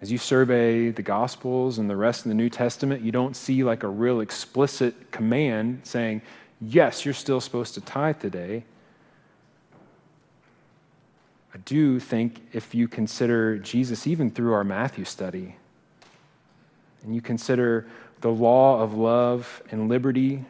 as 0.00 0.12
you 0.12 0.18
survey 0.18 0.90
the 0.90 1.02
Gospels 1.02 1.78
and 1.78 1.90
the 1.90 1.96
rest 1.96 2.24
of 2.24 2.28
the 2.28 2.34
New 2.34 2.48
Testament, 2.48 3.02
you 3.02 3.10
don't 3.10 3.34
see 3.34 3.64
like 3.64 3.82
a 3.82 3.88
real 3.88 4.20
explicit 4.20 5.10
command 5.10 5.80
saying, 5.82 6.22
yes, 6.68 7.04
you're 7.04 7.14
still 7.14 7.40
supposed 7.40 7.74
to 7.74 7.80
tithe 7.80 8.20
today. 8.20 8.64
I 11.54 11.58
do 11.58 12.00
think 12.00 12.40
if 12.52 12.74
you 12.74 12.88
consider 12.88 13.58
Jesus, 13.58 14.06
even 14.06 14.30
through 14.30 14.52
our 14.52 14.64
Matthew 14.64 15.04
study, 15.04 15.56
and 17.04 17.14
you 17.14 17.20
consider 17.20 17.86
the 18.22 18.30
law 18.30 18.80
of 18.80 18.94
love 18.94 19.62
and 19.70 19.88
liberty 19.88 20.44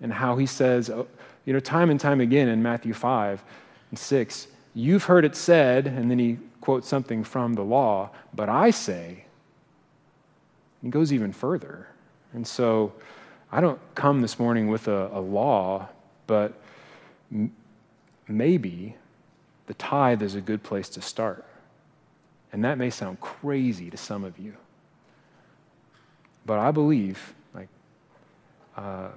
and 0.00 0.12
how 0.12 0.36
he 0.36 0.46
says, 0.46 0.90
oh, 0.90 1.06
you 1.44 1.52
know, 1.52 1.60
time 1.60 1.90
and 1.90 2.00
time 2.00 2.20
again 2.20 2.48
in 2.48 2.62
Matthew 2.62 2.92
5 2.92 3.42
and 3.90 3.98
6, 3.98 4.48
you've 4.74 5.04
heard 5.04 5.24
it 5.24 5.36
said, 5.36 5.86
and 5.86 6.10
then 6.10 6.18
he 6.18 6.38
quotes 6.60 6.88
something 6.88 7.22
from 7.22 7.54
the 7.54 7.62
law, 7.62 8.10
but 8.34 8.48
I 8.48 8.70
say, 8.70 9.24
he 10.82 10.88
goes 10.88 11.12
even 11.12 11.32
further. 11.32 11.86
And 12.32 12.46
so 12.46 12.92
I 13.56 13.62
don't 13.62 13.80
come 13.94 14.20
this 14.20 14.38
morning 14.38 14.68
with 14.68 14.86
a, 14.86 15.08
a 15.14 15.18
law, 15.18 15.88
but 16.26 16.52
m- 17.32 17.50
maybe 18.28 18.96
the 19.66 19.72
tithe 19.72 20.20
is 20.20 20.34
a 20.34 20.42
good 20.42 20.62
place 20.62 20.90
to 20.90 21.00
start. 21.00 21.42
And 22.52 22.62
that 22.66 22.76
may 22.76 22.90
sound 22.90 23.18
crazy 23.22 23.88
to 23.88 23.96
some 23.96 24.24
of 24.24 24.38
you. 24.38 24.52
But 26.44 26.58
I 26.58 26.70
believe, 26.70 27.32
like, 27.54 27.68
uh, 28.76 29.08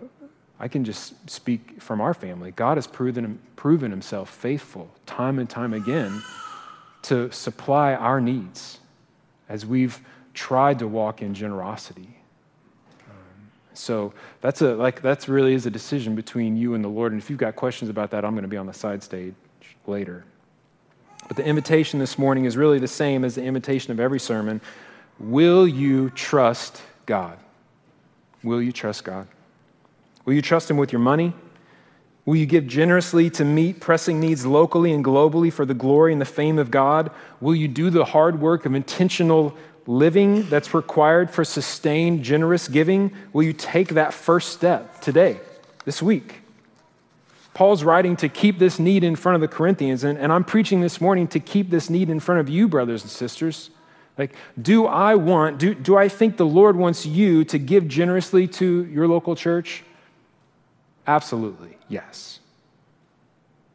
I 0.57 0.69
can 0.69 0.85
just 0.85 1.29
speak 1.29 1.81
from 1.81 1.99
our 1.99 2.13
family. 2.13 2.51
God 2.51 2.77
has 2.77 2.87
proven, 2.87 3.39
proven 3.57 3.91
himself 3.91 4.29
faithful 4.29 4.89
time 5.05 5.39
and 5.39 5.49
time 5.49 5.73
again 5.73 6.23
to 7.01 7.29
supply 7.33 7.93
our 7.93 8.21
needs 8.21 8.79
as 9.49 9.65
we've 9.65 9.99
tried 10.33 10.79
to 10.79 10.87
walk 10.87 11.21
in 11.21 11.33
generosity. 11.33 12.18
So 13.80 14.13
that's 14.41 14.61
a 14.61 14.75
like 14.75 15.01
that's 15.01 15.30
really 15.30 15.53
is 15.53 15.65
a 15.65 15.71
decision 15.71 16.13
between 16.13 16.57
you 16.57 16.73
and 16.73 16.84
the 16.84 16.89
Lord. 16.89 17.13
And 17.13 17.21
if 17.21 17.30
you've 17.30 17.39
got 17.39 17.55
questions 17.55 17.89
about 17.89 18.11
that, 18.11 18.25
I'm 18.25 18.34
going 18.34 18.43
to 18.43 18.49
be 18.49 18.57
on 18.57 18.67
the 18.67 18.73
side 18.73 19.01
stage 19.01 19.34
later. 19.88 20.25
But 21.27 21.38
the 21.38 21.45
invitation 21.45 21.99
this 21.99 22.17
morning 22.17 22.45
is 22.45 22.57
really 22.57 22.80
the 22.80 22.88
same 22.88 23.23
as 23.23 23.36
the 23.36 23.43
invitation 23.43 23.91
of 23.91 23.99
every 23.99 24.19
sermon. 24.19 24.59
Will 25.19 25.67
you 25.67 26.09
trust 26.09 26.82
God? 27.05 27.38
Will 28.43 28.61
you 28.61 28.71
trust 28.71 29.03
God? 29.03 29.27
Will 30.25 30.34
you 30.34 30.41
trust 30.41 30.69
Him 30.69 30.77
with 30.77 30.91
your 30.91 30.99
money? 30.99 31.34
Will 32.25 32.36
you 32.36 32.45
give 32.45 32.67
generously 32.67 33.30
to 33.32 33.45
meet 33.45 33.80
pressing 33.80 34.19
needs 34.19 34.45
locally 34.45 34.91
and 34.91 35.03
globally 35.03 35.51
for 35.51 35.65
the 35.65 35.73
glory 35.73 36.11
and 36.11 36.21
the 36.21 36.25
fame 36.25 36.59
of 36.59 36.69
God? 36.69 37.11
Will 37.41 37.55
you 37.55 37.67
do 37.67 37.89
the 37.89 38.05
hard 38.05 38.41
work 38.41 38.65
of 38.65 38.75
intentional 38.75 39.57
living 39.88 40.47
that's 40.49 40.73
required 40.73 41.32
for 41.32 41.43
sustained, 41.43 42.23
generous 42.23 42.67
giving? 42.67 43.11
Will 43.34 43.43
you 43.43 43.53
take 43.53 43.89
that 43.89 44.13
first 44.13 44.53
step 44.53 45.01
today, 45.01 45.39
this 45.86 46.01
week? 46.01 46.41
Paul's 47.53 47.84
writing 47.84 48.15
to 48.17 48.30
keep 48.30 48.57
this 48.59 48.80
need 48.80 49.03
in 49.03 49.15
front 49.15 49.36
of 49.36 49.41
the 49.41 49.47
Corinthians, 49.47 50.03
and, 50.03 50.17
and 50.17 50.32
I'm 50.32 50.43
preaching 50.43 50.82
this 50.82 51.01
morning 51.01 51.27
to 51.30 51.39
keep 51.39 51.69
this 51.69 51.89
need 51.89 52.09
in 52.09 52.19
front 52.19 52.39
of 52.39 52.49
you, 52.49 52.67
brothers 52.67 53.01
and 53.01 53.11
sisters. 53.11 53.69
Like, 54.17 54.34
do 54.61 54.86
I 54.86 55.15
want, 55.15 55.57
do, 55.57 55.73
do 55.73 55.97
I 55.97 56.09
think 56.09 56.38
the 56.38 56.45
Lord 56.45 56.75
wants 56.75 57.05
you 57.05 57.43
to 57.45 57.57
give 57.57 57.88
generously 57.88 58.47
to 58.47 58.86
your 58.86 59.07
local 59.07 59.36
church? 59.36 59.84
Absolutely, 61.07 61.77
yes. 61.88 62.38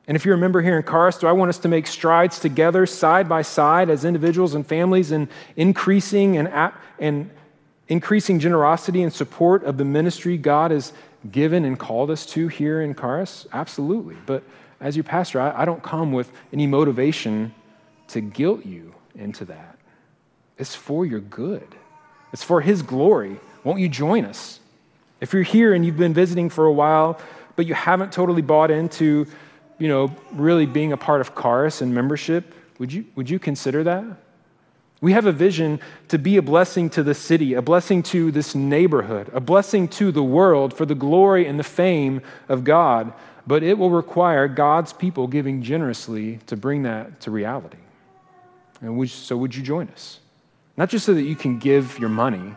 And 0.06 0.16
if 0.16 0.24
you're 0.24 0.34
a 0.34 0.38
member 0.38 0.60
here 0.60 0.76
in 0.76 0.82
Karis, 0.82 1.18
do 1.18 1.26
I 1.26 1.32
want 1.32 1.48
us 1.48 1.58
to 1.58 1.68
make 1.68 1.86
strides 1.86 2.38
together, 2.38 2.84
side 2.84 3.28
by 3.28 3.42
side, 3.42 3.88
as 3.88 4.04
individuals 4.04 4.54
and 4.54 4.66
families, 4.66 5.12
in 5.12 5.28
increasing 5.56 6.36
and, 6.36 6.72
and 6.98 7.30
increasing 7.88 8.38
generosity 8.38 9.02
and 9.02 9.12
support 9.12 9.64
of 9.64 9.78
the 9.78 9.84
ministry 9.84 10.36
God 10.36 10.72
has 10.72 10.92
given 11.30 11.64
and 11.64 11.78
called 11.78 12.10
us 12.10 12.26
to 12.26 12.48
here 12.48 12.82
in 12.82 12.94
Karis? 12.94 13.46
Absolutely. 13.52 14.16
But 14.26 14.42
as 14.78 14.94
your 14.94 15.04
pastor, 15.04 15.40
I, 15.40 15.62
I 15.62 15.64
don't 15.64 15.82
come 15.82 16.12
with 16.12 16.30
any 16.52 16.66
motivation 16.66 17.54
to 18.08 18.20
guilt 18.20 18.66
you 18.66 18.94
into 19.14 19.46
that. 19.46 19.78
It's 20.58 20.74
for 20.74 21.06
your 21.06 21.20
good, 21.20 21.74
it's 22.32 22.42
for 22.42 22.60
His 22.60 22.82
glory. 22.82 23.40
Won't 23.64 23.80
you 23.80 23.88
join 23.88 24.26
us? 24.26 24.60
If 25.22 25.32
you're 25.32 25.42
here 25.42 25.72
and 25.72 25.86
you've 25.86 25.96
been 25.96 26.12
visiting 26.12 26.50
for 26.50 26.66
a 26.66 26.72
while, 26.72 27.18
but 27.56 27.66
you 27.66 27.72
haven't 27.72 28.12
totally 28.12 28.42
bought 28.42 28.70
into, 28.70 29.26
you 29.78 29.88
know, 29.88 30.14
really 30.32 30.66
being 30.66 30.92
a 30.92 30.96
part 30.96 31.20
of 31.20 31.34
Karis 31.34 31.82
and 31.82 31.94
membership, 31.94 32.54
would 32.78 32.92
you, 32.92 33.04
would 33.14 33.28
you 33.28 33.38
consider 33.38 33.84
that? 33.84 34.04
We 35.00 35.12
have 35.12 35.26
a 35.26 35.32
vision 35.32 35.80
to 36.08 36.18
be 36.18 36.38
a 36.38 36.42
blessing 36.42 36.88
to 36.90 37.02
the 37.02 37.14
city, 37.14 37.54
a 37.54 37.62
blessing 37.62 38.02
to 38.04 38.30
this 38.30 38.54
neighborhood, 38.54 39.30
a 39.34 39.40
blessing 39.40 39.88
to 39.88 40.10
the 40.10 40.22
world 40.22 40.72
for 40.72 40.86
the 40.86 40.94
glory 40.94 41.46
and 41.46 41.58
the 41.58 41.64
fame 41.64 42.22
of 42.48 42.64
God, 42.64 43.12
but 43.46 43.62
it 43.62 43.76
will 43.76 43.90
require 43.90 44.48
God's 44.48 44.92
people 44.92 45.26
giving 45.26 45.62
generously 45.62 46.38
to 46.46 46.56
bring 46.56 46.84
that 46.84 47.20
to 47.20 47.30
reality. 47.30 47.76
And 48.80 48.96
would, 48.96 49.10
so, 49.10 49.36
would 49.36 49.54
you 49.54 49.62
join 49.62 49.88
us? 49.88 50.20
Not 50.76 50.88
just 50.88 51.04
so 51.04 51.14
that 51.14 51.22
you 51.22 51.36
can 51.36 51.58
give 51.58 51.98
your 51.98 52.08
money, 52.08 52.54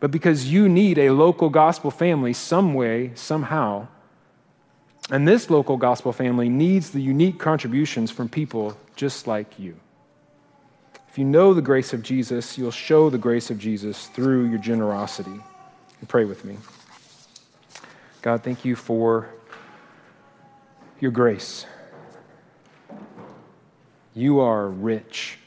but 0.00 0.10
because 0.10 0.50
you 0.50 0.68
need 0.68 0.98
a 0.98 1.10
local 1.10 1.48
gospel 1.48 1.90
family 1.90 2.32
some 2.32 2.74
way, 2.74 3.12
somehow. 3.14 3.88
And 5.10 5.28
this 5.28 5.50
local 5.50 5.76
gospel 5.76 6.12
family 6.12 6.48
needs 6.48 6.90
the 6.90 7.00
unique 7.00 7.38
contributions 7.38 8.10
from 8.10 8.28
people 8.28 8.76
just 8.96 9.26
like 9.26 9.58
you. 9.58 9.76
If 11.08 11.18
you 11.18 11.24
know 11.24 11.54
the 11.54 11.62
grace 11.62 11.92
of 11.92 12.02
Jesus, 12.02 12.58
you'll 12.58 12.70
show 12.70 13.10
the 13.10 13.18
grace 13.18 13.50
of 13.50 13.58
Jesus 13.58 14.08
through 14.08 14.46
your 14.46 14.58
generosity. 14.58 15.38
And 16.00 16.08
pray 16.08 16.24
with 16.24 16.44
me. 16.44 16.56
God, 18.22 18.42
thank 18.42 18.64
you 18.64 18.74
for 18.74 19.28
your 21.00 21.10
grace. 21.10 21.66
You 24.14 24.40
are 24.40 24.68
rich 24.68 25.38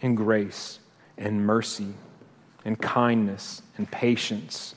in 0.00 0.14
grace 0.14 0.78
and 1.18 1.44
mercy 1.44 1.94
and 2.64 2.80
kindness 2.80 3.62
and 3.76 3.90
patience. 3.90 4.74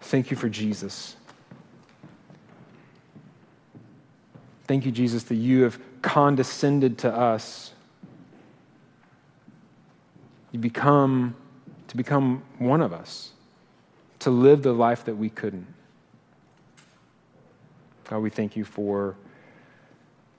Thank 0.00 0.30
you 0.30 0.36
for 0.36 0.48
Jesus. 0.48 1.16
Thank 4.66 4.86
you, 4.86 4.92
Jesus, 4.92 5.24
that 5.24 5.34
you 5.34 5.62
have 5.62 5.78
condescended 6.02 6.98
to 6.98 7.14
us 7.14 7.72
you 10.52 10.58
become 10.58 11.34
to 11.88 11.96
become 11.96 12.42
one 12.58 12.80
of 12.80 12.92
us, 12.92 13.32
to 14.20 14.30
live 14.30 14.62
the 14.62 14.72
life 14.72 15.04
that 15.04 15.16
we 15.16 15.28
couldn't. 15.28 15.66
God, 18.08 18.18
we 18.18 18.30
thank 18.30 18.56
you 18.56 18.64
for 18.64 19.16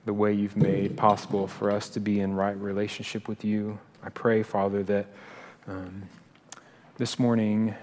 the 0.05 0.13
way 0.13 0.33
you've 0.33 0.57
made 0.57 0.97
possible 0.97 1.47
for 1.47 1.69
us 1.69 1.89
to 1.89 1.99
be 1.99 2.19
in 2.19 2.33
right 2.33 2.57
relationship 2.57 3.27
with 3.27 3.45
you. 3.45 3.77
I 4.01 4.09
pray, 4.09 4.41
Father, 4.41 4.81
that 4.83 5.05
um, 5.67 6.03
this 6.97 7.19
morning 7.19 7.75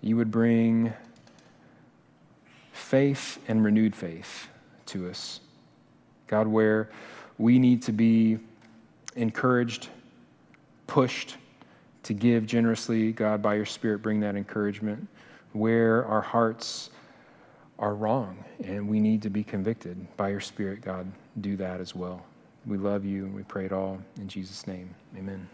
you 0.00 0.16
would 0.16 0.30
bring 0.30 0.92
faith 2.72 3.42
and 3.48 3.64
renewed 3.64 3.96
faith 3.96 4.48
to 4.86 5.08
us. 5.08 5.40
God, 6.26 6.46
where 6.46 6.90
we 7.38 7.58
need 7.58 7.82
to 7.82 7.92
be 7.92 8.38
encouraged, 9.16 9.88
pushed 10.86 11.36
to 12.04 12.12
give 12.12 12.46
generously, 12.46 13.12
God, 13.12 13.42
by 13.42 13.54
your 13.54 13.66
Spirit, 13.66 14.02
bring 14.02 14.20
that 14.20 14.36
encouragement. 14.36 15.08
Where 15.52 16.04
our 16.06 16.20
hearts 16.20 16.90
are 17.78 17.94
wrong 17.94 18.44
and 18.62 18.88
we 18.88 19.00
need 19.00 19.22
to 19.22 19.30
be 19.30 19.42
convicted 19.42 20.16
by 20.16 20.30
your 20.30 20.40
Spirit, 20.40 20.80
God, 20.80 21.10
do 21.40 21.56
that 21.56 21.80
as 21.80 21.94
well. 21.94 22.24
We 22.66 22.76
love 22.78 23.04
you 23.04 23.24
and 23.24 23.34
we 23.34 23.42
pray 23.42 23.66
it 23.66 23.72
all 23.72 23.98
in 24.16 24.28
Jesus' 24.28 24.66
name. 24.66 24.94
Amen. 25.16 25.48